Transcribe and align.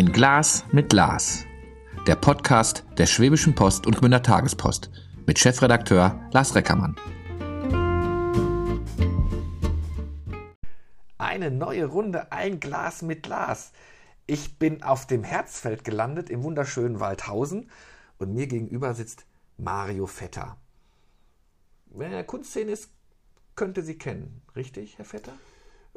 Ein 0.00 0.12
Glas 0.12 0.64
mit 0.72 0.88
Glas. 0.88 1.44
Der 2.06 2.16
Podcast 2.16 2.86
der 2.96 3.04
Schwäbischen 3.04 3.54
Post 3.54 3.86
und 3.86 3.98
Gmünder 3.98 4.22
Tagespost 4.22 4.90
mit 5.26 5.38
Chefredakteur 5.38 6.18
Lars 6.32 6.54
Reckermann. 6.54 6.96
Eine 11.18 11.50
neue 11.50 11.84
Runde, 11.84 12.32
ein 12.32 12.60
Glas 12.60 13.02
mit 13.02 13.24
Glas. 13.24 13.72
Ich 14.26 14.58
bin 14.58 14.82
auf 14.82 15.06
dem 15.06 15.22
Herzfeld 15.22 15.84
gelandet 15.84 16.30
im 16.30 16.44
wunderschönen 16.44 16.98
Waldhausen 16.98 17.70
und 18.16 18.32
mir 18.32 18.46
gegenüber 18.46 18.94
sitzt 18.94 19.26
Mario 19.58 20.06
Vetter. 20.06 20.56
Wenn 21.90 22.00
er 22.00 22.06
in 22.06 22.12
der 22.12 22.24
Kunstszene 22.24 22.70
ist, 22.70 22.88
könnte 23.54 23.82
sie 23.82 23.98
kennen. 23.98 24.40
Richtig, 24.56 24.96
Herr 24.96 25.04
Vetter? 25.04 25.34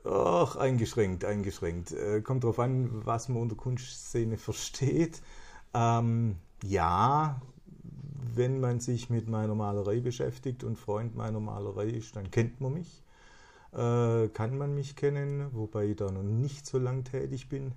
Ach, 0.05 0.55
eingeschränkt, 0.57 1.23
eingeschränkt. 1.23 1.91
Äh, 1.91 2.21
kommt 2.21 2.43
darauf 2.43 2.59
an, 2.59 3.05
was 3.05 3.29
man 3.29 3.41
unter 3.41 3.55
Kunstszene 3.55 4.37
versteht. 4.37 5.21
Ähm, 5.73 6.37
ja, 6.63 7.41
wenn 8.35 8.59
man 8.59 8.79
sich 8.79 9.09
mit 9.09 9.27
meiner 9.27 9.55
Malerei 9.55 9.99
beschäftigt 9.99 10.63
und 10.63 10.77
Freund 10.77 11.15
meiner 11.15 11.39
Malerei 11.39 11.87
ist, 11.87 12.15
dann 12.15 12.31
kennt 12.31 12.61
man 12.61 12.73
mich. 12.73 13.03
Äh, 13.71 14.27
kann 14.29 14.57
man 14.57 14.75
mich 14.75 14.95
kennen, 14.95 15.47
wobei 15.51 15.85
ich 15.85 15.95
da 15.95 16.11
noch 16.11 16.23
nicht 16.23 16.65
so 16.65 16.77
lang 16.77 17.03
tätig 17.03 17.49
bin. 17.49 17.73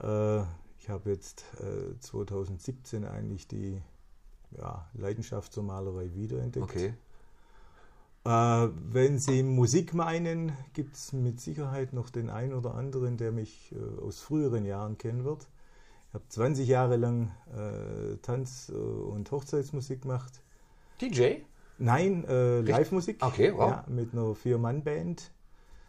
Äh, 0.00 0.42
ich 0.78 0.88
habe 0.88 1.10
jetzt 1.10 1.44
äh, 1.60 1.98
2017 2.00 3.04
eigentlich 3.04 3.46
die 3.46 3.80
ja, 4.58 4.88
Leidenschaft 4.94 5.52
zur 5.52 5.62
Malerei 5.62 6.12
wiederentdeckt. 6.14 6.64
Okay. 6.64 6.94
Äh, 8.24 8.28
wenn 8.28 9.18
Sie 9.18 9.42
Musik 9.42 9.94
meinen, 9.94 10.52
gibt 10.74 10.94
es 10.94 11.12
mit 11.12 11.40
Sicherheit 11.40 11.92
noch 11.92 12.08
den 12.08 12.30
einen 12.30 12.54
oder 12.54 12.74
anderen, 12.74 13.16
der 13.16 13.32
mich 13.32 13.72
äh, 13.72 14.00
aus 14.00 14.20
früheren 14.20 14.64
Jahren 14.64 14.96
kennen 14.96 15.24
wird. 15.24 15.48
Ich 16.08 16.14
habe 16.14 16.24
20 16.28 16.68
Jahre 16.68 16.96
lang 16.96 17.32
äh, 17.52 18.16
Tanz- 18.18 18.68
äh, 18.68 18.74
und 18.74 19.30
Hochzeitsmusik 19.30 20.02
gemacht. 20.02 20.40
DJ? 21.00 21.38
Nein, 21.78 22.24
äh, 22.24 22.60
Live-Musik. 22.60 23.24
Okay, 23.24 23.52
wow. 23.56 23.70
Ja, 23.70 23.84
mit 23.88 24.12
einer 24.12 24.36
Vier-Mann-Band. 24.36 25.32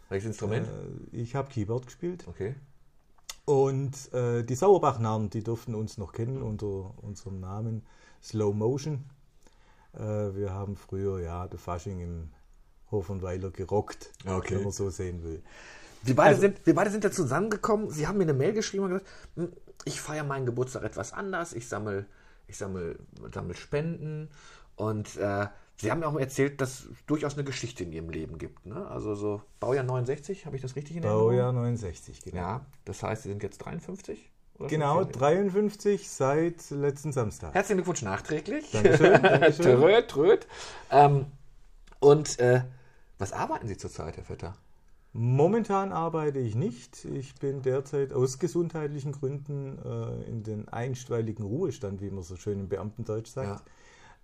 Welches 0.08 0.28
Instrument? 0.28 0.66
Äh, 0.66 1.16
ich 1.16 1.36
habe 1.36 1.50
Keyboard 1.50 1.86
gespielt. 1.86 2.24
okay. 2.28 2.54
Und 3.46 4.10
die 4.14 4.54
Sauerbach-Narren, 4.54 5.28
die 5.28 5.42
durften 5.42 5.74
uns 5.74 5.98
noch 5.98 6.12
kennen 6.12 6.40
unter 6.40 6.94
unserem 7.04 7.40
Namen 7.40 7.82
Slow 8.22 8.54
Motion. 8.54 9.04
Äh, 9.96 10.34
wir 10.34 10.52
haben 10.52 10.76
früher 10.76 11.20
ja 11.20 11.46
der 11.48 11.58
Fasching 11.58 12.00
im 12.00 12.30
Hofenweiler 12.90 13.50
gerockt, 13.50 14.10
Okay. 14.26 14.56
wenn 14.56 14.64
man 14.64 14.72
so 14.72 14.90
sehen 14.90 15.22
will. 15.22 15.42
Wir 16.02 16.14
beide, 16.14 16.28
Also- 16.30 16.40
sind, 16.42 16.66
wir 16.66 16.74
beide 16.74 16.90
sind 16.90 17.04
da 17.04 17.10
zusammengekommen. 17.10 17.90
Sie 17.90 18.06
haben 18.06 18.18
mir 18.18 18.24
eine 18.24 18.34
Mail 18.34 18.52
geschrieben 18.52 18.84
und 18.84 18.90
gesagt, 18.90 19.06
"Hm, 19.36 19.52
ich 19.84 20.00
feiere 20.00 20.24
meinen 20.24 20.46
Geburtstag 20.46 20.82
etwas 20.84 21.12
anders. 21.12 21.52
Ich 21.54 21.68
sammle 21.68 22.06
ich 22.46 22.58
sammel, 22.58 22.98
sammel 23.32 23.56
Spenden. 23.56 24.28
Und 24.76 25.16
äh, 25.16 25.46
Sie 25.76 25.90
haben 25.90 26.00
mir 26.00 26.06
auch 26.08 26.16
erzählt, 26.18 26.60
dass 26.60 26.80
es 26.84 26.88
durchaus 27.06 27.34
eine 27.34 27.42
Geschichte 27.44 27.82
in 27.84 27.92
Ihrem 27.92 28.10
Leben 28.10 28.36
gibt. 28.38 28.64
Ne? 28.66 28.86
Also 28.86 29.14
so 29.14 29.42
Baujahr 29.60 29.82
69, 29.82 30.44
habe 30.46 30.54
ich 30.54 30.62
das 30.62 30.76
richtig 30.76 30.96
in 30.96 31.02
Erinnerung? 31.02 31.30
Baujahr 31.30 31.52
69, 31.52 32.20
genau. 32.22 32.36
Ja, 32.36 32.66
das 32.84 33.02
heißt, 33.02 33.22
Sie 33.24 33.30
sind 33.30 33.42
jetzt 33.42 33.58
53? 33.58 34.30
Oder 34.58 34.68
Genau, 34.68 34.96
50? 34.98 35.16
53 35.20 36.10
seit 36.10 36.70
letzten 36.70 37.12
Samstag. 37.12 37.54
Herzlichen 37.54 37.78
Glückwunsch 37.78 38.02
nachträglich. 38.02 38.70
Dankeschön, 38.70 39.12
Dankeschön. 39.22 39.80
tröd, 39.80 40.08
tröd. 40.08 40.46
Ähm, 40.90 41.26
und 42.00 42.38
äh, 42.38 42.62
was 43.18 43.32
arbeiten 43.32 43.66
Sie 43.66 43.76
zurzeit, 43.76 44.16
Herr 44.16 44.24
Vetter? 44.24 44.54
Momentan 45.12 45.92
arbeite 45.92 46.40
ich 46.40 46.54
nicht. 46.56 47.04
Ich 47.04 47.36
bin 47.36 47.62
derzeit 47.62 48.12
aus 48.12 48.38
gesundheitlichen 48.40 49.12
Gründen 49.12 49.78
äh, 49.84 50.28
in 50.28 50.42
den 50.42 50.68
einstweiligen 50.68 51.44
Ruhestand, 51.44 52.00
wie 52.00 52.10
man 52.10 52.24
so 52.24 52.34
schön 52.36 52.58
im 52.58 52.68
Beamtendeutsch 52.68 53.28
sagt, 53.30 53.62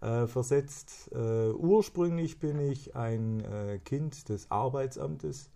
äh, 0.01 0.27
versetzt. 0.27 1.11
Äh, 1.13 1.51
ursprünglich 1.51 2.41
bin 2.41 2.59
ich 2.59 2.97
ein 2.97 3.41
äh, 3.45 3.79
Kind 3.79 4.29
des 4.29 4.51
Arbeitsamtes, 4.51 5.51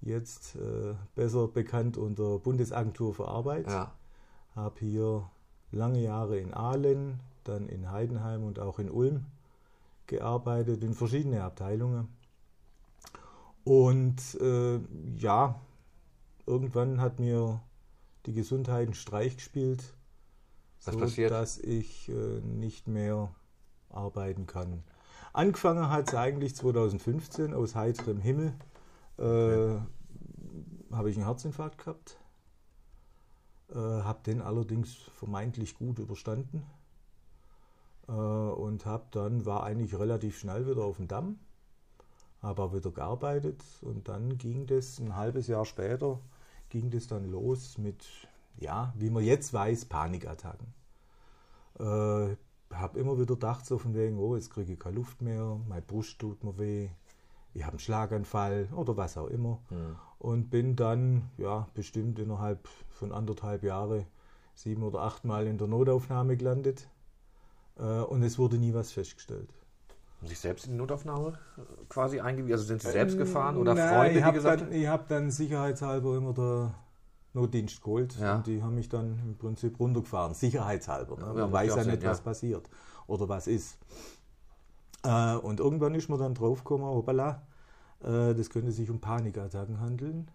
jetzt 0.00 0.54
äh, 0.54 0.94
besser 1.16 1.48
bekannt 1.48 1.96
unter 1.96 2.38
Bundesagentur 2.38 3.14
für 3.14 3.26
Arbeit. 3.26 3.66
Ja. 3.68 3.92
Habe 4.54 4.80
hier 4.80 5.30
lange 5.70 6.00
Jahre 6.00 6.38
in 6.38 6.52
Aalen, 6.52 7.20
dann 7.44 7.68
in 7.68 7.90
Heidenheim 7.90 8.44
und 8.44 8.58
auch 8.58 8.78
in 8.78 8.90
Ulm 8.90 9.26
gearbeitet, 10.06 10.82
in 10.82 10.94
verschiedene 10.94 11.42
Abteilungen. 11.42 12.08
Und 13.64 14.20
äh, 14.40 14.80
ja, 15.16 15.60
irgendwann 16.46 17.00
hat 17.00 17.20
mir 17.20 17.60
die 18.26 18.32
Gesundheit 18.34 18.86
einen 18.86 18.94
Streich 18.94 19.36
gespielt, 19.36 19.94
so 20.78 20.98
dass 21.28 21.58
ich 21.58 22.08
äh, 22.08 22.40
nicht 22.40 22.88
mehr 22.88 23.34
arbeiten 23.88 24.46
kann. 24.46 24.82
Angefangen 25.32 25.88
hat 25.88 26.08
es 26.08 26.14
eigentlich 26.14 26.54
2015 26.56 27.54
aus 27.54 27.74
heiterem 27.74 28.20
Himmel. 28.20 28.52
Äh, 29.18 29.78
Habe 30.94 31.10
ich 31.10 31.16
einen 31.16 31.26
Herzinfarkt 31.26 31.78
gehabt. 31.78 32.18
Äh, 33.70 33.76
habe 33.76 34.22
den 34.24 34.42
allerdings 34.42 34.94
vermeintlich 34.94 35.76
gut 35.76 35.98
überstanden. 35.98 36.62
Äh, 38.08 38.12
und 38.12 38.84
habe 38.86 39.04
dann, 39.10 39.46
war 39.46 39.62
eigentlich 39.62 39.98
relativ 39.98 40.38
schnell 40.38 40.66
wieder 40.68 40.84
auf 40.84 40.96
dem 40.96 41.08
Damm. 41.08 41.38
Habe 42.42 42.62
auch 42.62 42.74
wieder 42.74 42.90
gearbeitet 42.90 43.62
und 43.82 44.08
dann 44.08 44.36
ging 44.36 44.66
das 44.66 44.98
ein 44.98 45.14
halbes 45.14 45.46
Jahr 45.46 45.64
später, 45.64 46.18
ging 46.70 46.90
das 46.90 47.06
dann 47.06 47.30
los 47.30 47.78
mit, 47.78 48.04
ja, 48.58 48.92
wie 48.96 49.10
man 49.10 49.22
jetzt 49.22 49.52
weiß, 49.52 49.84
Panikattacken. 49.84 50.66
Äh, 51.78 52.36
habe 52.74 52.98
immer 52.98 53.16
wieder 53.16 53.34
gedacht, 53.34 53.64
so 53.64 53.78
von 53.78 53.94
wegen, 53.94 54.18
oh, 54.18 54.34
jetzt 54.34 54.50
kriege 54.50 54.72
ich 54.72 54.80
keine 54.80 54.96
Luft 54.96 55.22
mehr, 55.22 55.60
meine 55.68 55.82
Brust 55.82 56.18
tut 56.18 56.42
mir 56.42 56.58
weh, 56.58 56.88
ich 57.54 57.62
habe 57.62 57.72
einen 57.72 57.78
Schlaganfall 57.78 58.68
oder 58.74 58.96
was 58.96 59.16
auch 59.16 59.28
immer. 59.28 59.60
Und 60.22 60.50
bin 60.50 60.76
dann, 60.76 61.22
ja, 61.36 61.66
bestimmt 61.74 62.16
innerhalb 62.20 62.68
von 62.90 63.10
anderthalb 63.10 63.64
Jahren 63.64 64.06
sieben 64.54 64.84
oder 64.84 65.00
acht 65.00 65.24
Mal 65.24 65.48
in 65.48 65.58
der 65.58 65.66
Notaufnahme 65.66 66.36
gelandet. 66.36 66.88
Äh, 67.76 67.82
und 67.82 68.22
es 68.22 68.38
wurde 68.38 68.56
nie 68.56 68.72
was 68.72 68.92
festgestellt. 68.92 69.48
Haben 70.18 70.28
Sie 70.28 70.28
sich 70.28 70.38
selbst 70.38 70.66
in 70.66 70.72
die 70.72 70.78
Notaufnahme 70.78 71.30
äh, 71.58 71.62
quasi 71.88 72.20
eingewiesen? 72.20 72.52
Also 72.52 72.64
sind 72.66 72.82
Sie 72.82 72.90
selbst 72.92 73.18
gefahren 73.18 73.56
oder 73.56 73.74
Nein, 73.74 73.88
Freunde, 73.88 74.18
ich 74.20 74.24
hab 74.24 74.34
gesagt 74.34 74.60
dann? 74.60 74.70
Ich 74.72 74.86
habe 74.86 75.04
dann 75.08 75.32
sicherheitshalber 75.32 76.16
immer 76.16 76.32
der 76.32 76.72
Notdienst 77.32 77.82
geholt 77.82 78.16
Ja. 78.20 78.36
und 78.36 78.46
die 78.46 78.62
haben 78.62 78.76
mich 78.76 78.88
dann 78.88 79.18
im 79.24 79.36
Prinzip 79.36 79.80
runtergefahren, 79.80 80.34
sicherheitshalber. 80.34 81.16
Ne? 81.16 81.22
Ja, 81.22 81.32
Man 81.32 81.40
macht 81.42 81.52
weiß 81.52 81.70
ja 81.70 81.76
ja 81.78 81.84
nicht, 81.90 82.00
Sinn, 82.00 82.08
was 82.10 82.18
ja. 82.18 82.24
passiert 82.24 82.70
oder 83.08 83.28
was 83.28 83.48
ist. 83.48 83.76
Äh, 85.02 85.34
und 85.34 85.58
irgendwann 85.58 85.96
ist 85.96 86.08
man 86.08 86.20
dann 86.20 86.34
draufgekommen, 86.34 86.86
hoppala, 86.86 87.30
äh, 87.32 87.51
das 88.02 88.50
könnte 88.50 88.72
sich 88.72 88.90
um 88.90 89.00
Panikattacken 89.00 89.80
handeln. 89.80 90.30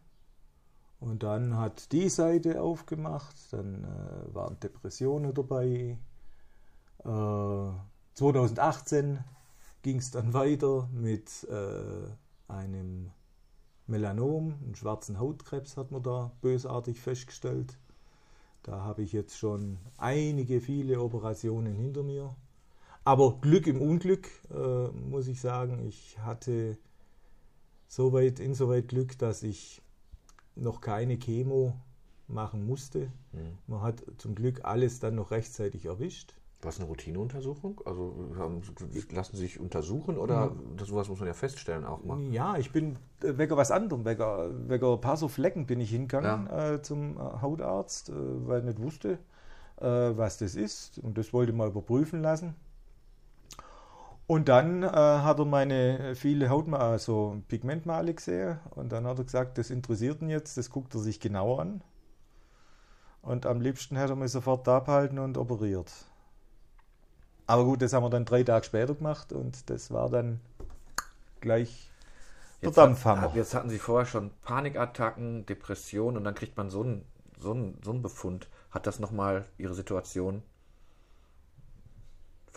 Und 1.00 1.24
dann 1.24 1.58
hat 1.58 1.92
die 1.92 2.10
Seite 2.10 2.62
aufgemacht, 2.62 3.36
dann 3.52 3.84
äh, 3.84 4.34
waren 4.34 4.60
Depressionen 4.60 5.34
dabei. 5.34 5.98
Äh, 7.04 7.70
2018 8.16 9.24
ging 9.84 9.98
es 9.98 10.10
dann 10.10 10.34
weiter 10.34 10.90
mit 10.92 11.48
äh, 11.50 12.52
einem 12.52 13.12
Melanom, 13.86 14.56
einen 14.64 14.76
schwarzen 14.76 15.20
Hautkrebs 15.20 15.78
hat 15.78 15.92
man 15.92 16.04
da 16.04 16.32
bösartig 16.42 17.00
festgestellt. 17.00 17.78
Da 18.64 18.82
habe 18.82 19.04
ich 19.04 19.14
jetzt 19.14 19.38
schon 19.38 19.78
einige, 19.98 20.60
viele 20.60 21.00
Operationen 21.00 21.74
hinter 21.74 22.04
mir. 22.04 22.36
Aber 23.06 23.40
Glück 23.40 23.68
im 23.68 23.82
Unglück, 23.82 24.28
äh, 24.52 24.88
muss 24.90 25.28
ich 25.28 25.40
sagen. 25.40 25.88
Ich 25.88 26.20
hatte 26.20 26.78
soweit, 27.88 28.40
insoweit 28.40 28.88
Glück, 28.88 29.18
dass 29.18 29.44
ich 29.44 29.82
noch 30.56 30.82
keine 30.82 31.18
Chemo 31.18 31.74
machen 32.28 32.66
musste. 32.66 33.12
Man 33.68 33.82
hat 33.82 34.04
zum 34.18 34.36
Glück 34.36 34.62
alles 34.64 35.00
dann 35.00 35.16
noch 35.16 35.32
rechtzeitig 35.32 35.86
erwischt. 35.86 36.34
Was 36.62 36.80
eine 36.80 36.88
Routineuntersuchung? 36.88 37.82
Also 37.86 38.34
haben, 38.36 38.64
lassen 39.12 39.36
Sie 39.36 39.44
sich 39.44 39.60
untersuchen 39.60 40.18
oder 40.18 40.56
das, 40.76 40.88
sowas 40.88 41.08
muss 41.08 41.20
man 41.20 41.28
ja 41.28 41.36
feststellen 41.36 41.86
auch 41.86 42.04
mal. 42.04 42.20
Ja, 42.32 42.58
ich 42.58 42.72
bin 42.72 42.98
äh, 43.22 43.38
wegen 43.38 43.56
was 43.56 43.70
anderem, 43.70 44.06
wegen, 44.06 44.68
wegen 44.68 44.86
ein 44.86 45.02
paar 45.02 45.18
so 45.18 45.28
Flecken 45.28 45.68
bin 45.68 45.80
ich 45.80 45.92
hingegangen 45.92 46.48
äh, 46.48 46.82
zum 46.82 47.18
äh, 47.18 47.20
Hautarzt, 47.42 48.10
äh, 48.10 48.14
weil 48.16 48.60
ich 48.62 48.66
nicht 48.66 48.82
wusste, 48.82 49.20
äh, 49.80 49.86
was 49.86 50.40
das 50.40 50.56
ist 50.56 50.98
und 50.98 51.20
das 51.20 51.32
wollte 51.32 51.52
ich 51.52 51.58
mal 51.58 51.68
überprüfen 51.68 52.24
lassen. 52.24 52.56
Und 54.28 54.50
dann 54.50 54.84
äh, 54.84 54.88
hat 54.88 55.40
er 55.40 55.46
meine 55.46 56.14
viele 56.16 56.50
Haut, 56.50 56.72
also 56.74 57.42
Pigmentmale 57.48 58.14
gesehen 58.14 58.60
und 58.72 58.92
dann 58.92 59.08
hat 59.08 59.18
er 59.20 59.24
gesagt, 59.24 59.58
das 59.58 59.70
interessiert 59.70 60.22
ihn 60.22 60.30
jetzt, 60.30 60.58
das 60.58 60.70
guckt 60.70 60.94
er 60.96 61.00
sich 61.00 61.22
genauer 61.22 61.62
an. 61.62 61.82
Und 63.22 63.46
am 63.46 63.62
liebsten 63.62 63.96
hätte 63.96 64.14
er 64.14 64.16
mich 64.18 64.32
sofort 64.32 64.68
abhalten 64.68 65.18
und 65.20 65.38
operiert. 65.38 65.92
Aber 67.46 67.64
gut, 67.64 67.82
das 67.82 67.94
haben 67.94 68.04
wir 68.04 68.10
dann 68.10 68.26
drei 68.26 68.44
Tage 68.44 68.66
später 68.66 68.96
gemacht 68.96 69.32
und 69.32 69.70
das 69.70 69.92
war 69.92 70.10
dann 70.10 70.42
gleich 71.40 71.90
der 72.62 72.72
Dampfhammer. 72.72 73.22
Hat, 73.22 73.36
jetzt 73.36 73.54
hatten 73.54 73.70
Sie 73.70 73.80
vorher 73.80 74.06
schon 74.06 74.32
Panikattacken, 74.44 75.46
Depressionen 75.46 76.18
und 76.18 76.26
dann 76.26 76.36
kriegt 76.36 76.58
man 76.58 76.70
so 76.70 76.84
einen, 76.84 77.06
so 77.40 77.52
einen, 77.52 77.80
so 77.82 77.92
einen 77.92 78.02
Befund. 78.02 78.50
Hat 78.72 78.88
das 78.88 79.00
nochmal 79.00 79.46
Ihre 79.58 79.74
Situation 79.74 80.44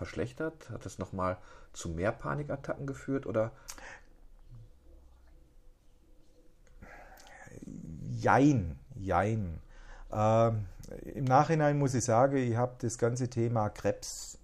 verschlechtert? 0.00 0.70
Hat 0.70 0.86
das 0.86 0.98
nochmal 0.98 1.36
zu 1.74 1.90
mehr 1.90 2.10
Panikattacken 2.10 2.86
geführt 2.86 3.26
oder? 3.26 3.52
Jein, 8.10 8.78
jein. 8.94 9.60
Ähm, 10.10 10.64
Im 11.14 11.24
Nachhinein 11.24 11.78
muss 11.78 11.92
ich 11.92 12.02
sagen, 12.02 12.38
ich 12.38 12.56
habe 12.56 12.76
das 12.78 12.96
ganze 12.96 13.28
Thema 13.28 13.68
Krebs 13.68 14.38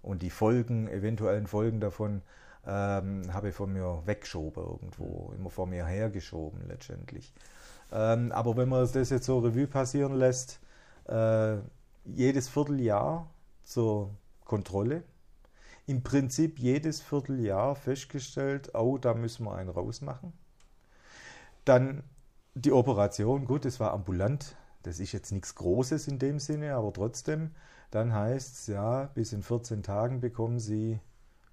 und 0.00 0.22
die 0.22 0.30
Folgen, 0.30 0.86
eventuellen 0.86 1.48
Folgen 1.48 1.80
davon, 1.80 2.22
ähm, 2.64 3.22
habe 3.32 3.48
ich 3.48 3.54
von 3.56 3.72
mir 3.72 4.02
weggeschoben 4.06 4.62
irgendwo, 4.62 5.32
immer 5.36 5.50
vor 5.50 5.66
mir 5.66 5.86
hergeschoben 5.86 6.68
letztendlich. 6.68 7.34
Ähm, 7.90 8.30
aber 8.30 8.56
wenn 8.56 8.68
man 8.68 8.88
das 8.92 9.10
jetzt 9.10 9.26
so 9.26 9.40
Revue 9.40 9.66
passieren 9.66 10.14
lässt, 10.14 10.60
äh, 11.08 11.56
jedes 12.04 12.48
Vierteljahr 12.48 13.28
zur 13.64 14.10
Kontrolle, 14.50 15.04
im 15.86 16.02
Prinzip 16.02 16.58
jedes 16.58 17.00
Vierteljahr 17.00 17.76
festgestellt, 17.76 18.74
oh, 18.74 18.98
da 18.98 19.14
müssen 19.14 19.44
wir 19.44 19.54
einen 19.54 19.70
rausmachen. 19.70 20.32
Dann 21.64 22.02
die 22.56 22.72
Operation, 22.72 23.44
gut, 23.44 23.64
das 23.64 23.78
war 23.78 23.92
ambulant, 23.92 24.56
das 24.82 24.98
ist 24.98 25.12
jetzt 25.12 25.30
nichts 25.30 25.54
Großes 25.54 26.08
in 26.08 26.18
dem 26.18 26.40
Sinne, 26.40 26.74
aber 26.74 26.92
trotzdem, 26.92 27.52
dann 27.92 28.12
heißt 28.12 28.54
es, 28.54 28.66
ja, 28.66 29.04
bis 29.14 29.32
in 29.32 29.44
14 29.44 29.84
Tagen 29.84 30.20
bekommen 30.20 30.58
Sie 30.58 30.98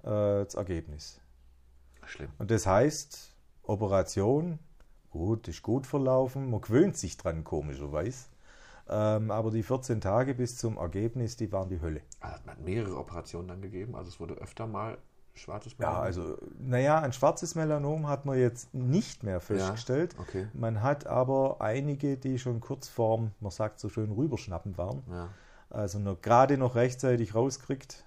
äh, 0.01 0.43
das 0.43 0.55
Ergebnis. 0.55 1.21
Schlimm. 2.03 2.31
Und 2.39 2.49
das 2.49 2.65
heißt, 2.65 3.35
Operation, 3.61 4.57
gut, 5.11 5.47
ist 5.47 5.61
gut 5.61 5.85
verlaufen, 5.85 6.49
man 6.49 6.61
gewöhnt 6.61 6.97
sich 6.97 7.15
dran, 7.15 7.43
komischerweise. 7.43 8.25
Ähm, 8.89 9.31
aber 9.31 9.51
die 9.51 9.63
14 9.63 9.99
Tage 10.01 10.33
bis 10.33 10.57
zum 10.57 10.77
Ergebnis, 10.77 11.35
die 11.35 11.51
waren 11.51 11.69
die 11.69 11.81
Hölle. 11.81 12.01
Also 12.21 12.39
man 12.45 12.55
hat 12.55 12.63
mehrere 12.63 12.97
Operationen 12.97 13.47
dann 13.49 13.61
gegeben, 13.61 13.95
also 13.95 14.09
es 14.09 14.19
wurde 14.19 14.35
öfter 14.35 14.65
mal 14.67 14.97
schwarzes 15.33 15.73
Ja, 15.73 15.87
Melanom. 15.89 16.03
also, 16.03 16.37
naja, 16.59 16.99
ein 16.99 17.13
schwarzes 17.13 17.55
Melanom 17.55 18.07
hat 18.07 18.25
man 18.25 18.39
jetzt 18.39 18.73
nicht 18.73 19.23
mehr 19.23 19.39
festgestellt. 19.39 20.15
okay. 20.19 20.47
Man 20.53 20.81
hat 20.81 21.05
aber 21.05 21.61
einige, 21.61 22.17
die 22.17 22.39
schon 22.39 22.59
kurz 22.59 22.87
vorm, 22.87 23.31
man 23.39 23.51
sagt 23.51 23.79
so 23.79 23.89
schön, 23.89 24.11
rüberschnappen 24.11 24.77
waren. 24.77 25.03
Ja. 25.11 25.29
Also 25.69 25.99
noch, 25.99 26.21
gerade 26.21 26.57
noch 26.57 26.75
rechtzeitig 26.75 27.35
rauskriegt, 27.35 28.05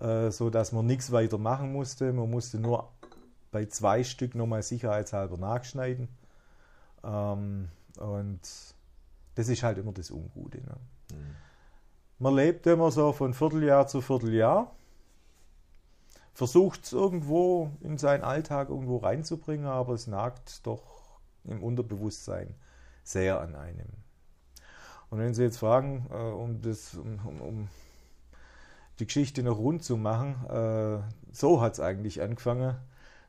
äh, 0.00 0.30
so 0.30 0.50
dass 0.50 0.72
man 0.72 0.86
nichts 0.86 1.10
weiter 1.12 1.36
machen 1.36 1.72
musste. 1.72 2.12
Man 2.12 2.30
musste 2.30 2.58
nur 2.58 2.88
bei 3.50 3.66
zwei 3.66 4.04
Stück 4.04 4.34
nochmal 4.34 4.62
sicherheitshalber 4.62 5.36
nachschneiden. 5.36 6.08
Ähm, 7.04 7.68
und 7.98 8.40
das 9.36 9.48
ist 9.48 9.62
halt 9.62 9.78
immer 9.78 9.92
das 9.92 10.10
Ungute. 10.10 10.58
Ne? 10.58 10.76
Man 12.18 12.34
lebt 12.34 12.66
immer 12.66 12.90
so 12.90 13.12
von 13.12 13.34
Vierteljahr 13.34 13.86
zu 13.86 14.00
Vierteljahr, 14.00 14.74
versucht 16.32 16.84
es 16.84 16.92
irgendwo 16.92 17.70
in 17.80 17.98
seinen 17.98 18.24
Alltag 18.24 18.70
irgendwo 18.70 18.96
reinzubringen, 18.96 19.66
aber 19.66 19.94
es 19.94 20.06
nagt 20.06 20.66
doch 20.66 20.82
im 21.44 21.62
Unterbewusstsein 21.62 22.54
sehr 23.04 23.40
an 23.40 23.54
einem. 23.54 23.88
Und 25.10 25.18
wenn 25.18 25.34
Sie 25.34 25.42
jetzt 25.42 25.58
fragen, 25.58 26.06
äh, 26.10 26.16
um, 26.16 26.60
das, 26.62 26.94
um, 26.94 27.20
um, 27.24 27.40
um 27.40 27.68
die 28.98 29.06
Geschichte 29.06 29.42
noch 29.42 29.58
rund 29.58 29.84
zu 29.84 29.96
machen, 29.96 30.44
äh, 30.48 30.98
so 31.32 31.60
hat 31.60 31.74
es 31.74 31.80
eigentlich 31.80 32.22
angefangen. 32.22 32.76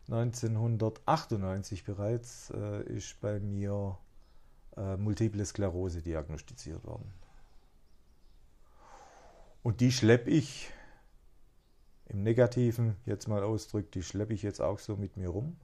1998 0.09 1.83
bereits 1.83 2.49
äh, 2.51 2.83
ist 2.83 3.19
bei 3.19 3.39
mir 3.41 3.97
äh, 4.77 4.97
Multiple 4.97 5.45
Sklerose 5.45 6.01
diagnostiziert 6.01 6.83
worden. 6.85 7.11
Und 9.63 9.81
die 9.81 9.91
schleppe 9.91 10.29
ich 10.29 10.71
im 12.05 12.23
Negativen 12.23 12.95
jetzt 13.05 13.27
mal 13.27 13.43
ausdrückt, 13.43 13.95
die 13.95 14.03
schleppe 14.03 14.33
ich 14.33 14.41
jetzt 14.41 14.61
auch 14.61 14.79
so 14.79 14.95
mit 14.95 15.17
mir 15.17 15.29
rum. 15.29 15.57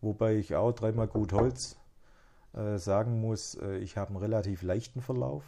Wobei 0.00 0.36
ich 0.36 0.54
auch 0.54 0.72
dreimal 0.72 1.08
gut 1.08 1.32
Holz 1.32 1.76
äh, 2.52 2.78
sagen 2.78 3.20
muss, 3.20 3.56
äh, 3.56 3.78
ich 3.78 3.96
habe 3.96 4.10
einen 4.10 4.18
relativ 4.18 4.62
leichten 4.62 5.00
Verlauf. 5.00 5.44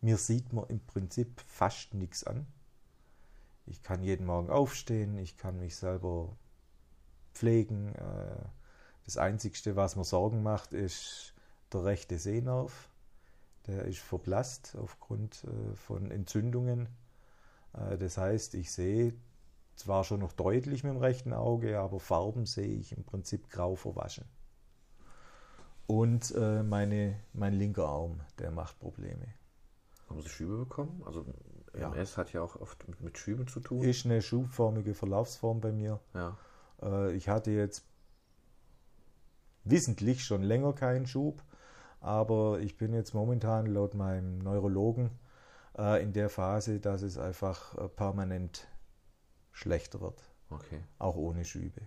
Mir 0.00 0.16
sieht 0.18 0.52
man 0.52 0.66
im 0.68 0.80
Prinzip 0.80 1.40
fast 1.40 1.94
nichts 1.94 2.24
an. 2.24 2.46
Ich 3.66 3.82
kann 3.82 4.02
jeden 4.02 4.26
Morgen 4.26 4.50
aufstehen, 4.50 5.18
ich 5.18 5.36
kann 5.36 5.58
mich 5.58 5.76
selber 5.76 6.36
pflegen. 7.34 7.94
Äh, 7.94 8.44
das 9.04 9.16
Einzige, 9.16 9.74
was 9.76 9.96
mir 9.96 10.04
Sorgen 10.04 10.42
macht, 10.42 10.72
ist 10.72 11.29
der 11.72 11.84
rechte 11.84 12.18
Sehnerv. 12.18 12.88
Der 13.66 13.84
ist 13.84 13.98
verblasst 13.98 14.76
aufgrund 14.80 15.44
äh, 15.44 15.76
von 15.76 16.10
Entzündungen. 16.10 16.88
Äh, 17.74 17.98
das 17.98 18.16
heißt, 18.16 18.54
ich 18.54 18.72
sehe 18.72 19.14
zwar 19.76 20.04
schon 20.04 20.20
noch 20.20 20.32
deutlich 20.32 20.84
mit 20.84 20.92
dem 20.92 20.98
rechten 21.00 21.32
Auge, 21.32 21.78
aber 21.78 22.00
Farben 22.00 22.46
sehe 22.46 22.74
ich 22.74 22.92
im 22.92 23.04
Prinzip 23.04 23.48
grau 23.50 23.76
verwaschen. 23.76 24.24
Und 25.86 26.34
äh, 26.36 26.62
meine, 26.62 27.20
mein 27.32 27.54
linker 27.54 27.86
Arm, 27.88 28.20
der 28.38 28.50
macht 28.50 28.78
Probleme. 28.78 29.26
Haben 30.08 30.22
Sie 30.22 30.28
Schübe 30.28 30.58
bekommen? 30.58 31.02
Also 31.04 31.24
Ja. 31.78 31.92
MS 31.92 32.16
hat 32.16 32.32
ja 32.32 32.42
auch 32.42 32.56
oft 32.56 32.86
mit, 32.88 33.00
mit 33.00 33.18
Schüben 33.18 33.46
zu 33.46 33.60
tun. 33.60 33.82
Ist 33.82 34.04
eine 34.04 34.22
schubförmige 34.22 34.94
Verlaufsform 34.94 35.60
bei 35.60 35.72
mir. 35.72 36.00
ja. 36.14 36.36
Ich 37.12 37.28
hatte 37.28 37.50
jetzt 37.50 37.84
wissentlich 39.64 40.24
schon 40.24 40.42
länger 40.42 40.72
keinen 40.72 41.06
Schub, 41.06 41.42
aber 42.00 42.60
ich 42.60 42.76
bin 42.76 42.92
jetzt 42.92 43.14
momentan 43.14 43.66
laut 43.66 43.94
meinem 43.94 44.38
Neurologen 44.38 45.10
äh, 45.78 46.02
in 46.02 46.12
der 46.12 46.28
Phase, 46.30 46.80
dass 46.80 47.02
es 47.02 47.18
einfach 47.18 47.76
äh, 47.76 47.88
permanent 47.88 48.66
schlechter 49.52 50.00
wird, 50.00 50.22
Okay. 50.50 50.82
auch 50.98 51.16
ohne 51.16 51.44
Schübe. 51.44 51.82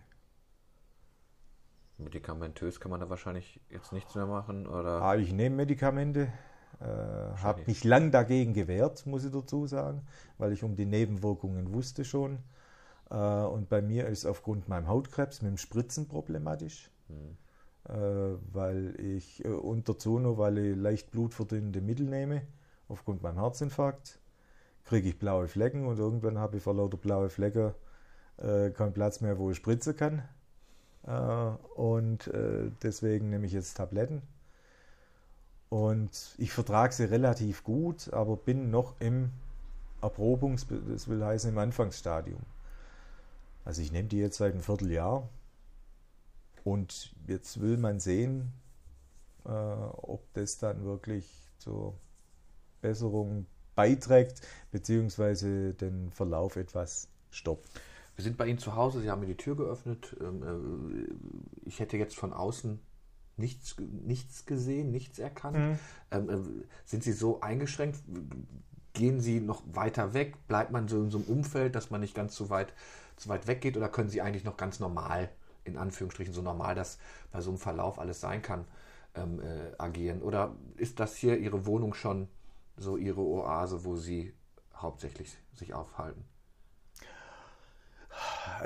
Medikamentös 1.98 2.80
kann 2.80 2.92
man 2.92 3.00
da 3.00 3.10
wahrscheinlich 3.10 3.62
jetzt 3.70 3.94
nichts 3.94 4.16
mehr 4.16 4.26
machen 4.26 4.68
oder? 4.68 5.02
Ah, 5.02 5.16
ich 5.16 5.32
nehme 5.32 5.56
Medikamente, 5.58 6.32
äh, 6.80 6.86
habe 6.86 7.64
mich 7.66 7.84
lang 7.84 8.12
dagegen 8.12 8.54
gewehrt, 8.54 9.06
muss 9.06 9.24
ich 9.24 9.32
dazu 9.32 9.68
sagen, 9.68 10.06
weil 10.38 10.52
ich 10.52 10.64
um 10.64 10.76
die 10.76 10.86
Nebenwirkungen 10.86 11.74
wusste 11.74 12.04
schon. 12.04 12.40
Äh, 13.10 13.16
und 13.16 13.70
bei 13.70 13.82
mir 13.82 14.08
ist 14.08 14.26
aufgrund 14.26 14.68
meinem 14.68 14.88
Hautkrebs 14.88 15.42
mit 15.42 15.52
dem 15.52 15.58
Spritzen 15.58 16.08
problematisch, 16.08 16.90
äh, 17.10 17.14
weil 17.86 19.00
ich 19.00 19.44
äh, 19.44 19.50
und 19.50 19.90
dazu 19.90 20.20
noch, 20.20 20.38
weil 20.38 20.58
ich 20.58 20.78
leicht 20.78 21.12
blutverdünnende 21.12 21.82
Mittel 21.82 22.06
nehme, 22.06 22.44
aufgrund 22.88 23.22
meinem 23.24 23.40
Herzinfarkt, 23.40 24.20
kriege 24.86 25.10
ich 25.10 25.20
blaue 25.20 25.48
Flecken 25.48 25.86
und 25.88 26.00
irgendwann 26.00 26.38
habe 26.38 26.58
ich 26.58 26.64
vor 26.64 26.76
lauter 26.76 26.98
blaue 26.98 27.30
Flecken 27.30 27.74
äh, 28.38 28.70
keinen 28.72 28.94
Platz 28.94 29.22
mehr, 29.22 29.38
wo 29.38 29.52
ich 29.52 29.58
spritzen 29.58 29.96
kann. 29.96 30.24
Äh, 31.06 31.80
und 31.80 32.28
äh, 32.28 32.72
deswegen 32.82 33.30
nehme 33.30 33.46
ich 33.46 33.54
jetzt 33.54 33.76
Tabletten. 33.76 34.22
Und 35.70 36.36
ich 36.38 36.52
vertrage 36.52 36.94
sie 36.94 37.06
relativ 37.06 37.64
gut, 37.64 38.14
aber 38.14 38.38
bin 38.38 38.70
noch 38.70 38.96
im 39.00 39.32
Erprobungs-, 40.02 40.68
das 40.92 41.08
will 41.08 41.24
heißen 41.24 41.52
im 41.52 41.58
Anfangsstadium. 41.58 42.42
Also 43.66 43.82
ich 43.82 43.92
nehme 43.92 44.08
die 44.08 44.20
jetzt 44.20 44.38
seit 44.38 44.54
einem 44.54 44.62
Vierteljahr 44.62 45.28
und 46.64 47.14
jetzt 47.28 47.62
will 47.62 47.78
man 47.78 48.00
sehen, 48.00 48.54
äh, 49.46 49.50
ob 49.50 50.32
das 50.34 50.58
dann 50.58 50.84
wirklich 50.86 51.26
zur 51.58 51.96
Besserung 52.82 53.46
beiträgt, 53.76 54.42
beziehungsweise 54.72 55.74
den 55.74 56.12
Verlauf 56.12 56.56
etwas 56.56 57.08
stoppt. 57.32 57.70
Wir 58.16 58.24
sind 58.24 58.38
bei 58.38 58.46
Ihnen 58.48 58.60
zu 58.60 58.76
Hause, 58.76 59.02
Sie 59.02 59.10
haben 59.10 59.22
mir 59.22 59.28
die 59.28 59.38
Tür 59.38 59.56
geöffnet. 59.56 60.16
Ähm, 60.22 60.44
äh, 60.44 61.68
Ich 61.68 61.80
hätte 61.80 61.98
jetzt 61.98 62.16
von 62.16 62.32
außen 62.32 62.80
nichts, 63.38 63.76
nichts 63.80 64.46
gesehen, 64.46 64.92
nichts 64.92 65.18
erkannt. 65.18 65.58
Mhm. 65.58 65.80
Ähm, 66.12 66.30
äh, 66.30 66.66
Sind 66.86 67.04
Sie 67.04 67.14
so 67.14 67.42
eingeschränkt? 67.42 68.00
Gehen 68.94 69.20
Sie 69.20 69.40
noch 69.40 69.64
weiter 69.66 70.14
weg? 70.14 70.48
Bleibt 70.48 70.72
man 70.72 70.88
so 70.88 71.02
in 71.02 71.10
so 71.10 71.18
einem 71.18 71.28
Umfeld, 71.28 71.74
dass 71.74 71.90
man 71.90 72.02
nicht 72.02 72.14
ganz 72.14 72.36
so 72.36 72.52
weit, 72.52 72.74
so 73.18 73.30
weit 73.30 73.48
weggeht? 73.48 73.76
Oder 73.76 73.90
können 73.90 74.10
Sie 74.10 74.22
eigentlich 74.22 74.44
noch 74.44 74.58
ganz 74.58 74.80
normal, 74.80 75.30
in 75.66 75.78
Anführungsstrichen 75.78 76.34
so 76.34 76.42
normal, 76.42 76.76
dass 76.76 76.98
bei 77.32 77.42
so 77.42 77.52
einem 77.52 77.58
Verlauf 77.58 78.00
alles 78.00 78.22
sein 78.22 78.42
kann, 78.42 78.66
ähm, 79.16 79.40
äh, 79.42 79.74
agieren? 79.78 80.22
Oder 80.22 80.56
ist 80.78 81.00
das 81.00 81.16
hier 81.16 81.38
Ihre 81.38 81.66
Wohnung 81.66 81.94
schon 81.94 82.28
so 82.78 82.98
Ihre 82.98 83.22
Oase, 83.22 83.86
wo 83.86 83.96
Sie 83.96 84.34
hauptsächlich 84.76 85.38
sich 85.54 85.74
aufhalten? 85.74 86.24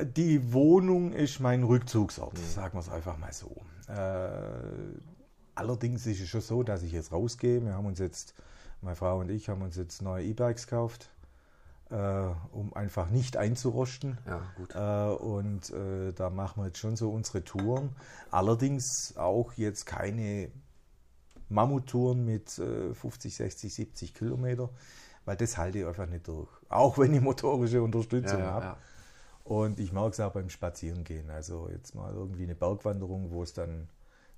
Die 0.03 0.53
Wohnung 0.53 1.13
ist 1.13 1.39
mein 1.39 1.63
Rückzugsort, 1.63 2.37
sagen 2.37 2.75
wir 2.75 2.81
es 2.81 2.89
einfach 2.89 3.17
mal 3.17 3.31
so. 3.31 3.55
Äh, 3.87 4.99
allerdings 5.55 6.05
ist 6.05 6.19
es 6.21 6.27
schon 6.27 6.41
so, 6.41 6.63
dass 6.63 6.83
ich 6.83 6.91
jetzt 6.91 7.11
rausgehe. 7.11 7.63
Wir 7.63 7.73
haben 7.73 7.85
uns 7.85 7.99
jetzt, 7.99 8.33
meine 8.81 8.95
Frau 8.95 9.19
und 9.19 9.29
ich 9.29 9.49
haben 9.49 9.61
uns 9.61 9.75
jetzt 9.75 10.01
neue 10.01 10.25
E-Bikes 10.25 10.67
gekauft, 10.67 11.09
äh, 11.89 11.95
um 12.51 12.73
einfach 12.73 13.09
nicht 13.09 13.37
einzurosten. 13.37 14.17
Ja. 14.25 15.11
Äh, 15.11 15.15
und 15.15 15.69
äh, 15.71 16.13
da 16.13 16.29
machen 16.29 16.61
wir 16.61 16.67
jetzt 16.67 16.79
schon 16.79 16.95
so 16.95 17.11
unsere 17.11 17.43
Touren. 17.43 17.95
Allerdings 18.31 19.15
auch 19.17 19.53
jetzt 19.53 19.85
keine 19.85 20.51
Mammuttouren 21.49 22.25
mit 22.25 22.57
äh, 22.59 22.93
50, 22.93 23.35
60, 23.35 23.73
70 23.73 24.13
Kilometer, 24.13 24.69
weil 25.25 25.37
das 25.37 25.57
halte 25.57 25.79
ich 25.79 25.85
einfach 25.85 26.07
nicht 26.07 26.27
durch. 26.27 26.49
Auch 26.69 26.97
wenn 26.97 27.13
ich 27.13 27.21
motorische 27.21 27.81
Unterstützung 27.81 28.39
Ja, 28.39 28.45
ja, 28.45 28.51
habe. 28.51 28.77
Und 29.43 29.79
ich 29.79 29.93
mag 29.93 30.11
es 30.11 30.19
auch 30.19 30.33
beim 30.33 30.49
Spazierengehen. 30.49 31.29
Also 31.29 31.69
jetzt 31.69 31.95
mal 31.95 32.13
irgendwie 32.13 32.43
eine 32.43 32.55
Bergwanderung, 32.55 33.31
wo 33.31 33.43
es 33.43 33.53
dann 33.53 33.87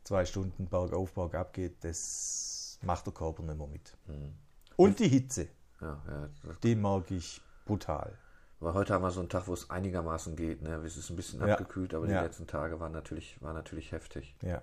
zwei 0.04 0.26
Stunden 0.26 0.68
bergauf, 0.68 1.14
bergab 1.14 1.54
geht, 1.54 1.84
das 1.84 2.78
macht 2.84 3.08
der 3.08 3.14
Körper 3.14 3.42
nicht 3.42 3.58
mehr 3.58 3.68
mit. 3.68 3.98
Mhm. 4.08 4.36
Und 4.76 5.00
die 5.00 5.08
Hitze, 5.08 5.48
Ja, 5.82 6.02
ja. 6.08 6.30
die 6.64 6.76
mag 6.76 7.10
ich 7.12 7.42
brutal. 7.66 8.18
Aber 8.60 8.74
heute 8.74 8.94
haben 8.94 9.04
wir 9.04 9.12
so 9.12 9.22
einen 9.22 9.30
Tag, 9.30 9.48
wo 9.48 9.54
es 9.54 9.70
einigermaßen 9.70 10.36
geht. 10.36 10.62
Ne? 10.62 10.76
Es 10.86 10.98
ist 10.98 11.10
ein 11.10 11.16
bisschen 11.16 11.40
Ja. 11.40 11.54
abgekühlt, 11.54 11.94
aber 11.94 12.08
die 12.08 12.14
letzten 12.14 12.46
Tage 12.46 12.80
waren 12.80 12.92
natürlich, 12.92 13.42
waren 13.42 13.56
natürlich 13.56 13.92
heftig. 13.94 14.36
Ja. 14.42 14.62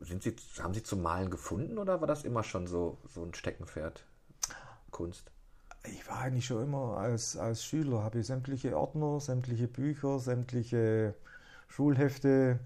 Sind 0.00 0.22
Sie, 0.22 0.34
haben 0.60 0.74
Sie 0.74 0.82
zum 0.82 1.02
Malen 1.02 1.30
gefunden 1.30 1.78
oder 1.78 2.00
war 2.00 2.08
das 2.08 2.24
immer 2.24 2.42
schon 2.42 2.66
so, 2.66 2.98
so 3.08 3.22
ein 3.22 3.34
Steckenpferd? 3.34 4.04
Kunst? 4.90 5.30
Ich 5.84 6.08
war 6.08 6.18
eigentlich 6.18 6.46
schon 6.46 6.64
immer 6.64 6.96
als, 6.98 7.36
als 7.36 7.64
Schüler, 7.64 8.02
habe 8.02 8.18
ich 8.20 8.26
sämtliche 8.26 8.76
Ordner, 8.76 9.20
sämtliche 9.20 9.68
Bücher, 9.68 10.18
sämtliche 10.18 11.14
Schulhefte 11.68 12.58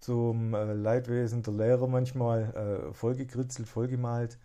zum 0.00 0.54
äh, 0.54 0.72
Leidwesen 0.74 1.42
der 1.42 1.54
Lehrer 1.54 1.86
manchmal 1.86 2.88
äh, 2.90 2.92
vollgekritzelt, 2.92 3.68
vollgemalt. 3.68 4.38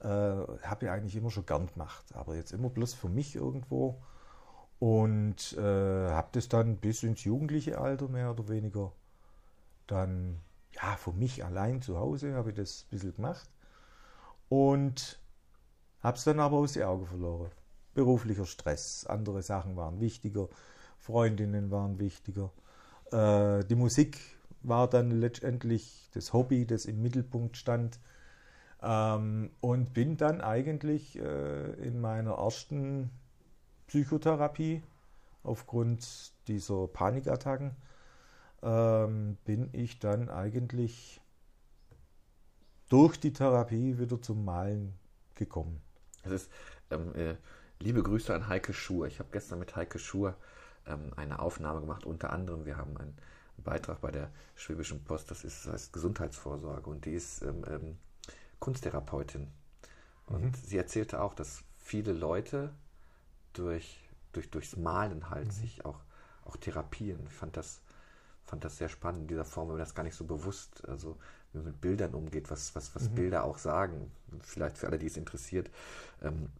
Äh, 0.00 0.06
habe 0.06 0.86
ich 0.86 0.90
eigentlich 0.90 1.16
immer 1.16 1.30
schon 1.30 1.46
gern 1.46 1.66
gemacht, 1.66 2.04
aber 2.14 2.36
jetzt 2.36 2.52
immer 2.52 2.70
bloß 2.70 2.94
für 2.94 3.08
mich 3.08 3.34
irgendwo. 3.36 4.02
Und 4.78 5.54
äh, 5.54 6.10
habe 6.10 6.28
das 6.32 6.48
dann 6.48 6.76
bis 6.76 7.02
ins 7.02 7.24
jugendliche 7.24 7.78
Alter 7.78 8.08
mehr 8.08 8.30
oder 8.30 8.48
weniger 8.48 8.92
dann, 9.86 10.40
ja, 10.72 10.96
für 10.96 11.12
mich 11.12 11.44
allein 11.44 11.80
zu 11.80 11.98
Hause 11.98 12.34
habe 12.34 12.50
ich 12.50 12.56
das 12.56 12.84
ein 12.84 12.90
bisschen 12.90 13.14
gemacht. 13.14 13.48
Und 14.48 15.20
habe 16.00 16.16
es 16.16 16.24
dann 16.24 16.40
aber 16.40 16.58
aus 16.58 16.72
den 16.74 16.82
Augen 16.84 17.06
verloren. 17.06 17.50
Beruflicher 17.94 18.46
Stress, 18.46 19.06
andere 19.06 19.42
Sachen 19.42 19.76
waren 19.76 20.00
wichtiger, 20.00 20.48
Freundinnen 20.98 21.70
waren 21.70 21.98
wichtiger. 21.98 22.52
Äh, 23.10 23.64
die 23.64 23.74
Musik 23.74 24.18
war 24.62 24.88
dann 24.88 25.10
letztendlich 25.10 26.10
das 26.12 26.32
Hobby, 26.32 26.66
das 26.66 26.84
im 26.84 27.00
Mittelpunkt 27.00 27.56
stand. 27.56 27.98
Ähm, 28.82 29.50
und 29.60 29.94
bin 29.94 30.16
dann 30.16 30.40
eigentlich 30.40 31.18
äh, 31.18 31.72
in 31.82 32.00
meiner 32.00 32.32
ersten 32.32 33.10
Psychotherapie 33.86 34.82
aufgrund 35.42 36.32
dieser 36.48 36.88
Panikattacken 36.88 37.76
ähm, 38.62 39.36
bin 39.44 39.70
ich 39.72 39.98
dann 39.98 40.28
eigentlich 40.28 41.20
durch 42.88 43.18
die 43.18 43.32
Therapie 43.32 43.98
wieder 43.98 44.20
zum 44.20 44.44
Malen 44.44 44.94
gekommen. 45.34 45.80
Es 46.24 46.32
ist, 46.32 46.50
ähm, 46.90 47.14
äh, 47.14 47.36
liebe 47.80 48.02
Grüße 48.02 48.34
an 48.34 48.48
Heike 48.48 48.72
Schur. 48.72 49.06
Ich 49.06 49.18
habe 49.18 49.28
gestern 49.32 49.58
mit 49.58 49.76
Heike 49.76 49.98
Schur 49.98 50.36
ähm, 50.86 51.12
eine 51.16 51.38
Aufnahme 51.38 51.80
gemacht. 51.80 52.06
Unter 52.06 52.32
anderem, 52.32 52.64
wir 52.64 52.76
haben 52.76 52.96
einen 52.96 53.16
Beitrag 53.58 54.00
bei 54.00 54.10
der 54.10 54.30
Schwäbischen 54.54 55.02
Post, 55.04 55.30
das 55.30 55.44
ist 55.44 55.66
das 55.66 55.72
heißt 55.72 55.92
Gesundheitsvorsorge 55.92 56.90
und 56.90 57.04
die 57.04 57.14
ist 57.14 57.42
ähm, 57.42 57.64
ähm, 57.68 57.98
Kunsttherapeutin. 58.58 59.48
Und 60.26 60.56
sie 60.56 60.76
erzählte 60.76 61.20
auch, 61.20 61.34
dass 61.34 61.62
viele 61.76 62.12
Leute 62.12 62.74
durch, 63.52 64.00
durch, 64.32 64.50
durchs 64.50 64.76
Malen 64.76 65.30
halt 65.30 65.52
sich 65.52 65.84
auch, 65.84 66.00
auch 66.44 66.56
therapieren. 66.56 67.24
Ich 67.26 67.32
fand 67.32 67.56
das, 67.56 67.80
fand 68.44 68.64
das 68.64 68.78
sehr 68.78 68.88
spannend 68.88 69.22
in 69.22 69.28
dieser 69.28 69.44
Form, 69.44 69.68
wenn 69.68 69.76
man 69.76 69.84
das 69.84 69.94
gar 69.94 70.02
nicht 70.02 70.16
so 70.16 70.24
bewusst, 70.24 70.86
also 70.88 71.16
wie 71.52 71.58
man 71.58 71.68
mit 71.68 71.80
Bildern 71.80 72.14
umgeht, 72.14 72.50
was, 72.50 72.74
was, 72.74 72.94
was 72.94 73.08
Bilder 73.08 73.44
auch 73.44 73.58
sagen. 73.58 74.10
Vielleicht 74.40 74.78
für 74.78 74.88
alle, 74.88 74.98
die 74.98 75.06
es 75.06 75.16
interessiert. 75.16 75.70
Ähm, 76.22 76.50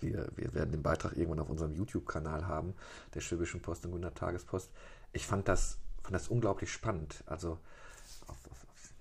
wir, 0.00 0.28
wir 0.36 0.54
werden 0.54 0.72
den 0.72 0.82
Beitrag 0.82 1.16
irgendwann 1.16 1.40
auf 1.40 1.50
unserem 1.50 1.74
YouTube-Kanal 1.74 2.46
haben, 2.46 2.74
der 3.14 3.20
Schwäbischen 3.20 3.60
Post 3.60 3.84
und 3.84 3.92
Gunter 3.92 4.14
Tagespost. 4.14 4.70
Ich 5.12 5.26
fand 5.26 5.48
das, 5.48 5.78
fand 6.02 6.14
das 6.14 6.28
unglaublich 6.28 6.72
spannend. 6.72 7.22
Also, 7.26 7.58
auf, 8.26 8.36
auf, 8.50 8.66
auf, 8.70 8.92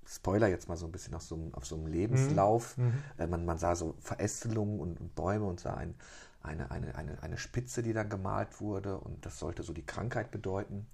spoiler 0.11 0.47
jetzt 0.47 0.67
mal 0.67 0.75
so 0.77 0.85
ein 0.85 0.91
bisschen 0.91 1.13
auf 1.13 1.21
so 1.23 1.35
einem, 1.35 1.53
auf 1.53 1.65
so 1.65 1.75
einem 1.75 1.87
Lebenslauf. 1.87 2.75
Äh, 3.17 3.27
man, 3.27 3.45
man 3.45 3.57
sah 3.57 3.75
so 3.75 3.95
Verästelungen 4.01 4.79
und, 4.79 4.99
und 4.99 5.15
Bäume 5.15 5.45
und 5.45 5.59
sah 5.59 5.75
ein, 5.75 5.95
eine, 6.41 6.69
eine, 6.71 6.95
eine, 6.95 7.23
eine 7.23 7.37
Spitze, 7.37 7.81
die 7.83 7.93
dann 7.93 8.09
gemalt 8.09 8.59
wurde 8.59 8.97
und 8.97 9.25
das 9.25 9.39
sollte 9.39 9.63
so 9.63 9.73
die 9.73 9.85
Krankheit 9.85 10.31
bedeuten. 10.31 10.87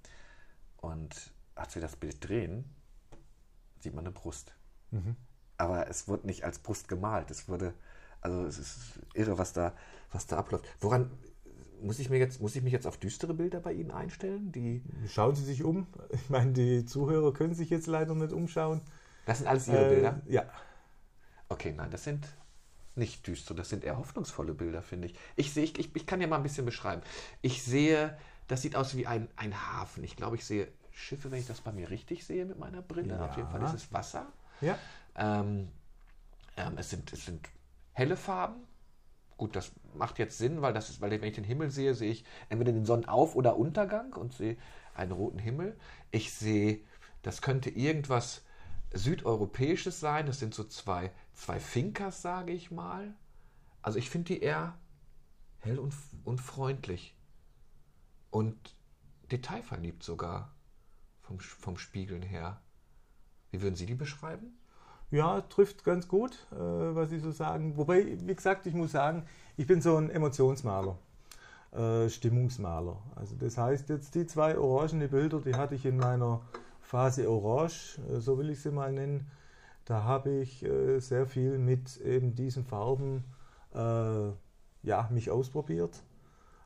Und 0.76 1.32
als 1.54 1.74
wir 1.74 1.82
das 1.82 1.96
Bild 1.96 2.26
drehen, 2.28 2.64
sieht 3.80 3.94
man 3.94 4.04
eine 4.06 4.12
Brust. 4.14 4.54
Aber 5.56 5.88
es 5.88 6.06
wurde 6.06 6.26
nicht 6.26 6.44
als 6.44 6.60
Brust 6.60 6.86
gemalt. 6.88 7.30
Es 7.32 7.48
wurde, 7.48 7.74
also 8.20 8.44
es 8.46 8.58
ist 8.58 9.00
irre, 9.14 9.38
was 9.38 9.52
da, 9.52 9.74
was 10.12 10.26
da 10.26 10.36
abläuft. 10.38 10.64
Woran 10.80 11.10
muss 11.82 11.98
ich 11.98 12.10
mir 12.10 12.18
jetzt, 12.18 12.40
muss 12.40 12.54
ich 12.56 12.62
mich 12.62 12.72
jetzt 12.72 12.86
auf 12.86 12.96
düstere 12.96 13.34
Bilder 13.34 13.60
bei 13.60 13.72
Ihnen 13.72 13.90
einstellen? 13.90 14.52
Die, 14.52 14.82
Schauen 15.08 15.34
Sie 15.34 15.44
sich 15.44 15.64
um. 15.64 15.86
Ich 16.12 16.30
meine, 16.30 16.52
die 16.52 16.84
Zuhörer 16.84 17.32
können 17.32 17.54
sich 17.54 17.70
jetzt 17.70 17.86
leider 17.86 18.14
nicht 18.14 18.32
umschauen. 18.32 18.80
Das 19.28 19.38
sind 19.38 19.46
alles 19.46 19.68
Ihre 19.68 19.86
Äh, 19.86 19.94
Bilder? 19.94 20.20
Ja. 20.26 20.44
Okay, 21.48 21.72
nein, 21.76 21.90
das 21.90 22.04
sind 22.04 22.26
nicht 22.94 23.26
düstere, 23.26 23.56
das 23.56 23.68
sind 23.68 23.84
eher 23.84 23.96
hoffnungsvolle 23.96 24.54
Bilder, 24.54 24.82
finde 24.82 25.06
ich. 25.08 25.14
Ich 25.36 25.52
sehe, 25.52 25.64
ich, 25.64 25.94
ich 25.94 26.06
kann 26.06 26.20
ja 26.20 26.26
mal 26.26 26.36
ein 26.36 26.42
bisschen 26.42 26.66
beschreiben. 26.66 27.02
Ich 27.42 27.62
sehe, 27.62 28.16
das 28.48 28.62
sieht 28.62 28.74
aus 28.74 28.96
wie 28.96 29.06
ein, 29.06 29.28
ein 29.36 29.54
Hafen. 29.54 30.02
Ich 30.02 30.16
glaube, 30.16 30.36
ich 30.36 30.44
sehe 30.44 30.68
Schiffe, 30.90 31.30
wenn 31.30 31.38
ich 31.38 31.46
das 31.46 31.60
bei 31.60 31.70
mir 31.70 31.90
richtig 31.90 32.26
sehe 32.26 32.44
mit 32.44 32.58
meiner 32.58 32.82
Brille. 32.82 33.14
Ja. 33.14 33.26
Auf 33.26 33.36
jeden 33.36 33.48
Fall 33.50 33.62
ist 33.62 33.74
es 33.74 33.92
Wasser. 33.92 34.26
Ja. 34.60 34.76
Ähm, 35.14 35.68
ähm, 36.56 36.72
es, 36.76 36.90
sind, 36.90 37.12
es 37.12 37.24
sind 37.24 37.48
helle 37.92 38.16
Farben. 38.16 38.66
Gut, 39.36 39.54
das 39.54 39.70
macht 39.94 40.18
jetzt 40.18 40.38
Sinn, 40.38 40.60
weil 40.62 40.72
das 40.72 40.90
ist, 40.90 41.00
weil 41.00 41.10
wenn 41.12 41.22
ich 41.28 41.36
den 41.36 41.44
Himmel 41.44 41.70
sehe, 41.70 41.94
sehe 41.94 42.10
ich 42.10 42.24
entweder 42.48 42.72
den 42.72 42.84
Sonnenauf- 42.84 43.36
oder 43.36 43.56
Untergang 43.56 44.12
und 44.14 44.32
sehe 44.32 44.56
einen 44.94 45.12
roten 45.12 45.38
Himmel. 45.38 45.78
Ich 46.10 46.32
sehe, 46.32 46.80
das 47.22 47.42
könnte 47.42 47.70
irgendwas 47.70 48.42
Südeuropäisches 48.92 50.00
sein. 50.00 50.26
Das 50.26 50.38
sind 50.38 50.54
so 50.54 50.64
zwei, 50.64 51.12
zwei 51.34 51.60
Finkers, 51.60 52.22
sage 52.22 52.52
ich 52.52 52.70
mal. 52.70 53.14
Also 53.82 53.98
ich 53.98 54.10
finde 54.10 54.34
die 54.34 54.40
eher 54.40 54.78
hell 55.58 55.78
und, 55.78 55.94
und 56.24 56.40
freundlich. 56.40 57.16
Und 58.30 58.76
detailverliebt 59.30 60.02
sogar. 60.02 60.54
Vom, 61.22 61.40
vom 61.40 61.76
Spiegeln 61.76 62.22
her. 62.22 62.62
Wie 63.50 63.60
würden 63.60 63.74
Sie 63.74 63.84
die 63.84 63.94
beschreiben? 63.94 64.58
Ja, 65.10 65.42
trifft 65.42 65.84
ganz 65.84 66.08
gut, 66.08 66.46
äh, 66.52 66.56
was 66.56 67.10
Sie 67.10 67.18
so 67.18 67.30
sagen. 67.32 67.76
Wobei, 67.76 68.18
wie 68.20 68.34
gesagt, 68.34 68.66
ich 68.66 68.74
muss 68.74 68.92
sagen, 68.92 69.26
ich 69.58 69.66
bin 69.66 69.82
so 69.82 69.96
ein 69.96 70.08
Emotionsmaler, 70.08 70.98
äh, 71.72 72.08
Stimmungsmaler. 72.08 72.96
Also 73.14 73.36
das 73.36 73.58
heißt 73.58 73.88
jetzt, 73.90 74.14
die 74.14 74.26
zwei 74.26 74.56
orangene 74.58 75.08
Bilder, 75.08 75.40
die 75.40 75.54
hatte 75.54 75.74
ich 75.74 75.84
in 75.84 75.98
meiner 75.98 76.40
Phase 76.88 77.30
Orange, 77.30 77.98
äh, 78.08 78.18
so 78.18 78.38
will 78.38 78.48
ich 78.48 78.62
sie 78.62 78.70
mal 78.70 78.90
nennen. 78.90 79.30
Da 79.84 80.04
habe 80.04 80.30
ich 80.40 80.64
äh, 80.64 81.00
sehr 81.00 81.26
viel 81.26 81.58
mit 81.58 81.98
eben 81.98 82.34
diesen 82.34 82.64
Farben 82.64 83.24
äh, 83.74 84.30
ja, 84.82 85.08
mich 85.10 85.30
ausprobiert. 85.30 86.02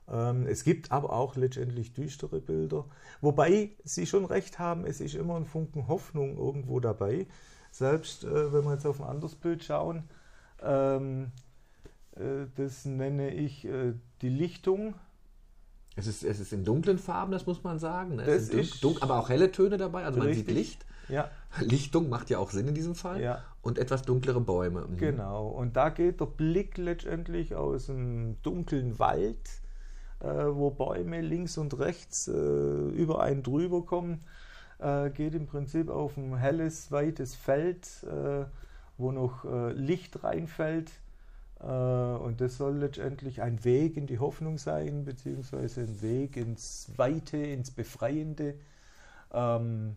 Ähm, 0.08 0.46
es 0.46 0.62
gibt 0.62 0.92
aber 0.92 1.12
auch 1.12 1.34
letztendlich 1.34 1.92
düstere 1.92 2.40
Bilder. 2.40 2.84
Wobei 3.20 3.70
Sie 3.82 4.06
schon 4.06 4.24
recht 4.24 4.60
haben, 4.60 4.86
es 4.86 5.00
ist 5.00 5.16
immer 5.16 5.34
ein 5.34 5.44
Funken 5.44 5.88
Hoffnung 5.88 6.38
irgendwo 6.38 6.78
dabei. 6.78 7.26
Selbst 7.72 8.24
wenn 8.24 8.64
wir 8.64 8.74
jetzt 8.74 8.86
auf 8.86 9.00
ein 9.00 9.08
anderes 9.08 9.34
Bild 9.34 9.64
schauen, 9.64 10.04
ähm, 10.62 11.32
äh, 12.14 12.46
das 12.54 12.84
nenne 12.84 13.30
ich 13.34 13.66
die 14.20 14.28
Lichtung. 14.28 14.94
Es 15.94 16.06
ist, 16.06 16.24
es 16.24 16.40
ist 16.40 16.52
in 16.52 16.64
dunklen 16.64 16.98
Farben, 16.98 17.32
das 17.32 17.46
muss 17.46 17.62
man 17.62 17.78
sagen. 17.78 18.16
ne? 18.16 18.24
Das 18.24 18.34
Es 18.44 18.50
dun- 18.50 18.60
ist- 18.60 18.82
dun- 18.84 18.96
aber 19.00 19.18
auch 19.18 19.28
helle 19.28 19.52
Töne 19.52 19.76
dabei. 19.76 20.04
Also 20.04 20.18
man 20.18 20.28
Richtig. 20.28 20.46
sieht 20.46 20.54
Licht. 20.56 20.86
Ja, 21.08 21.30
Lichtung 21.60 22.08
macht 22.08 22.30
ja 22.30 22.38
auch 22.38 22.50
Sinn 22.50 22.68
in 22.68 22.74
diesem 22.74 22.94
Fall. 22.94 23.20
Ja. 23.20 23.42
Und 23.60 23.78
etwas 23.78 24.02
dunklere 24.02 24.40
Bäume. 24.40 24.86
Mhm. 24.86 24.96
genau. 24.96 25.48
Und 25.48 25.76
da 25.76 25.90
geht 25.90 26.20
der 26.20 26.26
Blick 26.26 26.78
letztendlich 26.78 27.54
aus 27.54 27.90
einem 27.90 28.40
dunklen 28.42 28.98
Wald, 28.98 29.36
äh, 30.20 30.26
wo 30.28 30.70
Bäume 30.70 31.20
links 31.20 31.58
und 31.58 31.78
rechts 31.78 32.28
äh, 32.28 32.32
über 32.32 33.20
einen 33.20 33.42
drüber 33.42 33.84
kommen, 33.84 34.22
äh, 34.78 35.10
geht 35.10 35.34
im 35.34 35.46
Prinzip 35.46 35.90
auf 35.90 36.16
ein 36.16 36.36
helles, 36.36 36.90
weites 36.90 37.34
Feld, 37.34 37.86
äh, 38.04 38.44
wo 38.96 39.12
noch 39.12 39.44
äh, 39.44 39.72
Licht 39.72 40.22
reinfällt. 40.24 40.90
Äh, 41.62 41.66
und 41.66 42.40
das 42.40 42.56
soll 42.56 42.78
letztendlich 42.78 43.42
ein 43.42 43.64
Weg 43.64 43.96
in 43.96 44.06
die 44.06 44.18
Hoffnung 44.18 44.58
sein, 44.58 45.04
beziehungsweise 45.04 45.82
ein 45.82 46.02
Weg 46.02 46.36
ins 46.36 46.90
Weite, 46.96 47.36
ins 47.36 47.70
Befreiende. 47.70 48.54
Ähm, 49.32 49.96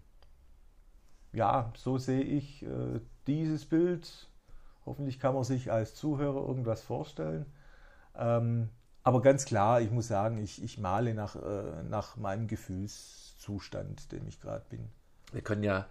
ja, 1.33 1.73
so 1.75 1.97
sehe 1.97 2.23
ich 2.23 2.63
äh, 2.63 2.99
dieses 3.27 3.65
Bild. 3.65 4.29
Hoffentlich 4.85 5.19
kann 5.19 5.33
man 5.33 5.43
sich 5.43 5.71
als 5.71 5.95
Zuhörer 5.95 6.47
irgendwas 6.47 6.81
vorstellen. 6.81 7.45
Ähm, 8.15 8.69
aber 9.03 9.21
ganz 9.21 9.45
klar, 9.45 9.81
ich 9.81 9.91
muss 9.91 10.07
sagen, 10.07 10.37
ich, 10.37 10.63
ich 10.63 10.77
male 10.77 11.13
nach, 11.13 11.35
äh, 11.35 11.83
nach 11.89 12.15
meinem 12.15 12.47
Gefühlszustand, 12.47 14.11
dem 14.11 14.27
ich 14.27 14.39
gerade 14.39 14.65
bin. 14.69 14.87
Wir 15.31 15.41
können 15.41 15.63
ja 15.63 15.87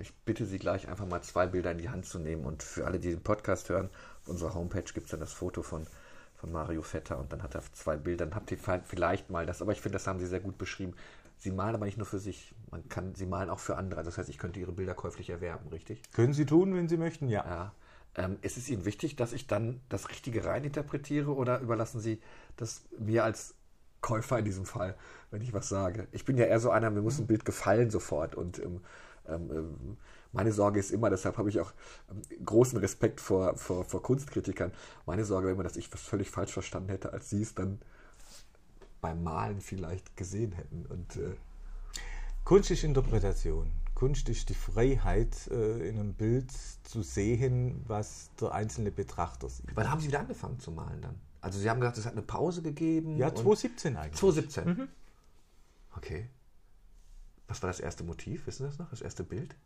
ich 0.00 0.14
bitte 0.24 0.46
Sie 0.46 0.58
gleich 0.58 0.88
einfach 0.88 1.06
mal 1.06 1.22
zwei 1.22 1.46
Bilder 1.46 1.72
in 1.72 1.78
die 1.78 1.88
Hand 1.88 2.06
zu 2.06 2.18
nehmen 2.18 2.44
und 2.44 2.62
für 2.62 2.86
alle, 2.86 2.98
die 2.98 3.10
den 3.10 3.22
Podcast 3.22 3.68
hören, 3.68 3.90
auf 4.22 4.28
unserer 4.28 4.54
Homepage 4.54 4.84
gibt 4.84 5.06
es 5.06 5.10
dann 5.10 5.20
das 5.20 5.32
Foto 5.32 5.62
von, 5.62 5.86
von 6.36 6.52
Mario 6.52 6.82
Vetter 6.82 7.18
und 7.18 7.32
dann 7.32 7.42
hat 7.42 7.54
er 7.54 7.62
zwei 7.72 7.96
Bilder. 7.96 8.26
Dann 8.26 8.34
habt 8.34 8.50
ihr 8.52 8.58
vielleicht 8.58 9.30
mal 9.30 9.46
das, 9.46 9.62
aber 9.62 9.72
ich 9.72 9.80
finde, 9.80 9.94
das 9.94 10.06
haben 10.06 10.18
Sie 10.18 10.26
sehr 10.26 10.40
gut 10.40 10.58
beschrieben. 10.58 10.94
Sie 11.38 11.50
malen 11.50 11.74
aber 11.74 11.86
nicht 11.86 11.98
nur 11.98 12.06
für 12.06 12.20
sich, 12.20 12.54
man 12.70 12.88
kann, 12.88 13.14
Sie 13.14 13.26
malen 13.26 13.50
auch 13.50 13.58
für 13.58 13.76
andere. 13.76 14.02
Das 14.02 14.16
heißt, 14.16 14.28
ich 14.28 14.38
könnte 14.38 14.60
Ihre 14.60 14.72
Bilder 14.72 14.94
käuflich 14.94 15.30
erwerben, 15.30 15.68
richtig? 15.68 16.00
Können 16.12 16.32
Sie 16.32 16.46
tun, 16.46 16.74
wenn 16.74 16.88
Sie 16.88 16.96
möchten, 16.96 17.28
ja. 17.28 17.44
Ja. 17.44 17.72
Ähm, 18.16 18.38
ist 18.42 18.56
es 18.56 18.68
Ihnen 18.70 18.84
wichtig, 18.84 19.16
dass 19.16 19.32
ich 19.32 19.48
dann 19.48 19.80
das 19.88 20.08
Richtige 20.08 20.44
reininterpretiere 20.44 21.34
oder 21.34 21.60
überlassen 21.60 22.00
Sie 22.00 22.20
das 22.56 22.82
mir 22.98 23.24
als 23.24 23.54
Käufer 24.00 24.38
in 24.38 24.44
diesem 24.44 24.66
Fall, 24.66 24.94
wenn 25.30 25.42
ich 25.42 25.52
was 25.52 25.68
sage? 25.68 26.06
Ich 26.12 26.24
bin 26.24 26.36
ja 26.36 26.44
eher 26.44 26.60
so 26.60 26.70
einer, 26.70 26.90
mir 26.90 27.02
muss 27.02 27.18
ein 27.18 27.26
Bild 27.26 27.44
gefallen 27.44 27.90
sofort 27.90 28.36
und 28.36 28.60
ähm, 28.60 28.80
ähm, 29.28 29.50
ähm 29.52 29.96
meine 30.32 30.50
Sorge 30.52 30.80
ist 30.80 30.90
immer, 30.90 31.10
deshalb 31.10 31.38
habe 31.38 31.48
ich 31.48 31.60
auch 31.60 31.72
ähm, 32.10 32.44
großen 32.44 32.76
Respekt 32.78 33.20
vor, 33.20 33.56
vor, 33.56 33.84
vor 33.84 34.02
Kunstkritikern. 34.02 34.72
Meine 35.06 35.24
Sorge 35.24 35.46
wäre 35.46 35.54
immer, 35.54 35.62
dass 35.62 35.76
ich 35.76 35.92
was 35.92 36.00
völlig 36.00 36.28
falsch 36.28 36.52
verstanden 36.52 36.88
hätte, 36.88 37.12
als 37.12 37.30
Sie 37.30 37.40
es 37.40 37.54
dann 37.54 37.78
beim 39.00 39.22
Malen 39.22 39.60
vielleicht 39.60 40.16
gesehen 40.16 40.52
hätten. 40.52 40.86
Und, 40.86 41.16
äh 41.16 41.36
Kunst 42.44 42.70
ist 42.70 42.84
Interpretation. 42.84 43.70
Kunst 43.94 44.28
ist 44.28 44.50
die 44.50 44.54
Freiheit, 44.54 45.34
äh, 45.50 45.88
in 45.88 45.98
einem 45.98 46.14
Bild 46.14 46.50
zu 46.82 47.02
sehen, 47.02 47.82
was 47.86 48.30
der 48.40 48.52
einzelne 48.52 48.90
Betrachter 48.90 49.48
sieht. 49.48 49.70
Wann 49.74 49.90
haben 49.90 50.00
Sie 50.00 50.08
wieder 50.08 50.20
angefangen 50.20 50.58
zu 50.58 50.70
malen 50.70 51.00
dann? 51.00 51.14
Also 51.40 51.58
Sie 51.58 51.70
haben 51.70 51.80
gesagt, 51.80 51.98
es 51.98 52.06
hat 52.06 52.12
eine 52.12 52.22
Pause 52.22 52.60
gegeben. 52.60 53.16
Ja, 53.16 53.28
2017 53.28 53.96
eigentlich. 53.96 54.20
2017. 54.20 54.66
Mhm. 54.66 54.88
Okay. 55.96 56.28
Was 57.48 57.62
war 57.62 57.68
das 57.68 57.80
erste 57.80 58.04
Motiv? 58.04 58.46
Wissen 58.46 58.64
Sie 58.64 58.68
das 58.70 58.78
noch? 58.78 58.90
Das 58.90 59.02
erste 59.02 59.24
Bild? 59.24 59.56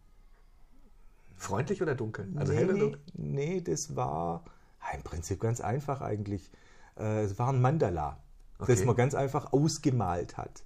Freundlich 1.36 1.80
oder 1.80 1.94
dunkel? 1.94 2.28
Also 2.36 2.52
nee, 2.52 2.58
hell 2.58 2.70
oder 2.70 2.78
dunkel? 2.78 3.00
Nee, 3.14 3.60
das 3.60 3.94
war 3.94 4.44
im 4.92 5.02
Prinzip 5.02 5.40
ganz 5.40 5.60
einfach 5.60 6.00
eigentlich. 6.00 6.50
Äh, 6.96 7.22
es 7.22 7.38
war 7.38 7.52
ein 7.52 7.60
Mandala, 7.60 8.20
okay. 8.58 8.72
das 8.72 8.84
man 8.84 8.96
ganz 8.96 9.14
einfach 9.14 9.52
ausgemalt 9.52 10.36
hat. 10.36 10.64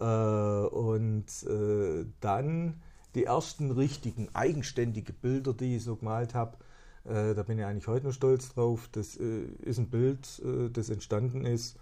Äh, 0.00 0.04
und 0.04 1.26
äh, 1.44 2.06
dann 2.20 2.80
die 3.14 3.24
ersten 3.24 3.70
richtigen, 3.70 4.28
eigenständigen 4.34 5.14
Bilder, 5.16 5.52
die 5.52 5.76
ich 5.76 5.84
so 5.84 5.96
gemalt 5.96 6.34
habe, 6.34 6.58
da 7.06 7.42
bin 7.42 7.58
ich 7.58 7.64
eigentlich 7.66 7.86
heute 7.86 8.06
noch 8.06 8.14
stolz 8.14 8.48
drauf. 8.54 8.88
Das 8.90 9.16
ist 9.16 9.78
ein 9.78 9.90
Bild, 9.90 10.42
das 10.72 10.88
entstanden 10.88 11.44
ist, 11.44 11.78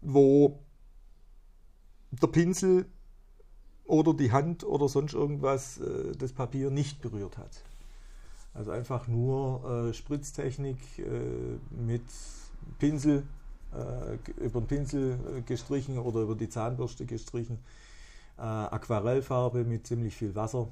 wo 0.00 0.64
der 2.10 2.28
Pinsel 2.28 2.86
oder 3.90 4.14
die 4.14 4.32
Hand 4.32 4.64
oder 4.64 4.88
sonst 4.88 5.14
irgendwas 5.14 5.80
das 6.18 6.32
Papier 6.32 6.70
nicht 6.70 7.02
berührt 7.02 7.36
hat. 7.38 7.50
Also 8.54 8.70
einfach 8.70 9.08
nur 9.08 9.92
Spritztechnik 9.92 10.78
mit 11.70 12.02
Pinsel 12.78 13.24
äh, 13.72 14.16
über 14.42 14.60
den 14.60 14.66
Pinsel 14.66 15.18
äh, 15.38 15.40
gestrichen 15.42 15.98
oder 15.98 16.20
über 16.20 16.34
die 16.34 16.48
Zahnbürste 16.48 17.06
gestrichen. 17.06 17.58
Äh, 18.36 18.42
Aquarellfarbe 18.42 19.64
mit 19.64 19.86
ziemlich 19.86 20.16
viel 20.16 20.34
Wasser. 20.34 20.68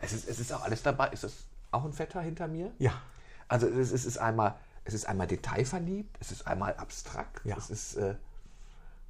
Es 0.00 0.12
ist, 0.12 0.28
es 0.28 0.40
ist 0.40 0.52
auch 0.52 0.62
alles 0.62 0.82
dabei. 0.82 1.08
Ist 1.08 1.24
das 1.24 1.44
auch 1.70 1.84
ein 1.84 1.92
Vetter 1.92 2.20
hinter 2.20 2.48
mir? 2.48 2.72
Ja. 2.78 2.92
Also 3.46 3.66
es 3.68 3.76
ist, 3.76 3.92
es 3.92 4.04
ist 4.04 4.18
einmal, 4.18 4.56
es 4.84 4.94
ist 4.94 5.08
einmal 5.08 5.26
detailverliebt, 5.26 6.16
es 6.20 6.32
ist 6.32 6.46
einmal 6.46 6.74
abstrakt. 6.74 7.44
Ja. 7.44 7.56
Es 7.56 7.70
ist 7.70 7.94
äh, 7.96 8.14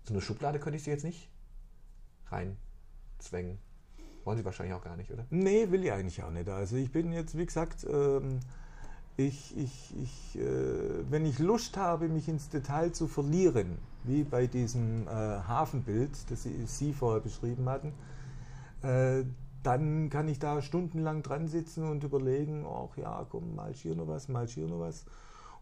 so 0.05 0.13
eine 0.13 0.21
Schublade 0.21 0.59
könnte 0.61 0.77
ich 0.77 0.83
sie 0.83 0.91
jetzt 0.91 1.05
nicht 1.05 1.29
reinzwängen. 3.19 3.59
Wollen 4.25 4.39
Sie 4.39 4.45
wahrscheinlich 4.45 4.75
auch 4.75 4.83
gar 4.83 4.97
nicht, 4.97 5.11
oder? 5.11 5.25
Nee, 5.31 5.71
will 5.71 5.85
ich 5.85 5.93
eigentlich 5.93 6.23
auch 6.23 6.31
nicht. 6.31 6.49
Also 6.49 6.77
ich 6.77 6.93
bin 6.93 7.13
jetzt, 7.13 7.37
wie 7.37 7.47
gesagt, 7.47 7.87
ähm, 7.89 8.41
ich, 9.17 9.57
ich, 9.57 9.95
ich, 9.97 10.39
äh, 10.39 11.11
wenn 11.11 11.25
ich 11.25 11.39
Lust 11.39 11.77
habe, 11.77 12.09
mich 12.09 12.29
ins 12.29 12.49
Detail 12.49 12.93
zu 12.93 13.09
verlieren, 13.09 13.79
wie 14.05 14.25
bei 14.25 14.47
diesem 14.47 15.07
äh, 15.09 15.11
Hafenbild, 15.11 16.11
das 16.31 16.43
Sie, 16.43 16.67
Sie, 16.67 16.93
vorher 16.93 17.21
beschrieben 17.21 17.69
hatten, 17.69 17.93
äh, 18.83 19.25
dann 19.63 20.09
kann 20.11 20.29
ich 20.29 20.39
da 20.39 20.63
stundenlang 20.63 21.23
dran 21.23 21.49
sitzen 21.49 21.85
und 21.85 22.05
überlegen, 22.05 22.65
ach 22.67 22.97
ja, 22.97 23.27
komm, 23.29 23.57
mal 23.57 23.73
hier 23.73 23.97
noch 23.97 24.09
was, 24.09 24.29
mal 24.29 24.47
hier 24.47 24.69
noch 24.69 24.81
was. 24.81 25.05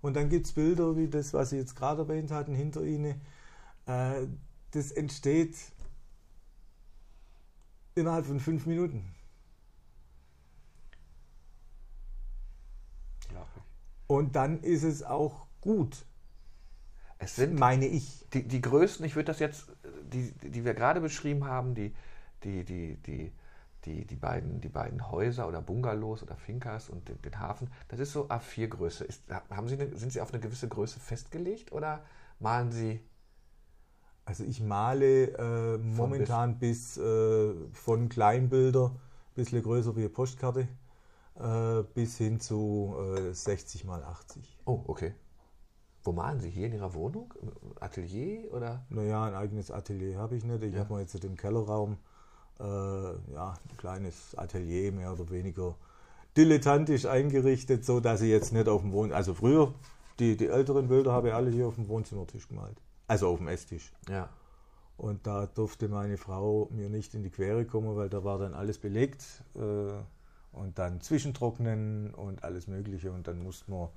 Und 0.02 0.16
dann 0.16 0.28
gibt 0.28 0.46
es 0.46 0.52
Bilder 0.52 0.96
wie 0.96 1.08
das, 1.08 1.32
was 1.32 1.50
Sie 1.50 1.56
jetzt 1.56 1.76
gerade 1.76 2.02
erwähnt 2.02 2.30
hatten, 2.30 2.54
hinter 2.54 2.82
Ihnen. 2.82 3.20
Äh, 3.86 4.26
das 4.72 4.90
entsteht 4.90 5.54
innerhalb 7.96 8.26
von 8.26 8.38
fünf 8.38 8.66
Minuten. 8.66 9.02
Und 14.06 14.36
dann 14.36 14.60
ist 14.60 14.84
es 14.84 15.02
auch 15.02 15.46
gut. 15.60 16.04
Es 17.18 17.34
sind, 17.36 17.58
meine 17.58 17.86
ich. 17.86 18.24
Die, 18.32 18.46
die 18.46 18.60
größten, 18.60 19.04
ich 19.04 19.16
würde 19.16 19.26
das 19.26 19.40
jetzt, 19.40 19.66
die, 20.12 20.32
die 20.32 20.64
wir 20.64 20.74
gerade 20.74 21.00
beschrieben 21.00 21.44
haben, 21.44 21.74
die, 21.74 21.94
die, 22.44 22.64
die, 22.64 22.96
die, 22.98 23.32
die, 23.84 24.04
die, 24.04 24.16
beiden, 24.16 24.60
die 24.60 24.68
beiden 24.68 25.10
Häuser 25.10 25.48
oder 25.48 25.62
Bungalows 25.62 26.22
oder 26.22 26.36
Fincas 26.36 26.88
und 26.88 27.08
den, 27.08 27.20
den 27.22 27.40
Hafen, 27.40 27.70
das 27.88 27.98
ist 27.98 28.12
so 28.12 28.28
A4-Größe. 28.28 29.08
Haben 29.50 29.68
Sie 29.68 29.74
eine, 29.74 29.96
sind 29.96 30.12
Sie 30.12 30.20
auf 30.20 30.32
eine 30.32 30.40
gewisse 30.40 30.68
Größe 30.68 31.00
festgelegt 31.00 31.72
oder 31.72 32.04
malen 32.38 32.70
Sie? 32.70 33.00
Also 34.26 34.42
ich 34.42 34.60
male 34.60 35.28
äh, 35.38 35.78
momentan 35.78 36.58
bis, 36.58 36.98
äh, 36.98 37.54
von 37.72 38.08
Kleinbilder, 38.08 38.86
ein 38.86 39.34
bisschen 39.36 39.62
größer 39.62 39.94
wie 39.94 40.00
eine 40.00 40.08
Postkarte 40.08 40.66
äh, 41.38 41.82
bis 41.94 42.18
hin 42.18 42.40
zu 42.40 42.96
äh, 43.16 43.32
60 43.32 43.84
mal 43.84 44.02
80. 44.02 44.58
Oh, 44.64 44.80
okay. 44.88 45.14
Wo 46.02 46.10
malen 46.10 46.40
Sie? 46.40 46.50
Hier 46.50 46.66
in 46.66 46.72
Ihrer 46.72 46.92
Wohnung? 46.94 47.32
Atelier 47.78 48.52
oder? 48.52 48.84
Naja, 48.88 49.24
ein 49.26 49.34
eigenes 49.34 49.70
Atelier 49.70 50.18
habe 50.18 50.36
ich 50.36 50.44
nicht. 50.44 50.62
Ich 50.64 50.74
ja. 50.74 50.80
habe 50.80 50.94
mir 50.94 51.00
jetzt 51.00 51.22
den 51.22 51.36
Kellerraum, 51.36 51.96
äh, 52.58 52.64
ja, 52.64 53.54
ein 53.70 53.76
kleines 53.76 54.36
Atelier 54.36 54.90
mehr 54.90 55.12
oder 55.12 55.30
weniger 55.30 55.76
dilettantisch 56.36 57.06
eingerichtet, 57.06 57.84
so 57.84 58.00
dass 58.00 58.22
ich 58.22 58.30
jetzt 58.30 58.52
nicht 58.52 58.68
auf 58.68 58.82
dem 58.82 58.92
Wohn... 58.92 59.12
Also 59.12 59.34
früher, 59.34 59.72
die, 60.18 60.36
die 60.36 60.48
älteren 60.48 60.88
Bilder 60.88 61.12
habe 61.12 61.28
ich 61.28 61.34
alle 61.34 61.50
hier 61.50 61.68
auf 61.68 61.76
dem 61.76 61.88
Wohnzimmertisch 61.88 62.48
gemalt. 62.48 62.76
Also 63.08 63.28
auf 63.28 63.38
dem 63.38 63.48
Esstisch. 63.48 63.92
Ja. 64.08 64.28
Und 64.96 65.26
da 65.26 65.46
durfte 65.46 65.88
meine 65.88 66.16
Frau 66.16 66.68
mir 66.70 66.88
nicht 66.88 67.14
in 67.14 67.22
die 67.22 67.30
Quere 67.30 67.64
kommen, 67.66 67.96
weil 67.96 68.08
da 68.08 68.24
war 68.24 68.38
dann 68.38 68.54
alles 68.54 68.78
belegt. 68.78 69.24
Äh, 69.54 69.92
und 70.56 70.78
dann 70.78 71.00
zwischentrocknen 71.00 72.14
und 72.14 72.42
alles 72.42 72.66
Mögliche. 72.66 73.12
Und 73.12 73.28
dann 73.28 73.42
musste 73.42 73.70
man, 73.70 73.88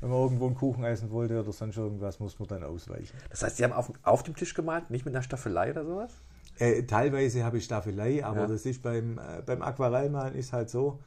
wenn 0.00 0.08
man 0.08 0.18
irgendwo 0.20 0.46
einen 0.46 0.54
Kuchen 0.54 0.84
essen 0.84 1.10
wollte 1.10 1.40
oder 1.40 1.52
sonst 1.52 1.76
irgendwas, 1.76 2.20
muss 2.20 2.38
man 2.38 2.48
dann 2.48 2.64
ausweichen. 2.64 3.16
Das 3.28 3.42
heißt, 3.42 3.56
Sie 3.56 3.64
haben 3.64 3.72
auf, 3.72 3.92
auf 4.02 4.22
dem 4.22 4.36
Tisch 4.36 4.54
gemalt, 4.54 4.90
nicht 4.90 5.04
mit 5.04 5.14
einer 5.14 5.22
Staffelei 5.22 5.70
oder 5.72 5.84
sowas? 5.84 6.12
Äh, 6.58 6.84
teilweise 6.84 7.44
habe 7.44 7.58
ich 7.58 7.64
Staffelei, 7.64 8.24
aber 8.24 8.42
ja. 8.42 8.46
das 8.46 8.66
ist 8.66 8.82
beim, 8.82 9.18
äh, 9.18 9.42
beim 9.44 9.62
Aquarellmalen 9.62 10.34
ist 10.34 10.52
halt 10.52 10.70
so, 10.70 11.00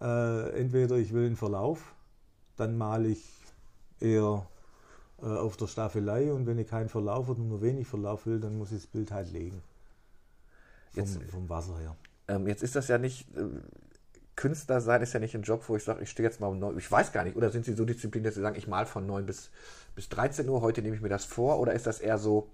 äh, 0.00 0.60
entweder 0.60 0.96
ich 0.96 1.12
will 1.12 1.26
einen 1.26 1.36
Verlauf, 1.36 1.94
dann 2.56 2.76
male 2.76 3.08
ich 3.08 3.24
eher 4.00 4.46
äh, 5.22 5.26
auf 5.26 5.56
der 5.56 5.66
Staffelei 5.66 6.32
und 6.32 6.46
wenn 6.46 6.58
ich 6.58 6.68
keinen 6.68 6.88
Verlauf 6.88 7.28
oder 7.28 7.40
nur 7.40 7.62
wenig 7.62 7.86
Verlauf 7.86 8.26
will, 8.26 8.40
dann 8.40 8.58
muss 8.58 8.72
ich 8.72 8.82
das 8.82 8.86
Bild 8.86 9.10
halt 9.12 9.32
legen. 9.32 9.62
Vom, 10.90 11.02
jetzt, 11.02 11.22
vom 11.30 11.48
Wasser 11.48 11.78
her. 11.78 11.96
Ähm, 12.28 12.46
jetzt 12.46 12.62
ist 12.62 12.76
das 12.76 12.88
ja 12.88 12.98
nicht, 12.98 13.26
äh, 13.36 13.44
Künstler 14.36 14.82
sein 14.82 15.00
ist 15.00 15.14
ja 15.14 15.20
nicht 15.20 15.34
ein 15.34 15.42
Job, 15.42 15.64
wo 15.66 15.76
ich 15.76 15.84
sage, 15.84 16.02
ich 16.02 16.10
stehe 16.10 16.28
jetzt 16.28 16.40
mal 16.40 16.48
um 16.48 16.58
9 16.58 16.78
Ich 16.78 16.90
weiß 16.90 17.12
gar 17.12 17.24
nicht. 17.24 17.36
Oder 17.36 17.50
sind 17.50 17.64
Sie 17.64 17.72
so 17.72 17.86
diszipliniert, 17.86 18.28
dass 18.28 18.34
Sie 18.34 18.42
sagen, 18.42 18.56
ich 18.56 18.68
mal 18.68 18.84
von 18.84 19.06
9 19.06 19.24
bis, 19.24 19.50
bis 19.94 20.10
13 20.10 20.46
Uhr, 20.48 20.60
heute 20.60 20.82
nehme 20.82 20.94
ich 20.94 21.02
mir 21.02 21.08
das 21.08 21.24
vor? 21.24 21.58
Oder 21.58 21.72
ist 21.72 21.86
das 21.86 22.00
eher 22.00 22.18
so, 22.18 22.50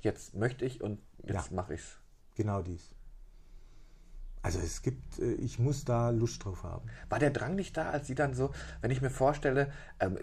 jetzt 0.00 0.34
möchte 0.34 0.64
ich 0.64 0.82
und 0.82 0.98
jetzt 1.24 1.50
ja, 1.50 1.54
mache 1.56 1.74
ich 1.74 1.80
es? 1.80 1.98
Genau 2.36 2.62
dies. 2.62 2.90
Also 4.42 4.58
es 4.60 4.82
gibt, 4.82 5.18
äh, 5.18 5.32
ich 5.34 5.58
muss 5.58 5.84
da 5.84 6.10
Lust 6.10 6.44
drauf 6.44 6.62
haben. 6.62 6.88
War 7.08 7.18
der 7.18 7.30
Drang 7.30 7.54
nicht 7.54 7.76
da, 7.76 7.90
als 7.90 8.06
Sie 8.06 8.14
dann 8.14 8.34
so, 8.34 8.50
wenn 8.80 8.90
ich 8.90 9.02
mir 9.02 9.10
vorstelle, 9.10 9.70
ähm, 10.00 10.18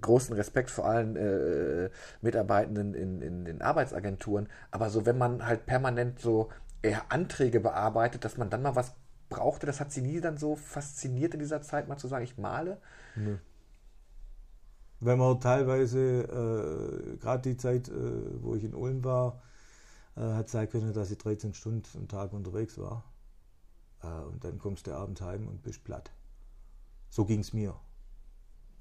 großen 0.00 0.34
Respekt 0.34 0.70
vor 0.70 0.86
allen 0.86 1.16
äh, 1.16 1.90
Mitarbeitenden 2.20 2.94
in, 2.94 3.22
in 3.22 3.44
den 3.44 3.62
Arbeitsagenturen, 3.62 4.48
aber 4.70 4.90
so, 4.90 5.06
wenn 5.06 5.18
man 5.18 5.46
halt 5.46 5.66
permanent 5.66 6.20
so 6.20 6.50
eher 6.82 7.10
Anträge 7.10 7.60
bearbeitet, 7.60 8.24
dass 8.24 8.36
man 8.36 8.50
dann 8.50 8.62
mal 8.62 8.76
was 8.76 8.94
brauchte, 9.28 9.66
das 9.66 9.80
hat 9.80 9.92
sie 9.92 10.02
nie 10.02 10.20
dann 10.20 10.38
so 10.38 10.56
fasziniert 10.56 11.34
in 11.34 11.40
dieser 11.40 11.62
Zeit, 11.62 11.88
mal 11.88 11.96
zu 11.96 12.08
sagen, 12.08 12.24
ich 12.24 12.38
male? 12.38 12.80
Nö. 13.16 13.38
Wenn 15.00 15.18
man 15.18 15.40
teilweise, 15.40 15.98
äh, 15.98 17.16
gerade 17.18 17.42
die 17.42 17.56
Zeit, 17.56 17.88
äh, 17.88 17.92
wo 18.42 18.54
ich 18.54 18.64
in 18.64 18.74
Ulm 18.74 19.04
war, 19.04 19.42
äh, 20.16 20.20
hat 20.20 20.48
sein 20.48 20.68
können, 20.68 20.92
dass 20.92 21.10
ich 21.10 21.18
13 21.18 21.52
Stunden 21.54 21.86
am 21.96 22.08
Tag 22.08 22.32
unterwegs 22.32 22.78
war. 22.78 23.04
Äh, 24.02 24.06
und 24.06 24.44
dann 24.44 24.58
kommst 24.58 24.86
du 24.86 24.94
abends 24.94 25.20
heim 25.20 25.48
und 25.48 25.62
bist 25.62 25.84
platt. 25.84 26.10
So 27.10 27.24
ging 27.24 27.40
es 27.40 27.52
mir. 27.52 27.74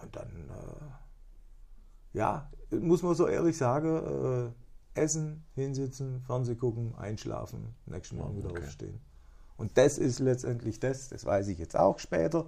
Und 0.02 0.16
dann, 0.16 0.50
äh, 0.50 2.18
ja, 2.18 2.50
muss 2.72 3.04
man 3.04 3.16
so 3.16 3.28
ehrlich 3.28 3.58
sagen, 3.58 4.54
äh, 4.96 5.00
essen, 5.00 5.44
hinsitzen, 5.56 6.22
Fernseh 6.22 6.56
gucken, 6.56 6.96
einschlafen, 6.96 7.76
nächsten 7.86 8.18
Morgen 8.18 8.38
wieder 8.38 8.52
okay. 8.52 8.64
aufstehen. 8.64 9.00
Und 9.58 9.78
das 9.78 9.98
ist 9.98 10.20
letztendlich 10.20 10.80
das, 10.80 11.10
das 11.10 11.26
weiß 11.26 11.48
ich 11.48 11.60
jetzt 11.60 11.78
auch 11.78 12.00
später, 12.00 12.46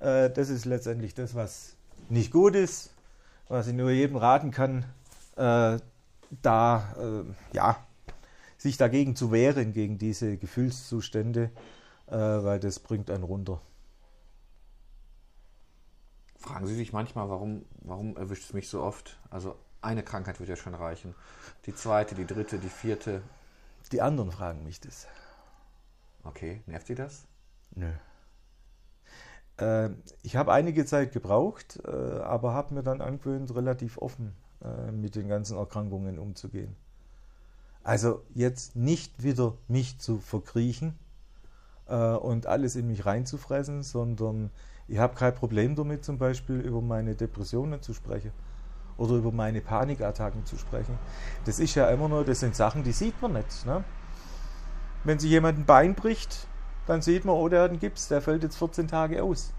äh, 0.00 0.30
das 0.30 0.48
ist 0.48 0.64
letztendlich 0.64 1.14
das, 1.14 1.34
was 1.34 1.76
nicht 2.08 2.32
gut 2.32 2.54
ist, 2.54 2.92
was 3.48 3.66
ich 3.66 3.74
nur 3.74 3.90
jedem 3.90 4.16
raten 4.16 4.50
kann, 4.50 4.84
äh, 5.36 5.78
da 6.42 6.94
äh, 6.98 7.54
ja, 7.54 7.76
sich 8.56 8.76
dagegen 8.76 9.14
zu 9.14 9.30
wehren, 9.30 9.72
gegen 9.72 9.98
diese 9.98 10.36
Gefühlszustände, 10.36 11.50
äh, 12.14 12.44
weil 12.44 12.60
das 12.60 12.78
bringt 12.78 13.10
einen 13.10 13.24
runter. 13.24 13.60
Fragen 16.38 16.66
Sie 16.66 16.74
sich 16.74 16.92
manchmal, 16.92 17.28
warum, 17.28 17.64
warum 17.80 18.16
erwischt 18.16 18.44
es 18.44 18.52
mich 18.52 18.68
so 18.68 18.82
oft? 18.82 19.18
Also 19.30 19.56
eine 19.80 20.02
Krankheit 20.02 20.38
wird 20.38 20.48
ja 20.48 20.56
schon 20.56 20.74
reichen. 20.74 21.14
Die 21.66 21.74
zweite, 21.74 22.14
die 22.14 22.26
dritte, 22.26 22.58
die 22.58 22.68
vierte. 22.68 23.22
Die 23.90 24.00
anderen 24.00 24.30
fragen 24.30 24.62
mich 24.62 24.80
das. 24.80 25.06
Okay, 26.22 26.62
nervt 26.66 26.86
Sie 26.86 26.94
das? 26.94 27.24
Nö. 27.74 27.90
Äh, 29.58 29.90
ich 30.22 30.36
habe 30.36 30.52
einige 30.52 30.86
Zeit 30.86 31.12
gebraucht, 31.12 31.80
äh, 31.84 31.90
aber 31.90 32.54
habe 32.54 32.74
mir 32.74 32.82
dann 32.82 33.00
angewöhnt, 33.00 33.54
relativ 33.54 33.98
offen 33.98 34.36
äh, 34.62 34.92
mit 34.92 35.16
den 35.16 35.28
ganzen 35.28 35.58
Erkrankungen 35.58 36.18
umzugehen. 36.18 36.76
Also 37.82 38.24
jetzt 38.34 38.76
nicht 38.76 39.22
wieder 39.22 39.56
mich 39.68 39.98
zu 39.98 40.18
verkriechen 40.18 40.98
äh, 41.88 41.94
und 41.94 42.46
alles 42.46 42.76
in 42.76 42.86
mich 42.86 43.06
reinzufressen, 43.06 43.82
sondern 43.82 44.50
ich 44.88 44.98
habe 44.98 45.14
kein 45.14 45.34
Problem 45.34 45.74
damit, 45.76 46.04
zum 46.04 46.18
Beispiel 46.18 46.60
über 46.60 46.80
meine 46.80 47.14
Depressionen 47.14 47.80
zu 47.80 47.94
sprechen 47.94 48.32
oder 48.96 49.14
über 49.14 49.32
meine 49.32 49.60
Panikattacken 49.60 50.44
zu 50.44 50.56
sprechen. 50.56 50.98
Das 51.44 51.58
ist 51.58 51.74
ja 51.74 51.88
immer 51.88 52.08
nur, 52.08 52.24
das 52.24 52.40
sind 52.40 52.54
Sachen, 52.54 52.84
die 52.84 52.92
sieht 52.92 53.20
man 53.20 53.32
nicht. 53.32 53.66
Ne? 53.66 53.82
Wenn 55.04 55.18
sich 55.18 55.30
jemand 55.30 55.58
ein 55.58 55.64
Bein 55.64 55.94
bricht, 55.94 56.46
dann 56.86 57.02
sieht 57.02 57.24
man, 57.24 57.34
oh, 57.34 57.48
der 57.48 57.62
hat 57.62 57.70
einen 57.70 57.80
Gips, 57.80 58.08
der 58.08 58.20
fällt 58.20 58.42
jetzt 58.42 58.56
14 58.56 58.88
Tage 58.88 59.22
aus. 59.22 59.52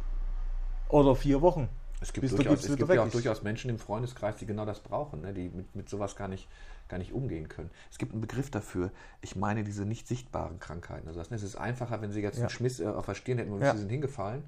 Oder 0.89 1.15
vier 1.15 1.41
Wochen. 1.41 1.67
Es 2.01 2.13
gibt, 2.13 2.29
durchaus, 2.31 2.63
es 2.65 2.75
gibt 2.75 2.93
ja 2.93 3.03
auch 3.03 3.09
durchaus 3.09 3.41
Menschen 3.41 3.69
im 3.69 3.79
Freundeskreis, 3.79 4.35
die 4.37 4.45
genau 4.45 4.65
das 4.65 4.79
brauchen, 4.79 5.21
ne? 5.21 5.33
die 5.33 5.49
mit, 5.49 5.75
mit 5.75 5.89
sowas 5.89 6.15
gar 6.15 6.27
nicht, 6.27 6.47
gar 6.87 6.97
nicht 6.97 7.13
umgehen 7.13 7.49
können. 7.49 7.69
Es 7.91 7.97
gibt 7.97 8.11
einen 8.11 8.21
Begriff 8.21 8.51
dafür. 8.51 8.91
Ich 9.21 9.35
meine 9.35 9.63
diese 9.63 9.85
nicht 9.85 10.07
sichtbaren 10.07 10.59
Krankheiten. 10.59 11.07
Also 11.07 11.19
das, 11.19 11.31
es 11.31 11.43
ist 11.43 11.55
einfacher, 11.55 12.01
wenn 12.01 12.11
Sie 12.11 12.21
jetzt 12.21 12.37
ja. 12.37 12.43
einen 12.43 12.49
Schmiss 12.49 12.79
äh, 12.79 12.85
auf 12.85 13.05
der 13.05 13.15
Stirn 13.15 13.37
hätten 13.37 13.51
und 13.51 13.61
ja. 13.61 13.73
Sie 13.73 13.79
sind 13.79 13.89
hingefallen. 13.89 14.43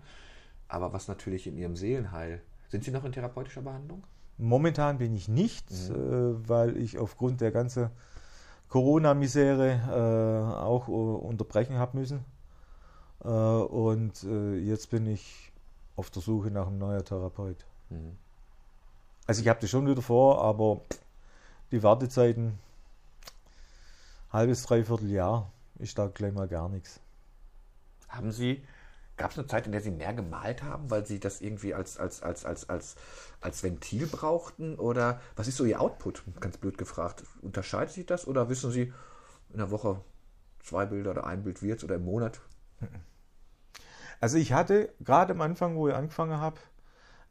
Aber 0.67 0.93
was 0.93 1.07
natürlich 1.07 1.47
in 1.47 1.57
Ihrem 1.57 1.75
Seelenheil. 1.75 2.41
Sind 2.69 2.83
Sie 2.83 2.91
noch 2.91 3.05
in 3.05 3.11
therapeutischer 3.11 3.61
Behandlung? 3.61 4.03
Momentan 4.37 4.97
bin 4.97 5.15
ich 5.15 5.27
nicht, 5.27 5.71
mhm. 5.71 5.95
äh, 5.95 6.49
weil 6.49 6.77
ich 6.77 6.97
aufgrund 6.97 7.41
der 7.41 7.51
ganzen 7.51 7.89
Corona-Misere 8.69 9.71
äh, 9.71 10.55
auch 10.55 10.87
äh, 10.87 10.91
unterbrechen 10.91 11.77
habe 11.77 11.97
müssen. 11.97 12.25
Äh, 13.23 13.29
und 13.29 14.23
äh, 14.23 14.57
jetzt 14.57 14.89
bin 14.91 15.07
ich 15.07 15.51
auf 15.95 16.09
der 16.09 16.21
Suche 16.21 16.51
nach 16.51 16.67
einem 16.67 16.77
neuen 16.77 17.03
Therapeut. 17.03 17.65
Mhm. 17.89 18.17
Also 19.25 19.41
ich 19.41 19.47
habe 19.47 19.59
das 19.59 19.69
schon 19.69 19.87
wieder 19.87 20.01
vor, 20.01 20.41
aber 20.43 20.81
die 21.71 21.83
Wartezeiten, 21.83 22.57
halbes, 24.31 24.63
dreiviertel 24.63 25.11
Jahr, 25.11 25.51
ist 25.79 25.97
da 25.97 26.07
gleich 26.07 26.33
mal 26.33 26.47
gar 26.47 26.69
nichts. 26.69 26.99
Haben 28.07 28.31
Sie 28.31 28.63
Gab 29.17 29.31
es 29.31 29.37
eine 29.39 29.47
Zeit, 29.47 29.65
in 29.65 29.71
der 29.71 29.81
Sie 29.81 29.89
mehr 29.89 30.13
gemalt 30.13 30.61
haben, 30.61 30.91
weil 30.91 31.05
Sie 31.05 31.19
das 31.19 31.41
irgendwie 31.41 31.73
als, 31.73 31.97
als, 31.97 32.21
als, 32.21 32.45
als, 32.45 32.69
als, 32.69 32.95
als 33.41 33.63
Ventil 33.63 34.05
brauchten? 34.05 34.75
Oder 34.75 35.19
was 35.35 35.47
ist 35.47 35.57
so 35.57 35.65
Ihr 35.65 35.81
Output? 35.81 36.23
Ganz 36.39 36.57
blöd 36.57 36.77
gefragt. 36.77 37.23
Unterscheidet 37.41 37.91
sich 37.91 38.05
das 38.05 38.27
oder 38.27 38.47
wissen 38.47 38.69
Sie 38.69 38.93
in 39.49 39.57
der 39.57 39.71
Woche 39.71 40.01
zwei 40.63 40.85
Bilder 40.85 41.11
oder 41.11 41.25
ein 41.25 41.41
Bild 41.41 41.63
wird 41.63 41.83
oder 41.83 41.95
im 41.95 42.05
Monat? 42.05 42.39
Also 44.19 44.37
ich 44.37 44.53
hatte 44.53 44.93
gerade 44.99 45.33
am 45.33 45.41
Anfang, 45.41 45.75
wo 45.75 45.87
ich 45.87 45.95
angefangen 45.95 46.39
habe, 46.39 46.59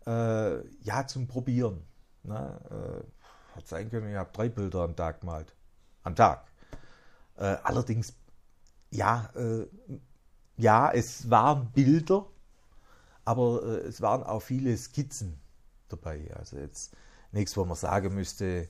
äh, 0.07 0.69
ja 0.83 1.07
zum 1.07 1.29
Probieren. 1.29 1.85
Ne? 2.25 3.05
Äh, 3.05 3.16
hat 3.57 3.67
sein 3.67 3.91
können, 3.91 4.11
ich 4.11 4.17
habe 4.17 4.31
drei 4.33 4.49
Bilder 4.49 4.81
am 4.81 4.95
Tag 4.97 5.21
gemalt. 5.21 5.55
Am 6.03 6.15
Tag. 6.15 6.45
Äh, 7.37 7.57
allerdings, 7.63 8.15
ja, 8.91 9.31
äh, 9.35 9.67
ja, 10.57 10.91
es 10.93 11.29
waren 11.29 11.71
Bilder, 11.73 12.27
aber 13.25 13.63
äh, 13.63 13.89
es 13.89 14.01
waren 14.01 14.23
auch 14.23 14.41
viele 14.41 14.77
Skizzen 14.77 15.39
dabei. 15.89 16.31
Also 16.35 16.57
jetzt 16.59 16.95
nichts, 17.33 17.57
wo 17.57 17.65
man 17.65 17.77
sagen 17.77 18.15
müsste, 18.15 18.69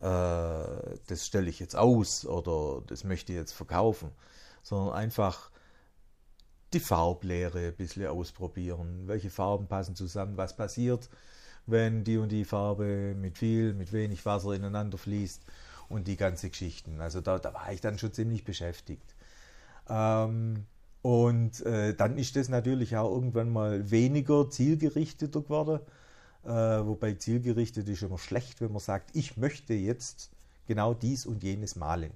äh, 0.00 0.98
das 1.06 1.26
stelle 1.26 1.50
ich 1.50 1.60
jetzt 1.60 1.76
aus 1.76 2.26
oder 2.26 2.82
das 2.86 3.04
möchte 3.04 3.32
ich 3.32 3.38
jetzt 3.38 3.52
verkaufen, 3.52 4.10
sondern 4.62 4.94
einfach 4.94 5.50
die 6.72 6.80
Farblehre 6.80 7.68
ein 7.68 7.76
bisschen 7.76 8.06
ausprobieren. 8.06 9.06
Welche 9.06 9.30
Farben 9.30 9.66
passen 9.66 9.96
zusammen? 9.96 10.36
Was 10.36 10.56
passiert, 10.56 11.08
wenn 11.66 12.04
die 12.04 12.16
und 12.16 12.30
die 12.30 12.44
Farbe 12.44 13.14
mit 13.14 13.38
viel, 13.38 13.74
mit 13.74 13.92
wenig 13.92 14.24
Wasser 14.26 14.52
ineinander 14.52 14.98
fließt 14.98 15.42
und 15.88 16.06
die 16.06 16.16
ganze 16.16 16.50
Geschichten. 16.50 17.00
Also 17.00 17.20
da, 17.20 17.38
da 17.38 17.54
war 17.54 17.72
ich 17.72 17.80
dann 17.80 17.98
schon 17.98 18.12
ziemlich 18.12 18.44
beschäftigt. 18.44 19.14
Ähm, 19.88 20.66
und 21.02 21.64
äh, 21.64 21.94
dann 21.94 22.18
ist 22.18 22.36
das 22.36 22.48
natürlich 22.48 22.96
auch 22.96 23.10
irgendwann 23.10 23.50
mal 23.50 23.90
weniger 23.90 24.50
zielgerichteter 24.50 25.42
geworden. 25.42 25.80
Äh, 26.44 26.48
wobei 26.48 27.14
zielgerichtet 27.14 27.88
ist 27.88 28.02
immer 28.02 28.18
schlecht, 28.18 28.60
wenn 28.60 28.72
man 28.72 28.80
sagt, 28.80 29.14
ich 29.14 29.36
möchte 29.36 29.74
jetzt 29.74 30.30
genau 30.66 30.94
dies 30.94 31.26
und 31.26 31.42
jenes 31.42 31.76
malen. 31.76 32.12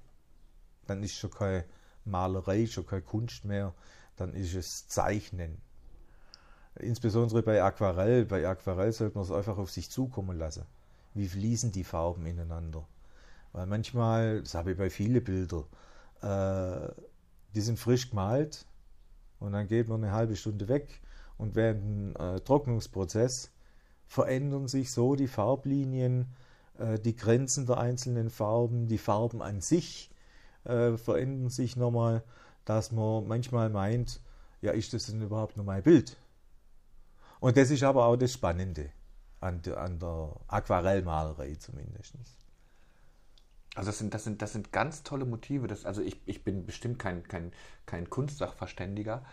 Dann 0.87 1.03
ist 1.03 1.15
schon 1.15 1.31
keine 1.31 1.65
Malerei, 2.05 2.67
schon 2.67 2.85
keine 2.85 3.01
Kunst 3.01 3.45
mehr, 3.45 3.73
dann 4.15 4.33
ist 4.33 4.55
es 4.55 4.87
Zeichnen. 4.87 5.57
Insbesondere 6.79 7.41
bei 7.41 7.63
Aquarell. 7.63 8.25
Bei 8.25 8.47
Aquarell 8.47 8.91
sollte 8.91 9.15
man 9.15 9.25
es 9.25 9.31
einfach 9.31 9.57
auf 9.57 9.71
sich 9.71 9.89
zukommen 9.89 10.37
lassen. 10.37 10.65
Wie 11.13 11.27
fließen 11.27 11.71
die 11.71 11.83
Farben 11.83 12.25
ineinander? 12.25 12.85
Weil 13.53 13.67
manchmal, 13.67 14.41
das 14.41 14.53
habe 14.53 14.71
ich 14.71 14.77
bei 14.77 14.89
vielen 14.89 15.23
Bildern, 15.23 15.63
äh, 16.21 16.91
die 17.53 17.61
sind 17.61 17.79
frisch 17.79 18.09
gemalt, 18.09 18.65
und 19.39 19.53
dann 19.53 19.67
geht 19.67 19.87
man 19.87 20.03
eine 20.03 20.13
halbe 20.13 20.35
Stunde 20.35 20.67
weg 20.67 21.01
und 21.37 21.55
während 21.55 21.83
dem 21.83 22.15
äh, 22.15 22.39
Trocknungsprozess 22.39 23.51
verändern 24.07 24.67
sich 24.67 24.91
so 24.91 25.15
die 25.15 25.27
Farblinien, 25.27 26.27
äh, 26.77 26.99
die 26.99 27.15
Grenzen 27.15 27.65
der 27.65 27.77
einzelnen 27.77 28.29
Farben, 28.29 28.87
die 28.87 28.97
Farben 28.97 29.41
an 29.41 29.61
sich 29.61 30.09
äh, 30.63 30.97
verändern 30.97 31.49
sich 31.49 31.75
nochmal, 31.75 32.23
dass 32.65 32.91
man 32.91 33.27
manchmal 33.27 33.69
meint, 33.69 34.19
ja, 34.61 34.71
ist 34.71 34.93
das 34.93 35.07
denn 35.07 35.21
überhaupt 35.21 35.57
nur 35.57 35.65
mein 35.65 35.83
Bild? 35.83 36.17
Und 37.45 37.55
das 37.57 37.69
ist 37.69 37.83
aber 37.83 38.07
auch 38.07 38.15
das 38.15 38.33
Spannende 38.33 38.89
an 39.39 39.61
der, 39.61 39.77
an 39.77 39.99
der 39.99 40.35
Aquarellmalerei 40.47 41.53
zumindest. 41.53 42.15
Also 43.75 43.89
das 43.89 43.99
sind, 43.99 44.15
das 44.15 44.23
sind, 44.23 44.41
das 44.41 44.53
sind 44.53 44.71
ganz 44.71 45.03
tolle 45.03 45.25
Motive. 45.25 45.67
Das, 45.67 45.85
also 45.85 46.01
ich, 46.01 46.19
ich 46.25 46.43
bin 46.43 46.65
bestimmt 46.65 46.97
kein, 46.97 47.21
kein, 47.21 47.53
kein 47.85 48.09
Kunstsachverständiger, 48.09 49.23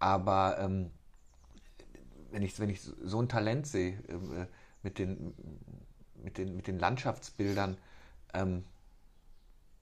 aber 0.00 0.58
ähm, 0.58 0.90
wenn, 2.30 2.42
ich, 2.42 2.60
wenn 2.60 2.68
ich 2.68 2.82
so 2.82 3.22
ein 3.22 3.30
Talent 3.30 3.66
sehe 3.66 3.92
äh, 4.06 4.46
mit, 4.82 4.98
den, 4.98 5.32
mit, 6.22 6.36
den, 6.36 6.54
mit 6.54 6.66
den 6.66 6.78
Landschaftsbildern, 6.78 7.78
ähm, 8.34 8.66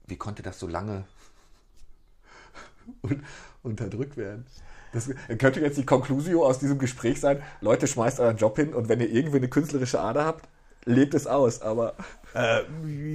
wie 0.07 0.15
konnte 0.15 0.43
das 0.43 0.59
so 0.59 0.67
lange 0.67 1.05
unterdrückt 3.63 4.15
werden? 4.15 4.45
Das 4.93 5.09
könnte 5.37 5.61
jetzt 5.61 5.77
die 5.77 5.85
Konklusio 5.85 6.45
aus 6.45 6.59
diesem 6.59 6.77
Gespräch 6.77 7.19
sein, 7.19 7.41
Leute, 7.61 7.87
schmeißt 7.87 8.19
euren 8.19 8.37
Job 8.37 8.57
hin 8.57 8.73
und 8.73 8.89
wenn 8.89 8.99
ihr 8.99 9.09
irgendwie 9.09 9.37
eine 9.37 9.47
künstlerische 9.47 9.99
Ader 9.99 10.25
habt, 10.25 10.47
lebt 10.85 11.13
es 11.13 11.27
aus, 11.27 11.61
aber. 11.61 11.95
Äh, 12.33 12.61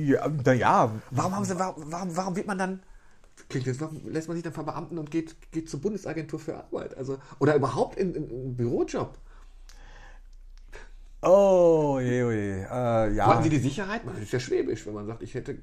ja, 0.04 0.28
naja. 0.44 0.92
Warum, 1.10 1.36
haben 1.36 1.44
sie, 1.44 1.58
warum, 1.58 1.84
warum, 2.16 2.36
wird 2.36 2.46
man 2.46 2.58
dann. 2.58 2.82
Warum 3.78 4.00
lässt 4.08 4.28
man 4.28 4.36
sich 4.36 4.44
dann 4.44 4.52
verbeamten 4.52 4.98
und 4.98 5.10
geht, 5.10 5.36
geht 5.52 5.68
zur 5.68 5.80
Bundesagentur 5.80 6.38
für 6.38 6.56
Arbeit? 6.56 6.96
Also, 6.96 7.18
oder 7.38 7.54
überhaupt 7.54 7.96
in, 7.96 8.14
in, 8.14 8.30
in 8.30 8.56
Bürojob? 8.56 9.16
Oh 11.28 11.98
je, 12.00 12.22
oh 12.22 12.30
je. 12.30 12.62
Äh, 12.70 13.14
ja. 13.14 13.26
Wollten 13.26 13.42
Sie 13.42 13.48
die 13.48 13.58
Sicherheit? 13.58 14.02
Das 14.06 14.18
ist 14.18 14.32
ja 14.32 14.38
schwäbisch, 14.38 14.86
wenn 14.86 14.94
man 14.94 15.06
sagt, 15.06 15.22
ich 15.22 15.34
hätte. 15.34 15.58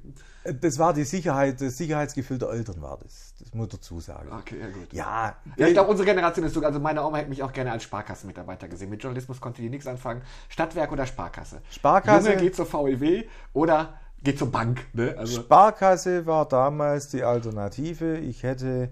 Das 0.60 0.78
war 0.78 0.92
die 0.92 1.04
Sicherheit, 1.04 1.58
das 1.60 1.78
Sicherheitsgefühl 1.78 2.38
der 2.38 2.50
Eltern 2.50 2.82
war 2.82 2.98
das. 3.02 3.34
Das 3.38 3.54
muss 3.54 3.68
ich 3.68 3.72
dazu 3.72 3.98
sagen. 3.98 4.30
Okay, 4.30 4.60
ja 4.60 4.66
gut. 4.66 4.92
Ja, 4.92 5.36
ja 5.56 5.66
ich 5.66 5.72
glaube, 5.72 5.90
unsere 5.90 6.06
Generation 6.06 6.44
ist 6.44 6.52
so. 6.52 6.60
Also 6.60 6.80
meine 6.80 7.02
Oma 7.02 7.16
hätte 7.16 7.30
mich 7.30 7.42
auch 7.42 7.52
gerne 7.52 7.72
als 7.72 7.84
Sparkassenmitarbeiter 7.84 8.68
gesehen. 8.68 8.90
Mit 8.90 9.02
Journalismus 9.02 9.40
konnte 9.40 9.62
die 9.62 9.70
nichts 9.70 9.86
anfangen. 9.86 10.20
Stadtwerk 10.50 10.92
oder 10.92 11.06
Sparkasse? 11.06 11.62
Sparkasse. 11.70 12.30
Junge 12.30 12.42
geht 12.42 12.56
zur 12.56 12.70
VEW 12.70 13.24
oder 13.54 13.94
geht 14.22 14.38
zur 14.38 14.50
Bank. 14.50 14.86
Ne? 14.92 15.14
Also 15.16 15.40
Sparkasse 15.40 16.26
war 16.26 16.46
damals 16.46 17.08
die 17.08 17.22
Alternative. 17.22 18.18
Ich 18.18 18.42
hätte, 18.42 18.90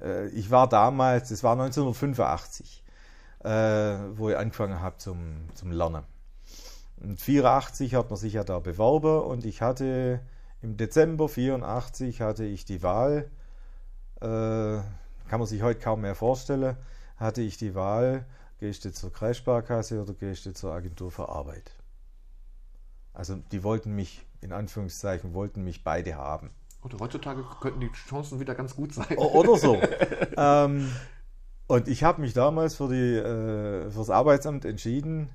äh, 0.00 0.28
ich 0.28 0.50
war 0.50 0.66
damals, 0.66 1.28
das 1.28 1.44
war 1.44 1.52
1985 1.52 2.85
äh, 3.46 4.18
wo 4.18 4.28
ich 4.28 4.36
angefangen 4.36 4.80
habe 4.80 4.96
zum, 4.96 5.48
zum 5.54 5.70
Lernen. 5.70 6.02
Und 6.96 7.20
84 7.20 7.94
hat 7.94 8.10
man 8.10 8.18
sich 8.18 8.32
ja 8.32 8.42
da 8.42 8.58
beworben 8.58 9.20
und 9.20 9.44
ich 9.44 9.62
hatte 9.62 10.20
im 10.62 10.76
Dezember 10.76 11.28
84 11.28 12.22
hatte 12.22 12.44
ich 12.44 12.64
die 12.64 12.82
Wahl, 12.82 13.30
äh, 14.20 14.26
kann 15.28 15.38
man 15.38 15.46
sich 15.46 15.62
heute 15.62 15.78
kaum 15.78 16.00
mehr 16.00 16.16
vorstellen, 16.16 16.76
hatte 17.18 17.40
ich 17.42 17.56
die 17.56 17.76
Wahl, 17.76 18.26
gehst 18.58 18.84
du 18.84 18.92
zur 18.92 19.12
Kreissparkasse 19.12 20.02
oder 20.02 20.14
gehst 20.14 20.46
du 20.46 20.52
zur 20.52 20.72
Agentur 20.72 21.12
für 21.12 21.28
Arbeit. 21.28 21.70
Also 23.12 23.36
die 23.36 23.62
wollten 23.62 23.94
mich, 23.94 24.26
in 24.40 24.52
Anführungszeichen, 24.52 25.34
wollten 25.34 25.62
mich 25.62 25.84
beide 25.84 26.16
haben. 26.16 26.50
Oder 26.82 26.98
heutzutage 26.98 27.44
könnten 27.60 27.80
die 27.80 27.92
Chancen 27.92 28.40
wieder 28.40 28.54
ganz 28.54 28.74
gut 28.74 28.92
sein. 28.92 29.16
Oder 29.18 29.56
so. 29.56 29.80
ähm, 30.36 30.90
und 31.66 31.88
ich 31.88 32.04
habe 32.04 32.20
mich 32.20 32.32
damals 32.32 32.76
für 32.76 32.88
die, 32.88 33.16
äh, 33.16 33.90
fürs 33.90 34.10
Arbeitsamt 34.10 34.64
entschieden, 34.64 35.30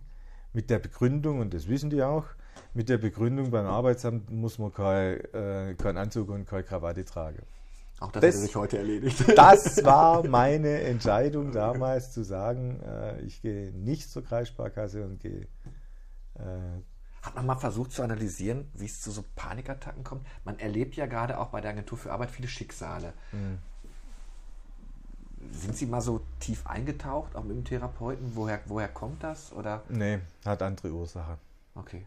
mit 0.54 0.70
der 0.70 0.80
Begründung, 0.80 1.40
und 1.40 1.54
das 1.54 1.68
wissen 1.68 1.90
die 1.90 2.04
auch, 2.04 2.26
mit 2.74 2.90
der 2.90 2.98
Begründung, 2.98 3.52
beim 3.52 3.66
Arbeitsamt 3.66 4.30
muss 4.30 4.60
man 4.60 4.74
kein, 4.74 5.20
äh, 5.34 5.76
keinen 5.78 5.98
Anzug 5.98 6.30
und 6.30 6.46
keine 6.46 6.64
Krawatte 6.64 7.06
tragen. 7.06 7.44
Auch 8.00 8.12
das, 8.12 8.22
das 8.22 8.36
hätte 8.36 8.38
sich 8.40 8.56
heute 8.56 8.78
erledigt. 8.80 9.24
Das 9.36 9.84
war 9.86 10.28
meine 10.28 10.82
Entscheidung 10.82 11.52
damals 11.52 12.12
zu 12.12 12.24
sagen, 12.24 12.82
äh, 12.82 13.22
ich 13.22 13.42
gehe 13.42 13.72
nicht 13.72 14.10
zur 14.10 14.24
Kreissparkasse 14.24 15.04
und 15.04 15.20
gehe. 15.20 15.48
Äh, 16.36 16.42
Hat 17.22 17.36
man 17.36 17.46
mal 17.46 17.56
versucht 17.58 17.92
zu 17.92 18.02
analysieren, 18.02 18.72
wie 18.74 18.86
es 18.86 19.02
zu 19.02 19.12
so 19.12 19.24
Panikattacken 19.36 20.04
kommt? 20.04 20.26
Man 20.44 20.58
erlebt 20.60 20.96
ja 20.96 21.06
gerade 21.06 21.40
auch 21.40 21.50
bei 21.50 21.62
der 21.62 21.72
Agentur 21.72 21.98
für 21.98 22.12
Arbeit 22.12 22.32
viele 22.32 22.48
Schicksale. 22.48 23.14
Mhm. 23.32 23.60
Sind 25.52 25.76
Sie 25.76 25.86
mal 25.86 26.02
so 26.02 26.22
tief 26.40 26.66
eingetaucht, 26.68 27.36
auch 27.36 27.44
mit 27.44 27.56
dem 27.56 27.66
Therapeuten? 27.66 28.32
Woher, 28.36 28.62
woher 28.66 28.88
kommt 28.88 29.24
das? 29.24 29.52
Oder? 29.54 29.84
Nee, 29.90 30.20
hat 30.46 30.62
andere 30.62 30.92
Ursache. 30.92 31.38
Okay. 31.76 32.06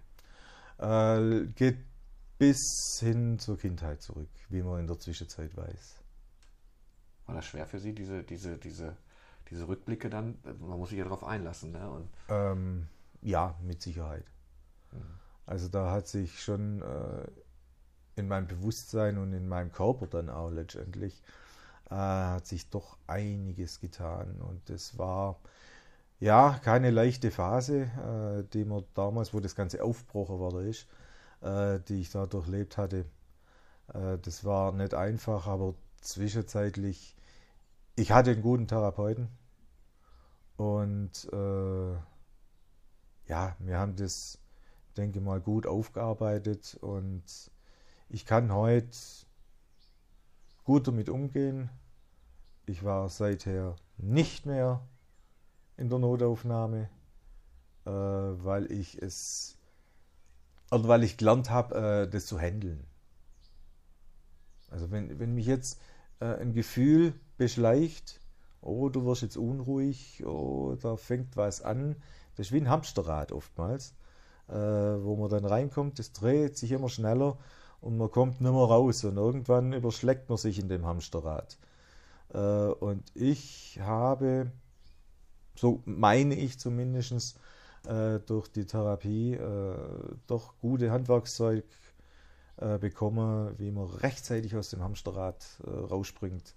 Äh, 0.78 1.46
geht 1.54 1.78
bis 2.38 2.98
hin 3.00 3.38
zur 3.38 3.58
Kindheit 3.58 4.02
zurück, 4.02 4.28
wie 4.48 4.62
man 4.62 4.80
in 4.80 4.86
der 4.86 4.98
Zwischenzeit 4.98 5.56
weiß. 5.56 5.96
War 7.26 7.36
das 7.36 7.46
schwer 7.46 7.66
für 7.66 7.78
Sie, 7.78 7.94
diese, 7.94 8.22
diese, 8.22 8.58
diese, 8.58 8.96
diese 9.50 9.66
Rückblicke 9.68 10.10
dann? 10.10 10.38
Man 10.60 10.78
muss 10.78 10.90
sich 10.90 10.98
ja 10.98 11.04
darauf 11.04 11.24
einlassen. 11.24 11.72
Ne? 11.72 11.90
Und 11.90 12.08
ähm, 12.28 12.88
ja, 13.22 13.54
mit 13.62 13.80
Sicherheit. 13.82 14.24
Mhm. 14.92 15.20
Also 15.46 15.68
da 15.68 15.90
hat 15.90 16.08
sich 16.08 16.42
schon 16.42 16.82
äh, 16.82 17.26
in 18.16 18.28
meinem 18.28 18.46
Bewusstsein 18.46 19.18
und 19.18 19.32
in 19.32 19.48
meinem 19.48 19.72
Körper 19.72 20.06
dann 20.06 20.28
auch 20.28 20.50
letztendlich 20.50 21.22
äh, 21.90 21.94
hat 21.94 22.46
sich 22.46 22.70
doch 22.70 22.98
einiges 23.06 23.80
getan. 23.80 24.40
Und 24.40 24.70
es 24.70 24.98
war 24.98 25.38
ja 26.20 26.58
keine 26.62 26.90
leichte 26.90 27.30
Phase, 27.30 27.82
äh, 27.82 28.44
die 28.52 28.64
man 28.64 28.84
damals, 28.94 29.34
wo 29.34 29.40
das 29.40 29.54
Ganze 29.54 29.82
aufgebrochen 29.82 30.38
worden 30.38 30.68
ist, 30.68 30.86
äh, 31.40 31.80
die 31.80 32.00
ich 32.00 32.10
da 32.10 32.26
durchlebt 32.26 32.78
hatte. 32.78 33.04
Äh, 33.92 34.18
das 34.22 34.44
war 34.44 34.72
nicht 34.72 34.94
einfach, 34.94 35.46
aber 35.46 35.74
zwischenzeitlich, 36.00 37.16
ich 37.96 38.12
hatte 38.12 38.30
einen 38.32 38.42
guten 38.42 38.68
Therapeuten 38.68 39.28
und 40.56 41.28
äh, 41.32 41.92
ja, 43.26 43.56
wir 43.58 43.78
haben 43.78 43.96
das, 43.96 44.38
denke 44.96 45.20
mal, 45.20 45.40
gut 45.40 45.66
aufgearbeitet 45.66 46.76
und 46.80 47.24
ich 48.08 48.26
kann 48.26 48.52
heute 48.52 48.96
gut 50.64 50.88
damit 50.88 51.08
umgehen. 51.08 51.70
Ich 52.66 52.82
war 52.82 53.08
seither 53.08 53.76
nicht 53.98 54.46
mehr 54.46 54.80
in 55.76 55.88
der 55.88 55.98
Notaufnahme, 55.98 56.88
äh, 57.84 57.90
weil 57.90 58.70
ich 58.72 59.00
es 59.00 59.58
oder 60.70 60.88
weil 60.88 61.04
ich 61.04 61.16
gelernt 61.16 61.50
habe, 61.50 61.74
äh, 61.74 62.08
das 62.10 62.26
zu 62.26 62.40
handeln. 62.40 62.84
Also 64.70 64.90
wenn, 64.90 65.18
wenn 65.20 65.34
mich 65.34 65.46
jetzt 65.46 65.80
äh, 66.20 66.24
ein 66.24 66.52
Gefühl 66.52 67.14
beschleicht, 67.36 68.20
oh, 68.60 68.88
du 68.88 69.04
wirst 69.04 69.22
jetzt 69.22 69.36
unruhig, 69.36 70.24
oh, 70.26 70.76
da 70.80 70.96
fängt 70.96 71.36
was 71.36 71.62
an, 71.62 71.96
das 72.36 72.46
ist 72.46 72.52
wie 72.52 72.60
ein 72.60 72.68
Hamsterrad 72.68 73.30
oftmals, 73.30 73.94
äh, 74.48 74.54
wo 74.54 75.16
man 75.16 75.30
dann 75.30 75.44
reinkommt, 75.44 75.98
das 75.98 76.12
dreht 76.12 76.56
sich 76.56 76.72
immer 76.72 76.88
schneller 76.88 77.38
und 77.84 77.98
man 77.98 78.10
kommt 78.10 78.40
nicht 78.40 78.50
mehr 78.50 78.62
raus 78.62 79.04
und 79.04 79.18
irgendwann 79.18 79.74
überschlägt 79.74 80.30
man 80.30 80.38
sich 80.38 80.58
in 80.58 80.68
dem 80.68 80.86
Hamsterrad. 80.86 81.58
Äh, 82.32 82.38
und 82.38 83.04
ich 83.14 83.78
habe, 83.82 84.50
so 85.54 85.82
meine 85.84 86.34
ich 86.34 86.58
zumindest, 86.58 87.38
äh, 87.86 88.20
durch 88.20 88.48
die 88.48 88.64
Therapie 88.64 89.34
äh, 89.34 89.76
doch 90.26 90.54
gute 90.60 90.90
Handwerkszeug 90.90 91.64
bekommen, 92.80 93.52
wie 93.58 93.72
man 93.72 93.86
rechtzeitig 93.86 94.54
aus 94.54 94.70
dem 94.70 94.80
Hamsterrad 94.80 95.44
rausspringt, 95.66 96.54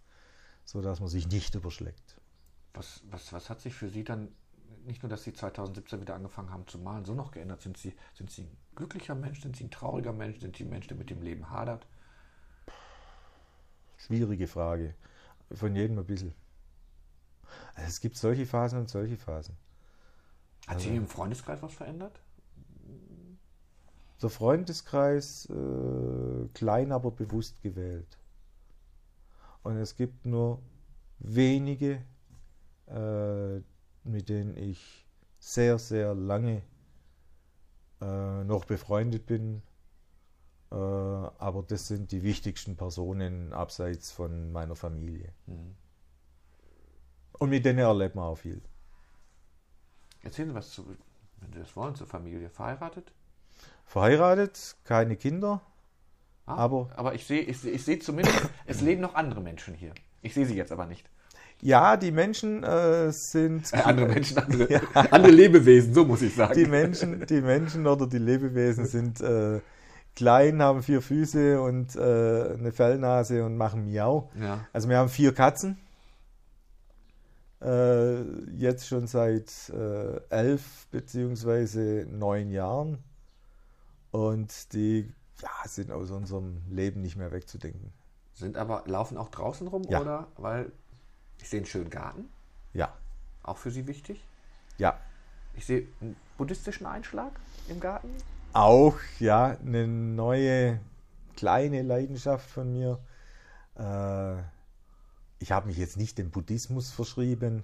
sodass 0.63 0.99
man 0.99 1.09
sich 1.09 1.27
nicht 1.27 1.55
überschlägt. 1.55 2.21
Was, 2.75 3.01
was, 3.09 3.33
was 3.33 3.49
hat 3.49 3.61
sich 3.61 3.73
für 3.73 3.89
Sie 3.89 4.03
dann, 4.03 4.27
nicht 4.87 5.03
nur, 5.03 5.09
dass 5.09 5.23
Sie 5.23 5.33
2017 5.33 6.01
wieder 6.01 6.15
angefangen 6.15 6.51
haben 6.51 6.67
zu 6.67 6.79
malen, 6.79 7.05
so 7.05 7.13
noch 7.13 7.31
geändert? 7.31 7.61
Sind 7.61 7.77
Sie, 7.77 7.93
sind 8.13 8.31
Sie 8.31 8.43
ein 8.43 8.57
glücklicher 8.75 9.15
Mensch? 9.15 9.41
Sind 9.41 9.55
Sie 9.55 9.65
ein 9.65 9.71
trauriger 9.71 10.13
Mensch? 10.13 10.39
Sind 10.39 10.55
Sie 10.55 10.63
ein 10.63 10.69
Mensch, 10.69 10.87
der 10.87 10.97
mit 10.97 11.09
dem 11.09 11.21
Leben 11.21 11.49
hadert? 11.49 11.85
Schwierige 13.97 14.47
Frage. 14.47 14.95
Von 15.53 15.75
jedem 15.75 15.99
ein 15.99 16.05
bisschen. 16.05 16.33
Also 17.75 17.87
es 17.87 18.01
gibt 18.01 18.17
solche 18.17 18.45
Phasen 18.45 18.79
und 18.79 18.89
solche 18.89 19.17
Phasen. 19.17 19.55
Hat 20.67 20.81
sich 20.81 20.91
im 20.91 21.07
Freundeskreis 21.07 21.61
was 21.61 21.73
verändert? 21.73 22.19
Der 24.21 24.29
Freundeskreis 24.29 25.47
äh, 25.49 26.47
klein, 26.53 26.91
aber 26.91 27.11
bewusst 27.11 27.61
gewählt. 27.61 28.17
Und 29.63 29.77
es 29.77 29.95
gibt 29.95 30.25
nur 30.25 30.61
wenige, 31.19 32.03
äh, 32.87 33.61
mit 34.07 34.29
denen 34.29 34.55
ich 34.57 35.05
sehr, 35.39 35.79
sehr 35.79 36.15
lange 36.15 36.61
äh, 38.01 38.43
noch 38.43 38.65
befreundet 38.65 39.25
bin. 39.25 39.61
Äh, 40.71 40.75
aber 40.75 41.63
das 41.67 41.87
sind 41.87 42.11
die 42.11 42.23
wichtigsten 42.23 42.75
Personen 42.75 43.53
abseits 43.53 44.11
von 44.11 44.51
meiner 44.51 44.75
Familie. 44.75 45.33
Mhm. 45.45 45.75
Und 47.33 47.49
mit 47.49 47.65
denen 47.65 47.79
erlebt 47.79 48.15
man 48.15 48.25
auch 48.25 48.37
viel. 48.37 48.61
Erzählen 50.23 50.49
Sie 50.49 50.55
was 50.55 50.71
zu, 50.71 50.85
wenn 51.39 51.53
Sie 51.53 51.59
das 51.59 51.75
wollen, 51.75 51.95
zur 51.95 52.07
Familie. 52.07 52.49
Verheiratet? 52.49 53.11
Verheiratet, 53.85 54.75
keine 54.83 55.15
Kinder. 55.15 55.61
Ah, 56.45 56.55
aber, 56.55 56.89
aber 56.95 57.13
ich 57.13 57.25
sehe 57.25 57.41
ich, 57.41 57.63
ich 57.65 57.83
seh 57.83 57.99
zumindest, 57.99 58.49
es 58.65 58.81
leben 58.81 59.01
noch 59.01 59.15
andere 59.15 59.41
Menschen 59.41 59.73
hier. 59.73 59.93
Ich 60.21 60.33
sehe 60.33 60.45
sie 60.45 60.55
jetzt 60.55 60.71
aber 60.71 60.85
nicht. 60.85 61.09
Ja, 61.61 61.97
die 61.97 62.11
Menschen 62.11 62.63
äh, 62.63 63.11
sind. 63.11 63.73
Äh, 63.73 63.77
andere 63.77 64.07
Menschen, 64.07 64.37
andere, 64.37 64.71
ja. 64.73 64.81
andere, 64.93 65.31
Lebewesen, 65.31 65.93
so 65.93 66.05
muss 66.05 66.21
ich 66.21 66.35
sagen. 66.35 66.53
Die 66.53 66.65
Menschen, 66.65 67.25
die 67.25 67.41
Menschen 67.41 67.87
oder 67.87 68.07
die 68.07 68.19
Lebewesen 68.19 68.85
sind 68.87 69.21
äh, 69.21 69.59
klein, 70.15 70.61
haben 70.61 70.83
vier 70.83 71.01
Füße 71.01 71.59
und 71.61 71.95
äh, 71.95 71.99
eine 71.99 72.71
Fellnase 72.71 73.43
und 73.43 73.57
machen 73.57 73.85
Miau. 73.85 74.29
Ja. 74.39 74.67
Also 74.71 74.89
wir 74.89 74.97
haben 74.97 75.09
vier 75.09 75.33
Katzen 75.33 75.77
äh, 77.61 78.21
jetzt 78.55 78.87
schon 78.87 79.07
seit 79.07 79.69
äh, 79.69 80.19
elf 80.29 80.87
beziehungsweise 80.91 82.05
neun 82.09 82.51
Jahren. 82.51 83.03
Und 84.11 84.73
die 84.73 85.11
ja, 85.41 85.49
sind 85.67 85.91
aus 85.91 86.11
unserem 86.11 86.61
Leben 86.69 87.01
nicht 87.01 87.17
mehr 87.17 87.31
wegzudenken. 87.31 87.91
Sind 88.33 88.57
aber, 88.57 88.83
laufen 88.85 89.17
auch 89.17 89.29
draußen 89.29 89.67
rum, 89.67 89.83
ja. 89.89 90.01
oder? 90.01 90.27
Weil 90.37 90.71
ich 91.39 91.49
sehe 91.49 91.59
einen 91.59 91.65
schönen 91.65 91.89
Garten. 91.89 92.29
Ja. 92.73 92.93
Auch 93.43 93.57
für 93.57 93.71
Sie 93.71 93.87
wichtig? 93.87 94.23
Ja. 94.77 94.99
Ich 95.55 95.65
sehe 95.65 95.87
einen 96.01 96.15
buddhistischen 96.37 96.85
Einschlag 96.85 97.31
im 97.67 97.79
Garten. 97.79 98.09
Auch, 98.53 98.97
ja, 99.19 99.57
eine 99.65 99.87
neue 99.87 100.79
kleine 101.35 101.81
Leidenschaft 101.81 102.49
von 102.49 102.71
mir. 102.73 102.99
Äh, 103.77 104.41
ich 105.39 105.51
habe 105.51 105.67
mich 105.67 105.77
jetzt 105.77 105.97
nicht 105.97 106.17
dem 106.17 106.31
Buddhismus 106.31 106.91
verschrieben, 106.91 107.63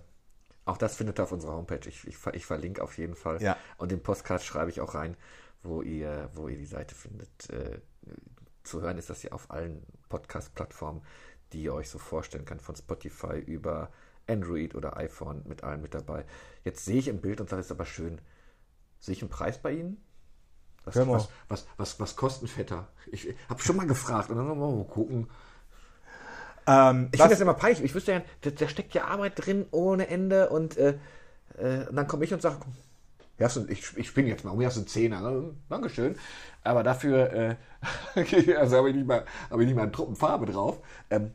Auch 0.65 0.77
das 0.77 0.95
findet 0.95 1.19
ihr 1.19 1.23
auf 1.23 1.31
unserer 1.31 1.53
Homepage. 1.53 1.87
Ich, 1.87 2.07
ich, 2.07 2.17
ich 2.33 2.45
verlinke 2.45 2.83
auf 2.83 2.97
jeden 2.97 3.15
Fall. 3.15 3.41
Ja. 3.41 3.57
Und 3.77 3.91
den 3.91 4.01
Postcard 4.01 4.43
schreibe 4.43 4.71
ich 4.71 4.81
auch 4.81 4.95
rein, 4.95 5.15
wo 5.61 5.83
ihr, 5.83 6.29
wo 6.33 6.47
ihr 6.47 6.57
die 6.57 6.65
Seite 6.65 6.95
findet. 6.95 7.49
Äh, 7.51 7.79
zu 8.63 8.81
hören 8.81 8.97
ist 8.97 9.09
das 9.09 9.23
ja 9.23 9.31
auf 9.31 9.49
allen 9.49 9.81
Podcast-Plattformen, 10.09 11.01
die 11.53 11.63
ihr 11.63 11.73
euch 11.73 11.89
so 11.89 11.97
vorstellen 11.97 12.45
könnt, 12.45 12.61
von 12.61 12.75
Spotify 12.75 13.37
über 13.39 13.89
Android 14.27 14.75
oder 14.75 14.97
iPhone, 14.97 15.43
mit 15.45 15.63
allen 15.63 15.81
mit 15.81 15.93
dabei. 15.93 16.25
Jetzt 16.63 16.83
sehe 16.85 16.97
ich 16.99 17.07
im 17.07 17.21
Bild 17.21 17.39
und 17.41 17.49
sage, 17.49 17.61
ist 17.61 17.71
aber 17.71 17.85
schön. 17.85 18.19
Sehe 18.99 19.13
ich 19.13 19.21
einen 19.21 19.29
Preis 19.29 19.57
bei 19.61 19.71
Ihnen? 19.73 20.01
Was, 20.83 20.95
wir. 20.95 21.07
was, 21.09 21.29
was, 21.49 21.67
was, 21.77 21.99
was 21.99 22.15
kostet 22.15 22.43
ein 22.43 22.47
Fetter? 22.47 22.87
Ich 23.11 23.33
habe 23.49 23.61
schon 23.61 23.75
mal 23.75 23.87
gefragt 23.87 24.29
und 24.29 24.37
dann 24.37 24.47
mal 24.57 24.83
gucken. 24.85 25.29
ähm, 26.65 27.09
Ich 27.11 27.19
finde 27.19 27.33
das 27.35 27.41
immer 27.41 27.53
peinlich. 27.53 27.83
Ich 27.83 27.93
wüsste 27.95 28.11
ja, 28.13 28.21
da, 28.41 28.49
da 28.51 28.67
steckt 28.67 28.93
ja 28.93 29.05
Arbeit 29.05 29.33
drin 29.35 29.65
ohne 29.71 30.07
Ende 30.07 30.49
und, 30.49 30.77
äh, 30.77 30.97
äh, 31.57 31.87
und 31.87 31.95
dann 31.95 32.07
komme 32.07 32.25
ich 32.25 32.33
und 32.33 32.41
sage, 32.41 32.57
ja, 33.39 33.47
ich, 33.67 33.95
ich 33.97 34.07
spinne 34.07 34.29
jetzt 34.29 34.43
mal, 34.43 34.51
um, 34.51 34.61
ja, 34.61 34.71
so 34.71 34.81
ein 34.81 34.87
Zehner. 34.87 35.21
Ne? 35.21 35.53
Dankeschön. 35.69 36.15
Aber 36.63 36.83
dafür 36.83 37.31
äh, 37.33 37.55
also 38.55 38.77
habe 38.77 38.89
ich, 38.89 38.95
nicht 38.95 39.07
mal- 39.07 39.25
habe 39.49 39.61
ich 39.61 39.67
nicht 39.67 39.75
mal 39.75 39.83
einen 39.83 39.93
Truppen 39.93 40.15
Farbe 40.15 40.47
drauf. 40.47 40.79
Ähm, 41.09 41.33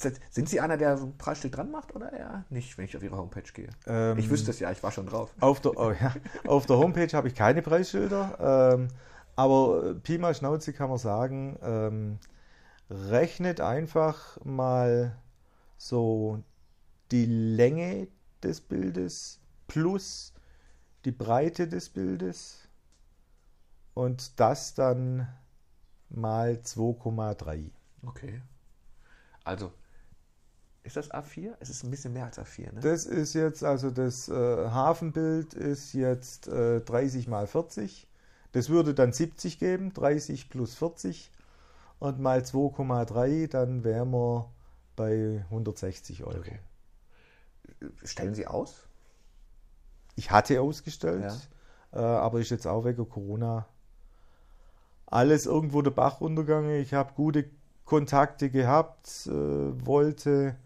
das, 0.00 0.14
sind 0.30 0.48
Sie 0.48 0.60
einer, 0.60 0.76
der 0.76 0.96
so 0.96 1.06
ein 1.06 1.18
Preisschild 1.18 1.56
dran 1.56 1.70
macht 1.70 1.94
oder 1.94 2.12
eher 2.12 2.44
nicht, 2.50 2.76
wenn 2.78 2.86
ich 2.86 2.96
auf 2.96 3.02
Ihre 3.02 3.16
Homepage 3.16 3.42
gehe? 3.52 3.68
Ähm, 3.86 4.18
ich 4.18 4.30
wüsste 4.30 4.50
es 4.50 4.60
ja, 4.60 4.70
ich 4.70 4.82
war 4.82 4.90
schon 4.90 5.06
drauf. 5.06 5.34
Auf 5.40 5.60
der, 5.60 5.76
oh 5.76 5.92
ja, 5.92 6.14
auf 6.46 6.66
der 6.66 6.78
Homepage 6.78 7.14
habe 7.16 7.28
ich 7.28 7.34
keine 7.34 7.62
Preisschilder, 7.62 8.74
ähm, 8.74 8.88
aber 9.36 9.84
äh, 9.84 9.94
Pi 9.94 10.18
mal 10.18 10.34
Schnauze 10.34 10.72
kann 10.72 10.88
man 10.88 10.98
sagen, 10.98 11.58
ähm, 11.62 12.18
rechnet 12.90 13.60
einfach 13.60 14.42
mal 14.44 15.16
so 15.76 16.42
die 17.10 17.26
Länge 17.26 18.08
des 18.42 18.60
Bildes 18.60 19.40
plus 19.68 20.32
die 21.04 21.12
Breite 21.12 21.68
des 21.68 21.88
Bildes 21.88 22.68
und 23.94 24.38
das 24.40 24.74
dann 24.74 25.28
mal 26.08 26.60
2,3. 26.62 27.70
Okay. 28.06 28.42
Also, 29.44 29.72
ist 30.84 30.96
das 30.96 31.10
A4? 31.12 31.54
Es 31.60 31.70
ist 31.70 31.84
ein 31.84 31.90
bisschen 31.90 32.12
mehr 32.12 32.24
als 32.24 32.38
A4, 32.38 32.72
ne? 32.72 32.80
Das 32.80 33.06
ist 33.06 33.34
jetzt, 33.34 33.62
also 33.62 33.90
das 33.90 34.28
äh, 34.28 34.32
Hafenbild 34.32 35.54
ist 35.54 35.92
jetzt 35.92 36.48
äh, 36.48 36.80
30 36.80 37.28
mal 37.28 37.46
40. 37.46 38.08
Das 38.52 38.68
würde 38.68 38.92
dann 38.92 39.12
70 39.12 39.58
geben, 39.58 39.92
30 39.94 40.50
plus 40.50 40.74
40 40.74 41.30
und 42.00 42.20
mal 42.20 42.40
2,3, 42.40 43.48
dann 43.48 43.84
wären 43.84 44.10
wir 44.10 44.50
bei 44.96 45.44
160 45.50 46.24
Euro. 46.24 46.38
Okay. 46.38 46.58
Stellen 48.04 48.34
Sie 48.34 48.46
aus? 48.46 48.86
Ich 50.16 50.30
hatte 50.30 50.60
ausgestellt, 50.60 51.32
äh, 51.92 51.98
aber 51.98 52.40
ist 52.40 52.50
jetzt 52.50 52.66
auch 52.66 52.84
wegen 52.84 53.08
Corona 53.08 53.66
alles 55.06 55.46
irgendwo 55.46 55.82
der 55.82 55.90
Bach 55.90 56.20
runtergegangen. 56.20 56.80
Ich 56.80 56.94
habe 56.94 57.12
gute 57.14 57.44
Kontakte 57.84 58.50
gehabt, 58.50 59.26
äh, 59.26 59.30
wollte 59.86 60.56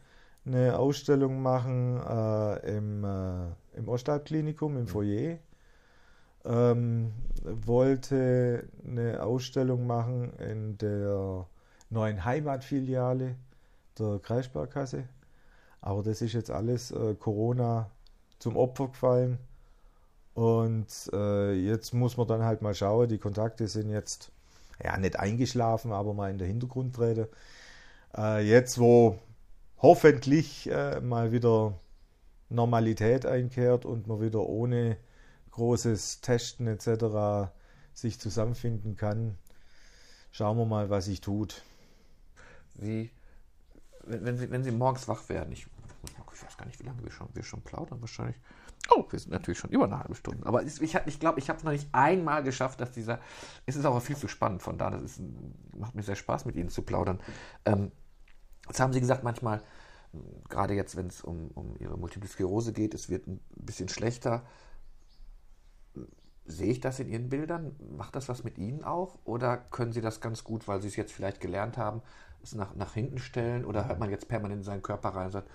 eine 0.47 0.79
Ausstellung 0.79 1.43
machen 1.43 2.01
äh, 2.01 2.77
im, 2.77 3.05
äh, 3.05 3.79
im 3.79 3.89
Ostalbklinikum, 3.89 4.77
im 4.77 4.87
Foyer. 4.87 5.39
Ähm, 6.45 7.13
wollte 7.43 8.69
eine 8.87 9.23
Ausstellung 9.23 9.87
machen 9.87 10.33
in 10.39 10.79
der 10.79 11.47
neuen 11.91 12.25
Heimatfiliale 12.25 13.35
der 13.99 14.21
Kreissparkasse. 14.21 15.05
Aber 15.81 16.03
das 16.03 16.23
ist 16.23 16.33
jetzt 16.33 16.51
alles 16.51 16.93
äh, 16.93 17.15
Corona 17.15 17.91
zum 18.39 18.57
Opfer 18.57 18.89
gefallen. 18.89 19.39
Und 20.35 21.11
äh, 21.13 21.55
jetzt 21.55 21.95
muss 21.95 22.17
man 22.17 22.29
dann 22.29 22.45
halt 22.45 22.63
mal 22.63 22.75
schauen. 22.75 23.09
Die 23.09 23.19
Kontakte 23.19 23.67
sind 23.69 23.91
jetzt 23.91 24.31
ja 24.83 24.97
nicht 24.99 25.19
eingeschlafen, 25.19 25.93
aber 25.93 26.15
mal 26.15 26.31
in 26.31 26.39
der 26.39 26.47
Hintergrund 26.47 26.95
treten. 26.95 27.27
Äh, 28.17 28.47
jetzt, 28.47 28.79
wo 28.79 29.19
hoffentlich 29.79 30.71
äh, 30.71 31.01
mal 31.01 31.33
wieder 31.33 31.79
Normalität 32.49 33.27
einkehrt 33.27 33.85
und 33.85 34.07
man 34.07 34.21
wieder 34.21 34.41
ohne 34.41 34.97
großes 35.53 36.21
Testen 36.21 36.67
etc. 36.67 37.53
sich 37.95 38.21
zusammenfinden 38.21 38.97
kann, 38.97 39.39
schauen 40.33 40.59
wir 40.59 40.67
mal, 40.67 40.91
was 40.91 41.07
sich 41.07 41.21
tut. 41.21 41.63
Sie, 42.75 43.11
wenn, 44.05 44.25
wenn, 44.25 44.39
Sie, 44.39 44.51
wenn 44.51 44.65
Sie 44.65 44.71
morgens 44.71 45.09
wach 45.09 45.29
werden, 45.29 45.53
ich, 45.53 45.67
ich 46.35 46.43
weiß 46.45 46.57
gar 46.57 46.67
nicht, 46.67 46.79
wie 46.81 46.85
lange 46.87 47.03
wir 47.03 47.11
schon, 47.11 47.29
wir 47.35 47.43
schon 47.43 47.63
plaudern, 47.63 48.01
wahrscheinlich. 48.01 48.37
Oh, 48.91 49.05
wir 49.11 49.19
sind 49.19 49.33
natürlich 49.33 49.59
schon 49.59 49.71
über 49.71 49.85
eine 49.85 49.99
halbe 49.99 50.15
Stunde. 50.15 50.47
Aber 50.47 50.63
ich, 50.63 50.95
hab- 50.95 51.09
ich 51.09 51.19
glaube, 51.19 51.41
ich 51.41 51.49
habe 51.49 51.59
es 51.59 51.65
noch 51.65 51.73
nicht 51.73 51.89
einmal 51.93 52.43
geschafft, 52.45 52.81
dass 52.81 52.93
dieser. 52.93 53.19
Es 53.67 53.75
ist 53.75 53.85
aber 53.85 54.01
viel 54.01 54.17
zu 54.17 54.29
spannend 54.29 54.63
von 54.63 54.79
da. 54.79 54.91
Das 54.91 55.03
ist, 55.03 55.21
macht 55.77 55.95
mir 55.97 56.03
sehr 56.05 56.15
Spaß, 56.15 56.45
mit 56.45 56.55
Ihnen 56.55 56.69
zu 56.69 56.83
plaudern. 56.83 57.19
Ähm, 57.65 57.91
jetzt 58.67 58.81
haben 58.81 58.93
Sie 58.93 59.01
gesagt, 59.01 59.23
manchmal, 59.25 59.61
gerade 60.49 60.75
jetzt, 60.75 60.97
wenn 60.97 61.09
es 61.09 61.21
um, 61.21 61.51
um 61.55 61.77
Ihre 61.79 61.97
Multiple 61.97 62.29
Sklerose 62.29 62.73
geht, 62.73 62.95
es 62.95 63.09
wird 63.09 63.27
ein 63.27 63.41
bisschen 63.57 63.89
schlechter. 63.89 64.43
Sehe 66.47 66.71
ich 66.71 66.81
das 66.81 67.01
in 67.01 67.09
Ihren 67.09 67.29
Bildern? 67.29 67.75
Macht 67.97 68.15
das 68.15 68.29
was 68.29 68.45
mit 68.45 68.59
Ihnen 68.59 68.85
auch? 68.85 69.19
Oder 69.25 69.57
können 69.57 69.93
Sie 69.93 70.01
das 70.01 70.21
ganz 70.21 70.45
gut, 70.45 70.69
weil 70.69 70.81
Sie 70.81 70.89
es 70.89 70.97
jetzt 70.97 71.13
vielleicht 71.13 71.41
gelernt 71.41 71.77
haben, 71.77 72.03
es 72.43 72.55
nach, 72.55 72.75
nach 72.77 72.95
hinten 72.95 73.19
stellen? 73.19 73.65
Oder 73.65 73.89
hört 73.89 73.99
man 73.99 74.11
jetzt 74.11 74.29
permanent 74.29 74.61
in 74.61 74.65
seinen 74.65 74.83
Körper 74.83 75.11
rein 75.11 75.27
und 75.27 75.33
sagt, 75.33 75.51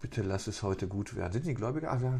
bitte 0.00 0.22
lass 0.22 0.48
es 0.48 0.62
heute 0.62 0.88
gut 0.88 1.14
werden? 1.14 1.32
Sind 1.32 1.44
Sie 1.44 1.54
Gläubiger? 1.54 1.92
Also 1.92 2.12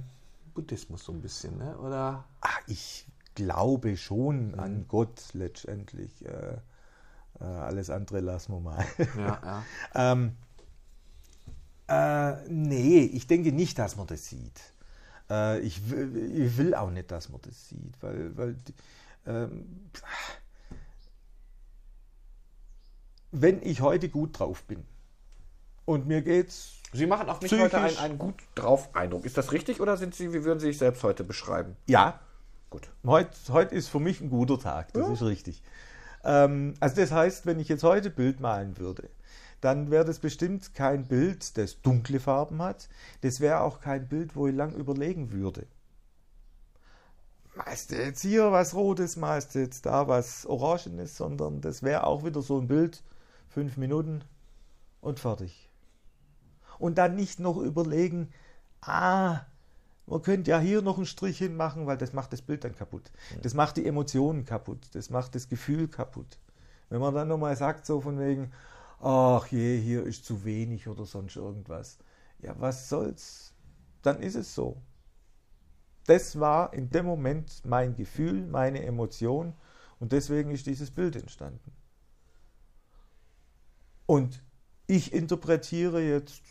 Buddhismus 0.55 1.05
so 1.05 1.13
ein 1.13 1.21
bisschen, 1.21 1.59
ne? 1.59 1.77
Oder? 1.79 2.25
Ach, 2.41 2.61
ich 2.67 3.07
glaube 3.35 3.97
schon 3.97 4.55
an 4.57 4.87
Gott 4.89 5.31
letztendlich. 5.33 6.25
Äh, 6.27 6.59
äh, 7.41 7.45
alles 7.45 7.91
andere 7.91 8.21
lassen 8.21 8.53
wir 8.53 8.61
mal. 8.61 8.85
Ja, 9.17 9.41
ja. 9.45 9.65
ähm, 10.13 10.37
äh, 11.89 12.49
nee, 12.49 13.01
ich 13.01 13.27
denke 13.27 13.53
nicht, 13.53 13.79
dass 13.79 13.97
man 13.97 14.07
das 14.07 14.27
sieht. 14.29 14.61
Äh, 15.31 15.61
ich, 15.61 15.91
will, 15.91 16.17
ich 16.37 16.57
will 16.57 16.75
auch 16.75 16.91
nicht, 16.91 17.11
dass 17.11 17.29
man 17.29 17.41
das 17.43 17.69
sieht, 17.69 18.03
weil, 18.03 18.37
weil 18.37 18.57
ähm, 19.27 19.91
wenn 23.31 23.63
ich 23.63 23.81
heute 23.81 24.09
gut 24.09 24.39
drauf 24.39 24.65
bin 24.65 24.85
und 25.85 26.07
mir 26.07 26.23
geht's 26.23 26.75
Sie 26.95 27.07
machen 27.07 27.29
auf 27.29 27.43
mich 27.43 27.51
Psychisch. 27.51 27.67
heute 27.67 27.79
einen, 27.81 27.97
einen 27.99 28.19
gut 28.19 28.37
drauf 28.55 28.95
Eindruck. 28.95 29.27
Ist 29.27 29.37
das 29.37 29.53
richtig 29.53 29.81
oder 29.81 29.99
sind 29.99 30.15
Sie, 30.15 30.33
wie 30.33 30.45
würden 30.45 30.59
Sie 30.59 30.69
sich 30.69 30.79
selbst 30.79 31.03
heute 31.03 31.23
beschreiben? 31.23 31.77
ja, 31.87 32.21
Gut. 32.71 32.91
Heute, 33.07 33.31
heute 33.49 33.75
ist 33.75 33.89
für 33.89 34.01
mich 34.01 34.21
ein 34.21 34.29
guter 34.29 34.59
Tag, 34.59 34.93
das 34.93 35.09
ist 35.09 35.23
richtig. 35.23 35.63
Ähm, 36.29 36.75
also 36.79 36.97
das 36.97 37.11
heißt, 37.11 37.47
wenn 37.47 37.59
ich 37.59 37.69
jetzt 37.69 37.83
heute 37.83 38.11
Bild 38.11 38.39
malen 38.39 38.77
würde, 38.77 39.09
dann 39.63 39.91
wäre 39.91 40.05
das 40.05 40.19
bestimmt 40.19 40.75
kein 40.75 41.07
Bild, 41.07 41.57
das 41.57 41.81
dunkle 41.81 42.21
Farben 42.21 42.61
hat. 42.63 42.89
Das 43.23 43.41
wäre 43.41 43.61
auch 43.63 43.81
kein 43.81 44.07
Bild, 44.07 44.37
wo 44.37 44.47
ich 44.47 44.55
lang 44.55 44.75
überlegen 44.75 45.33
würde. 45.33 45.67
Malst 47.57 47.91
du 47.91 47.97
jetzt 47.97 48.21
hier 48.21 48.53
was 48.53 48.75
Rotes, 48.75 49.17
malst 49.17 49.55
du 49.55 49.61
jetzt 49.61 49.87
da 49.87 50.07
was 50.07 50.47
Orangenes, 50.47 51.17
sondern 51.17 51.61
das 51.63 51.83
wäre 51.83 52.05
auch 52.05 52.25
wieder 52.25 52.43
so 52.43 52.61
ein 52.61 52.69
Bild, 52.69 53.03
fünf 53.49 53.79
Minuten 53.79 54.23
und 55.01 55.19
fertig. 55.19 55.69
Und 56.79 56.99
dann 56.99 57.17
nicht 57.17 57.41
noch 57.41 57.57
überlegen, 57.57 58.29
ah, 58.83 59.41
man 60.09 60.23
könnte 60.23 60.51
ja 60.51 60.59
hier 60.59 60.83
noch 60.83 60.97
einen 60.97 61.07
Strich 61.07 61.39
hinmachen, 61.39 61.87
weil 61.87 61.99
das 61.99 62.13
macht 62.13 62.33
das 62.33 62.43
Bild 62.43 62.65
dann 62.65 62.75
kaputt. 62.75 63.11
Das 63.43 63.55
macht 63.55 63.77
die 63.77 63.87
Emotionen 63.87 64.45
kaputt. 64.45 64.89
Das 64.93 65.11
macht 65.11 65.35
das 65.35 65.49
Gefühl 65.49 65.89
kaputt. 65.89 66.39
Wenn 66.89 67.01
man 67.01 67.15
dann 67.15 67.29
nochmal 67.29 67.57
sagt, 67.57 67.85
so 67.87 68.01
von 68.01 68.19
wegen, 68.19 68.53
ach 69.01 69.47
je, 69.49 69.79
hier 69.79 70.05
ist 70.05 70.25
zu 70.25 70.45
wenig 70.45 70.89
oder 70.89 71.05
sonst 71.05 71.37
irgendwas. 71.37 71.99
Ja, 72.41 72.55
was 72.59 72.89
soll's? 72.89 73.53
Dann 74.03 74.23
ist 74.23 74.37
es 74.37 74.55
so. 74.55 74.81
Das 76.07 76.41
war 76.41 76.73
in 76.73 76.89
dem 76.89 77.05
Moment 77.05 77.63
mein 77.65 77.95
Gefühl, 77.95 78.47
meine 78.47 78.83
Emotion 78.85 79.53
und 80.01 80.13
deswegen 80.13 80.51
ist 80.51 80.67
dieses 80.67 80.91
Bild 80.91 81.17
entstanden. 81.17 81.73
Und 84.07 84.43
ich 84.87 85.13
interpretiere 85.13 86.01
jetzt 86.01 86.43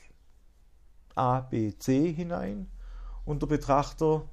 A, 1.15 1.39
B, 1.39 1.75
C 1.75 2.13
hinein 2.13 2.69
und 3.27 3.41
der 3.41 3.47
Betrachter, 3.47 4.23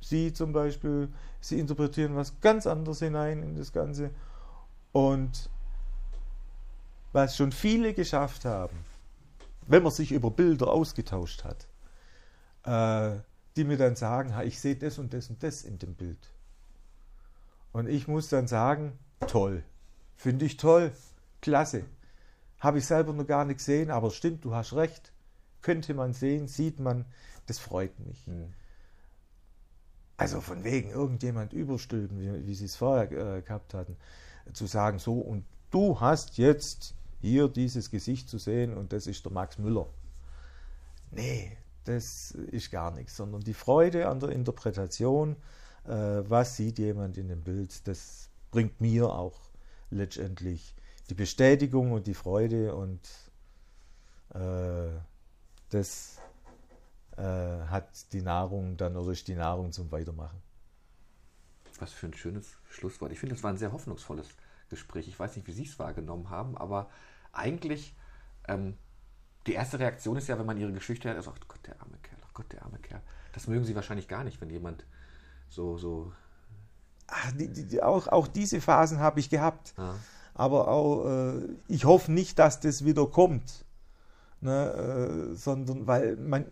Sie 0.00 0.32
zum 0.32 0.52
Beispiel, 0.52 1.12
Sie 1.40 1.60
interpretieren 1.60 2.16
was 2.16 2.40
ganz 2.40 2.66
anderes 2.66 3.00
hinein 3.00 3.42
in 3.42 3.56
das 3.56 3.72
Ganze. 3.72 4.10
Und 4.92 5.50
was 7.12 7.36
schon 7.36 7.52
viele 7.52 7.92
geschafft 7.92 8.44
haben, 8.44 8.76
wenn 9.66 9.82
man 9.82 9.92
sich 9.92 10.12
über 10.12 10.30
Bilder 10.30 10.68
ausgetauscht 10.68 11.44
hat, 11.44 11.66
äh, 12.64 13.20
die 13.56 13.64
mir 13.64 13.76
dann 13.76 13.96
sagen, 13.96 14.34
ich 14.44 14.60
sehe 14.60 14.76
das 14.76 14.98
und 14.98 15.12
das 15.12 15.28
und 15.28 15.42
das 15.42 15.62
in 15.62 15.78
dem 15.78 15.94
Bild. 15.94 16.32
Und 17.72 17.88
ich 17.88 18.08
muss 18.08 18.28
dann 18.28 18.46
sagen, 18.46 18.98
toll, 19.26 19.62
finde 20.14 20.46
ich 20.46 20.56
toll, 20.56 20.92
klasse. 21.42 21.84
Habe 22.60 22.78
ich 22.78 22.86
selber 22.86 23.12
noch 23.12 23.26
gar 23.26 23.44
nicht 23.44 23.58
gesehen, 23.58 23.90
aber 23.90 24.10
stimmt, 24.10 24.44
du 24.44 24.54
hast 24.54 24.72
recht. 24.72 25.12
Könnte 25.62 25.94
man 25.94 26.12
sehen, 26.12 26.48
sieht 26.48 26.80
man, 26.80 27.04
das 27.46 27.58
freut 27.58 27.98
mich. 28.00 28.26
Mhm. 28.26 28.52
Also 30.16 30.40
von 30.40 30.64
wegen 30.64 30.90
irgendjemand 30.90 31.52
überstülpen, 31.52 32.20
wie, 32.20 32.46
wie 32.46 32.54
sie 32.54 32.64
es 32.64 32.76
vorher 32.76 33.10
äh, 33.36 33.42
gehabt 33.42 33.74
hatten, 33.74 33.96
zu 34.52 34.66
sagen, 34.66 34.98
so 34.98 35.14
und 35.14 35.44
du 35.70 36.00
hast 36.00 36.38
jetzt 36.38 36.94
hier 37.20 37.48
dieses 37.48 37.90
Gesicht 37.90 38.28
zu 38.28 38.38
sehen 38.38 38.74
und 38.74 38.92
das 38.92 39.06
ist 39.06 39.24
der 39.24 39.32
Max 39.32 39.58
Müller. 39.58 39.86
Nee, 41.10 41.56
das 41.84 42.30
ist 42.30 42.70
gar 42.70 42.90
nichts, 42.92 43.16
sondern 43.16 43.42
die 43.42 43.54
Freude 43.54 44.08
an 44.08 44.20
der 44.20 44.30
Interpretation, 44.30 45.36
äh, 45.84 45.90
was 45.90 46.56
sieht 46.56 46.78
jemand 46.78 47.18
in 47.18 47.28
dem 47.28 47.42
Bild, 47.42 47.86
das 47.86 48.30
bringt 48.50 48.80
mir 48.80 49.10
auch 49.10 49.38
letztendlich 49.90 50.74
die 51.10 51.14
Bestätigung 51.14 51.92
und 51.92 52.06
die 52.06 52.14
Freude 52.14 52.74
und 52.74 53.00
äh, 54.34 54.88
das 55.76 56.18
äh, 57.16 57.22
hat 57.22 58.12
die 58.12 58.22
Nahrung 58.22 58.76
dann 58.76 58.96
oder 58.96 59.12
ist 59.12 59.28
die 59.28 59.34
Nahrung 59.34 59.72
zum 59.72 59.90
Weitermachen. 59.92 60.42
Was 61.78 61.92
für 61.92 62.06
ein 62.06 62.14
schönes 62.14 62.56
Schlusswort. 62.70 63.12
Ich 63.12 63.20
finde, 63.20 63.34
das 63.34 63.44
war 63.44 63.50
ein 63.50 63.58
sehr 63.58 63.72
hoffnungsvolles 63.72 64.28
Gespräch. 64.70 65.08
Ich 65.08 65.18
weiß 65.18 65.36
nicht, 65.36 65.46
wie 65.46 65.52
Sie 65.52 65.64
es 65.64 65.78
wahrgenommen 65.78 66.30
haben, 66.30 66.56
aber 66.56 66.88
eigentlich 67.32 67.94
ähm, 68.48 68.76
die 69.46 69.52
erste 69.52 69.78
Reaktion 69.78 70.16
ist 70.16 70.28
ja, 70.28 70.38
wenn 70.38 70.46
man 70.46 70.56
Ihre 70.56 70.72
Geschichte 70.72 71.08
hört, 71.08 71.18
ist, 71.18 71.28
oh 71.28 71.34
Gott, 71.46 71.66
der 71.66 71.80
arme 71.80 71.98
Kerl, 72.02 72.18
Gott, 72.32 72.52
der 72.52 72.64
arme 72.64 72.78
Kerl. 72.78 73.02
Das 73.32 73.46
mögen 73.46 73.64
Sie 73.64 73.74
wahrscheinlich 73.74 74.08
gar 74.08 74.24
nicht, 74.24 74.40
wenn 74.40 74.50
jemand 74.50 74.84
so, 75.48 75.76
so. 75.76 76.12
Ach, 77.06 77.32
die, 77.32 77.48
die, 77.48 77.82
auch, 77.82 78.08
auch 78.08 78.26
diese 78.26 78.60
Phasen 78.60 78.98
habe 78.98 79.20
ich 79.20 79.30
gehabt. 79.30 79.74
Ah. 79.76 79.94
Aber 80.34 80.68
auch, 80.68 81.06
äh, 81.06 81.48
ich 81.68 81.84
hoffe 81.84 82.10
nicht, 82.10 82.38
dass 82.38 82.60
das 82.60 82.84
wieder 82.84 83.06
kommt. 83.06 83.65
Ne, 84.40 85.30
äh, 85.32 85.34
sondern 85.34 85.86
weil 85.86 86.16
man. 86.16 86.44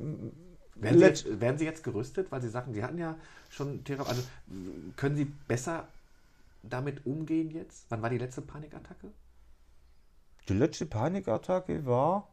Werden 0.76 0.99
Sie, 0.99 1.05
jetzt, 1.05 1.41
werden 1.41 1.59
Sie, 1.59 1.64
jetzt, 1.64 1.85
gerüstet? 1.85 2.32
Weil 2.32 2.43
Sie 2.43 2.49
sagen, 2.49 2.74
Sie 2.74 2.82
hatten 2.82 2.99
ja 2.99 3.16
schon 3.49 3.85
Therapie. 3.85 4.09
Also 4.11 4.22
können 4.97 5.16
Sie 5.16 5.24
besser 5.24 5.87
damit 6.62 7.07
umgehen 7.07 7.51
jetzt? 7.51 7.87
Wann 7.91 8.03
war 8.03 8.11
die 8.11 8.18
letzte 8.18 8.43
Panikattacke? 8.43 9.12
Die 10.49 10.55
letzte 10.55 10.87
Panikattacke 10.87 11.87
war 11.87 12.28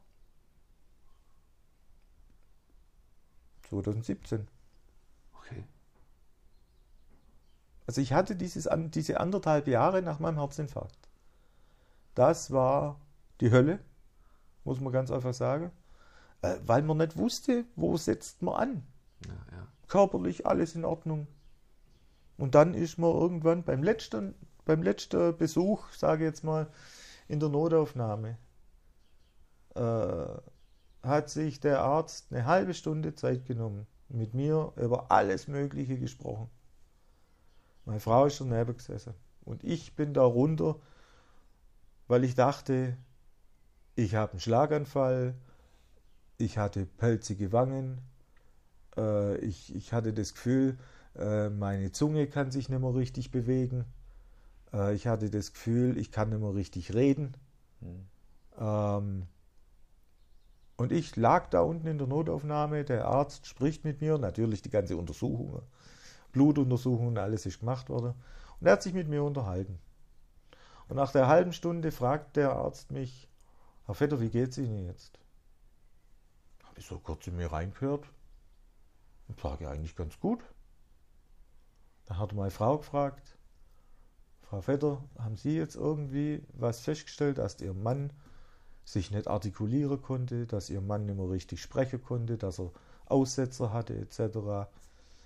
2017. 3.70 4.48
Okay. 5.34 5.64
Also 7.88 8.02
ich 8.02 8.14
hatte 8.14 8.36
dieses, 8.36 8.68
diese 8.90 9.20
anderthalb 9.20 9.68
Jahre 9.68 10.02
nach 10.02 10.20
meinem 10.20 10.38
Herzinfarkt. 10.38 11.10
Das 12.16 12.52
war 12.52 13.00
die 13.40 13.52
Hölle, 13.52 13.80
muss 14.64 14.80
man 14.80 14.94
ganz 14.94 15.12
einfach 15.12 15.34
sagen. 15.34 15.72
Äh, 16.42 16.56
weil 16.66 16.82
man 16.82 16.98
nicht 16.98 17.18
wusste, 17.18 17.66
wo 17.76 17.98
setzt 17.98 18.42
man 18.42 18.56
an. 18.56 18.84
Ja, 19.26 19.58
ja. 19.58 19.68
Körperlich 19.88 20.46
alles 20.46 20.76
in 20.76 20.86
Ordnung. 20.86 21.28
Und 22.38 22.56
dann 22.56 22.74
ist 22.74 22.98
man 22.98 23.12
irgendwann 23.12 23.64
beim 23.64 23.84
letzten, 23.84 24.34
beim 24.66 24.82
letzten 24.82 25.38
Besuch, 25.38 25.90
sage 25.92 26.24
ich 26.24 26.30
jetzt 26.30 26.44
mal, 26.44 26.68
in 27.28 27.40
der 27.40 27.50
Notaufnahme, 27.50 28.38
äh, 29.76 30.28
hat 31.04 31.30
sich 31.30 31.60
der 31.60 31.82
Arzt 31.82 32.32
eine 32.32 32.46
halbe 32.46 32.74
Stunde 32.74 33.16
Zeit 33.16 33.46
genommen, 33.46 33.88
mit 34.10 34.34
mir 34.34 34.74
über 34.76 35.12
alles 35.12 35.48
Mögliche 35.48 35.98
gesprochen. 35.98 36.50
Meine 37.86 38.00
Frau 38.00 38.26
ist 38.26 38.40
daneben 38.40 38.76
gesessen. 38.76 39.14
Und 39.44 39.64
ich 39.64 39.96
bin 39.96 40.14
da 40.14 40.24
runter, 40.24 40.80
weil 42.08 42.24
ich 42.24 42.36
dachte, 42.36 42.98
ich 43.96 44.16
habe 44.16 44.34
einen 44.34 44.40
Schlaganfall, 44.40 45.36
ich 46.38 46.58
hatte 46.58 46.86
pelzige 46.86 47.52
Wangen, 47.52 48.02
äh, 48.98 49.38
ich, 49.38 49.76
ich 49.76 49.94
hatte 49.94 50.14
das 50.14 50.34
Gefühl, 50.34 50.78
äh, 51.16 51.50
meine 51.50 51.92
Zunge 51.92 52.28
kann 52.28 52.52
sich 52.52 52.70
nicht 52.70 52.82
mehr 52.82 52.96
richtig 52.96 53.32
bewegen. 53.32 53.86
Äh, 54.74 54.96
ich 54.96 55.08
hatte 55.08 55.30
das 55.30 55.54
Gefühl, 55.54 55.98
ich 55.98 56.12
kann 56.12 56.30
nicht 56.30 56.42
mehr 56.42 56.56
richtig 56.56 56.94
reden. 56.94 57.36
Mhm. 57.82 58.08
Ähm, 58.58 59.28
und 60.78 60.92
ich 60.92 61.16
lag 61.16 61.50
da 61.50 61.62
unten 61.62 61.88
in 61.88 61.98
der 61.98 62.08
Notaufnahme, 62.08 62.84
der 62.84 63.06
Arzt 63.06 63.46
spricht 63.46 63.84
mit 63.84 64.02
mir, 64.02 64.18
natürlich 64.18 64.62
die 64.64 64.72
ganze 64.72 64.98
Untersuchung, 64.98 65.62
Blutuntersuchung, 66.32 67.18
alles 67.18 67.46
ist 67.46 67.60
gemacht 67.60 67.90
worden. 67.90 68.16
Und 68.60 68.68
er 68.68 68.74
hat 68.74 68.84
sich 68.84 68.94
mit 68.94 69.08
mir 69.08 69.24
unterhalten. 69.24 69.80
Und 70.88 70.96
nach 70.96 71.12
der 71.12 71.28
halben 71.28 71.54
Stunde 71.54 71.92
fragt 71.92 72.36
der 72.36 72.54
Arzt 72.54 72.92
mich, 72.92 73.30
Herr 73.86 73.96
Vetter, 73.96 74.22
wie 74.22 74.30
geht's 74.30 74.58
Ihnen 74.58 74.86
jetzt? 74.86 75.20
Habe 76.64 76.80
ich 76.80 76.86
so 76.86 77.00
kurz 77.00 77.28
in 77.28 77.36
mir 77.36 77.52
reingehört 77.52 78.06
und 79.28 79.40
sage 79.40 79.70
eigentlich 79.70 79.96
ganz 79.96 80.20
gut. 80.20 80.40
Dann 82.06 82.18
hat 82.18 82.34
meine 82.34 82.52
Frau 82.52 82.78
gefragt, 82.78 83.38
Frau 84.42 84.62
Vetter, 84.62 85.04
haben 85.18 85.38
Sie 85.38 85.56
jetzt 85.56 85.76
irgendwie 85.76 86.44
was 86.54 86.82
festgestellt, 86.82 87.38
dass 87.38 87.62
Ihr 87.62 87.74
Mann 87.74 88.12
sich 88.86 89.12
nicht 89.12 89.28
artikulieren 89.28 90.02
konnte, 90.02 90.46
dass 90.46 90.70
ihr 90.70 90.82
Mann 90.82 91.06
nicht 91.06 91.18
mehr 91.18 91.30
richtig 91.30 91.62
sprechen 91.62 92.02
konnte, 92.02 92.38
dass 92.38 92.60
er 92.60 92.72
Aussetzer 93.06 93.72
hatte 93.74 93.96
etc. 93.98 94.70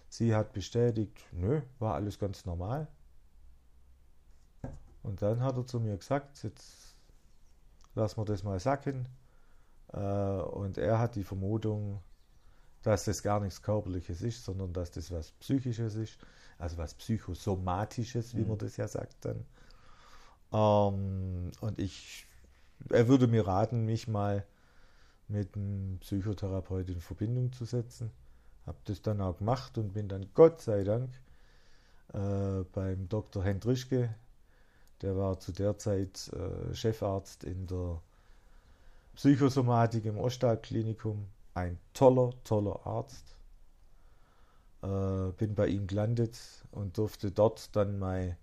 Sie 0.09 0.35
hat 0.35 0.53
bestätigt, 0.53 1.19
nö, 1.31 1.61
war 1.79 1.95
alles 1.95 2.19
ganz 2.19 2.45
normal. 2.45 2.87
Und 5.03 5.21
dann 5.21 5.41
hat 5.41 5.57
er 5.57 5.67
zu 5.67 5.79
mir 5.79 5.97
gesagt, 5.97 6.41
jetzt 6.43 6.84
lassen 7.95 8.17
wir 8.17 8.25
das 8.25 8.43
mal 8.43 8.59
sacken. 8.59 9.07
Äh, 9.93 9.99
und 9.99 10.77
er 10.77 10.99
hat 10.99 11.15
die 11.15 11.23
Vermutung, 11.23 12.01
dass 12.83 13.05
das 13.05 13.23
gar 13.23 13.39
nichts 13.39 13.61
Körperliches 13.61 14.21
ist, 14.21 14.45
sondern 14.45 14.73
dass 14.73 14.91
das 14.91 15.11
was 15.11 15.31
Psychisches 15.31 15.95
ist, 15.95 16.17
also 16.59 16.77
was 16.77 16.93
Psychosomatisches, 16.93 18.35
wie 18.35 18.41
mhm. 18.41 18.49
man 18.49 18.57
das 18.59 18.77
ja 18.77 18.87
sagt 18.87 19.25
dann. 19.25 19.45
Ähm, 20.53 21.51
und 21.61 21.79
ich 21.79 22.27
er 22.89 23.07
würde 23.07 23.27
mir 23.27 23.47
raten, 23.47 23.85
mich 23.85 24.07
mal 24.07 24.45
mit 25.27 25.55
einem 25.55 25.97
Psychotherapeut 25.99 26.89
in 26.89 27.01
Verbindung 27.01 27.51
zu 27.51 27.65
setzen. 27.65 28.11
Habe 28.65 28.77
das 28.85 29.01
dann 29.01 29.21
auch 29.21 29.37
gemacht 29.37 29.77
und 29.77 29.93
bin 29.93 30.07
dann 30.07 30.27
Gott 30.33 30.61
sei 30.61 30.83
Dank 30.83 31.09
äh, 32.13 32.63
beim 32.73 33.07
Dr. 33.09 33.43
Hendrischke, 33.43 34.13
der 35.01 35.17
war 35.17 35.39
zu 35.39 35.51
der 35.51 35.77
Zeit 35.77 36.31
äh, 36.33 36.73
Chefarzt 36.73 37.43
in 37.43 37.67
der 37.67 38.01
Psychosomatik 39.15 40.05
im 40.05 40.17
Ostalklinikum. 40.17 41.27
Ein 41.53 41.79
toller, 41.93 42.31
toller 42.43 42.85
Arzt. 42.85 43.35
Äh, 44.81 45.31
bin 45.37 45.55
bei 45.55 45.67
ihm 45.67 45.87
gelandet 45.87 46.37
und 46.71 46.97
durfte 46.97 47.31
dort 47.31 47.75
dann 47.75 47.97
meine 47.97 48.37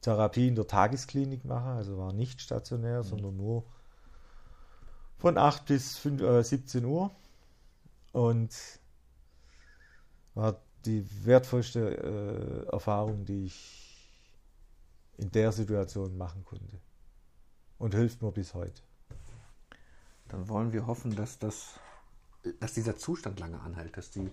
Therapie 0.00 0.48
in 0.48 0.54
der 0.54 0.66
Tagesklinik 0.66 1.44
mache, 1.44 1.70
also 1.70 1.98
war 1.98 2.12
nicht 2.12 2.40
stationär, 2.40 2.98
mhm. 2.98 3.06
sondern 3.06 3.36
nur 3.36 3.64
von 5.18 5.38
8 5.38 5.66
bis 5.66 5.98
5, 5.98 6.22
äh, 6.22 6.42
17 6.42 6.84
Uhr. 6.84 7.10
Und 8.12 8.50
war 10.34 10.60
die 10.84 11.06
wertvollste 11.24 12.66
äh, 12.68 12.72
Erfahrung, 12.72 13.24
die 13.24 13.46
ich 13.46 13.91
in 15.18 15.30
der 15.30 15.52
Situation 15.52 16.16
machen 16.16 16.44
konnte. 16.44 16.80
Und 17.78 17.94
hilft 17.94 18.22
mir 18.22 18.32
bis 18.32 18.54
heute. 18.54 18.82
Dann 20.28 20.48
wollen 20.48 20.72
wir 20.72 20.86
hoffen, 20.86 21.14
dass, 21.16 21.38
das, 21.38 21.80
dass 22.60 22.74
dieser 22.74 22.96
Zustand 22.96 23.40
lange 23.40 23.60
anhält, 23.60 23.96
dass, 23.96 24.10
die, 24.10 24.30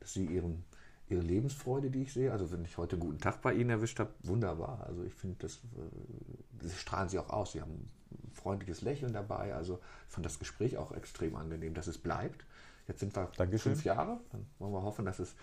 dass 0.00 0.12
sie 0.12 0.26
ihren 0.26 0.64
ihre 1.10 1.22
Lebensfreude, 1.22 1.90
die 1.90 2.02
ich 2.02 2.12
sehe. 2.12 2.30
Also 2.32 2.50
wenn 2.52 2.64
ich 2.64 2.78
heute 2.78 2.96
einen 2.96 3.00
guten 3.00 3.18
Tag 3.18 3.42
bei 3.42 3.52
Ihnen 3.52 3.70
erwischt 3.70 3.98
habe, 3.98 4.10
wunderbar. 4.22 4.84
Also 4.86 5.02
ich 5.02 5.12
finde, 5.12 5.36
das, 5.40 5.56
äh, 5.56 6.62
das 6.62 6.76
strahlen 6.76 7.08
Sie 7.08 7.18
auch 7.18 7.30
aus. 7.30 7.52
Sie 7.52 7.60
haben 7.60 7.90
freundliches 8.32 8.80
Lächeln 8.82 9.12
dabei. 9.12 9.54
Also 9.54 9.80
ich 10.06 10.12
fand 10.12 10.24
das 10.24 10.38
Gespräch 10.38 10.76
auch 10.76 10.92
extrem 10.92 11.36
angenehm, 11.36 11.74
dass 11.74 11.88
es 11.88 11.98
bleibt. 11.98 12.44
Jetzt 12.86 13.00
sind 13.00 13.14
wir 13.16 13.30
Dankeschön. 13.36 13.72
fünf 13.72 13.84
Jahre. 13.84 14.20
Dann 14.30 14.46
wollen 14.58 14.72
wir 14.72 14.82
hoffen, 14.82 15.04
dass 15.04 15.18
es 15.18 15.34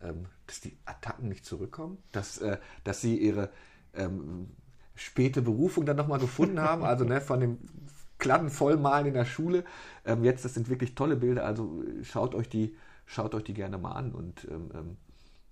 ähm, 0.00 0.26
dass 0.46 0.60
die 0.60 0.76
Attacken 0.84 1.28
nicht 1.28 1.44
zurückkommen, 1.44 1.98
dass, 2.12 2.38
äh, 2.38 2.58
dass 2.84 3.00
sie 3.00 3.16
ihre 3.18 3.50
ähm, 3.94 4.48
späte 4.94 5.42
Berufung 5.42 5.86
dann 5.86 5.96
nochmal 5.96 6.18
gefunden 6.18 6.60
haben, 6.60 6.84
also 6.84 7.04
ne, 7.04 7.20
von 7.20 7.40
dem 7.40 7.58
Kladden 8.18 8.50
vollmalen 8.50 9.06
in 9.06 9.14
der 9.14 9.24
Schule. 9.24 9.64
Ähm, 10.04 10.24
jetzt, 10.24 10.44
das 10.44 10.54
sind 10.54 10.68
wirklich 10.68 10.94
tolle 10.94 11.16
Bilder, 11.16 11.44
also 11.44 11.82
schaut 12.02 12.34
euch 12.34 12.48
die, 12.48 12.76
schaut 13.06 13.34
euch 13.34 13.44
die 13.44 13.54
gerne 13.54 13.78
mal 13.78 13.92
an 13.92 14.12
und 14.12 14.46
ähm, 14.50 14.70
ähm, 14.74 14.96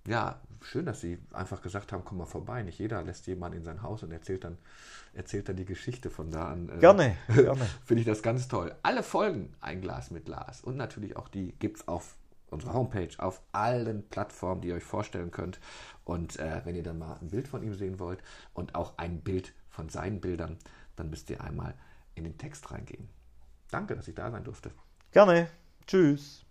ja, 0.07 0.39
schön, 0.61 0.85
dass 0.85 1.01
sie 1.01 1.17
einfach 1.33 1.61
gesagt 1.61 1.91
haben, 1.91 2.03
komm 2.05 2.19
mal 2.19 2.25
vorbei. 2.25 2.63
Nicht 2.63 2.79
jeder 2.79 3.03
lässt 3.03 3.27
jemanden 3.27 3.57
in 3.57 3.63
sein 3.65 3.81
Haus 3.83 4.03
und 4.03 4.11
erzählt 4.11 4.45
dann, 4.45 4.57
erzählt 5.13 5.49
dann 5.49 5.57
die 5.57 5.65
Geschichte 5.65 6.09
von 6.09 6.31
da 6.31 6.47
an. 6.47 6.69
Äh, 6.69 6.79
Gerne, 6.79 7.17
gerne. 7.27 7.67
Finde 7.85 8.01
ich 8.01 8.07
das 8.07 8.23
ganz 8.23 8.47
toll. 8.47 8.73
Alle 8.83 9.03
Folgen 9.03 9.53
Ein 9.59 9.81
Glas 9.81 10.09
mit 10.09 10.25
Glas 10.25 10.61
und 10.61 10.77
natürlich 10.77 11.17
auch 11.17 11.27
die 11.27 11.53
gibt 11.59 11.77
es 11.77 11.87
auf 11.87 12.15
unserer 12.49 12.73
Homepage, 12.73 13.09
auf 13.17 13.41
allen 13.51 14.07
Plattformen, 14.09 14.61
die 14.61 14.69
ihr 14.69 14.75
euch 14.75 14.83
vorstellen 14.83 15.31
könnt. 15.31 15.59
Und 16.05 16.39
äh, 16.39 16.61
wenn 16.63 16.75
ihr 16.75 16.83
dann 16.83 16.99
mal 16.99 17.17
ein 17.21 17.29
Bild 17.29 17.47
von 17.47 17.63
ihm 17.63 17.73
sehen 17.73 17.99
wollt 17.99 18.21
und 18.53 18.75
auch 18.75 18.97
ein 18.97 19.21
Bild 19.21 19.53
von 19.69 19.89
seinen 19.89 20.21
Bildern, 20.21 20.57
dann 20.95 21.09
müsst 21.09 21.29
ihr 21.29 21.41
einmal 21.41 21.73
in 22.15 22.23
den 22.23 22.37
Text 22.37 22.71
reingehen. 22.71 23.09
Danke, 23.69 23.95
dass 23.95 24.07
ich 24.07 24.15
da 24.15 24.31
sein 24.31 24.43
durfte. 24.43 24.71
Gerne. 25.11 25.49
Tschüss. 25.85 26.45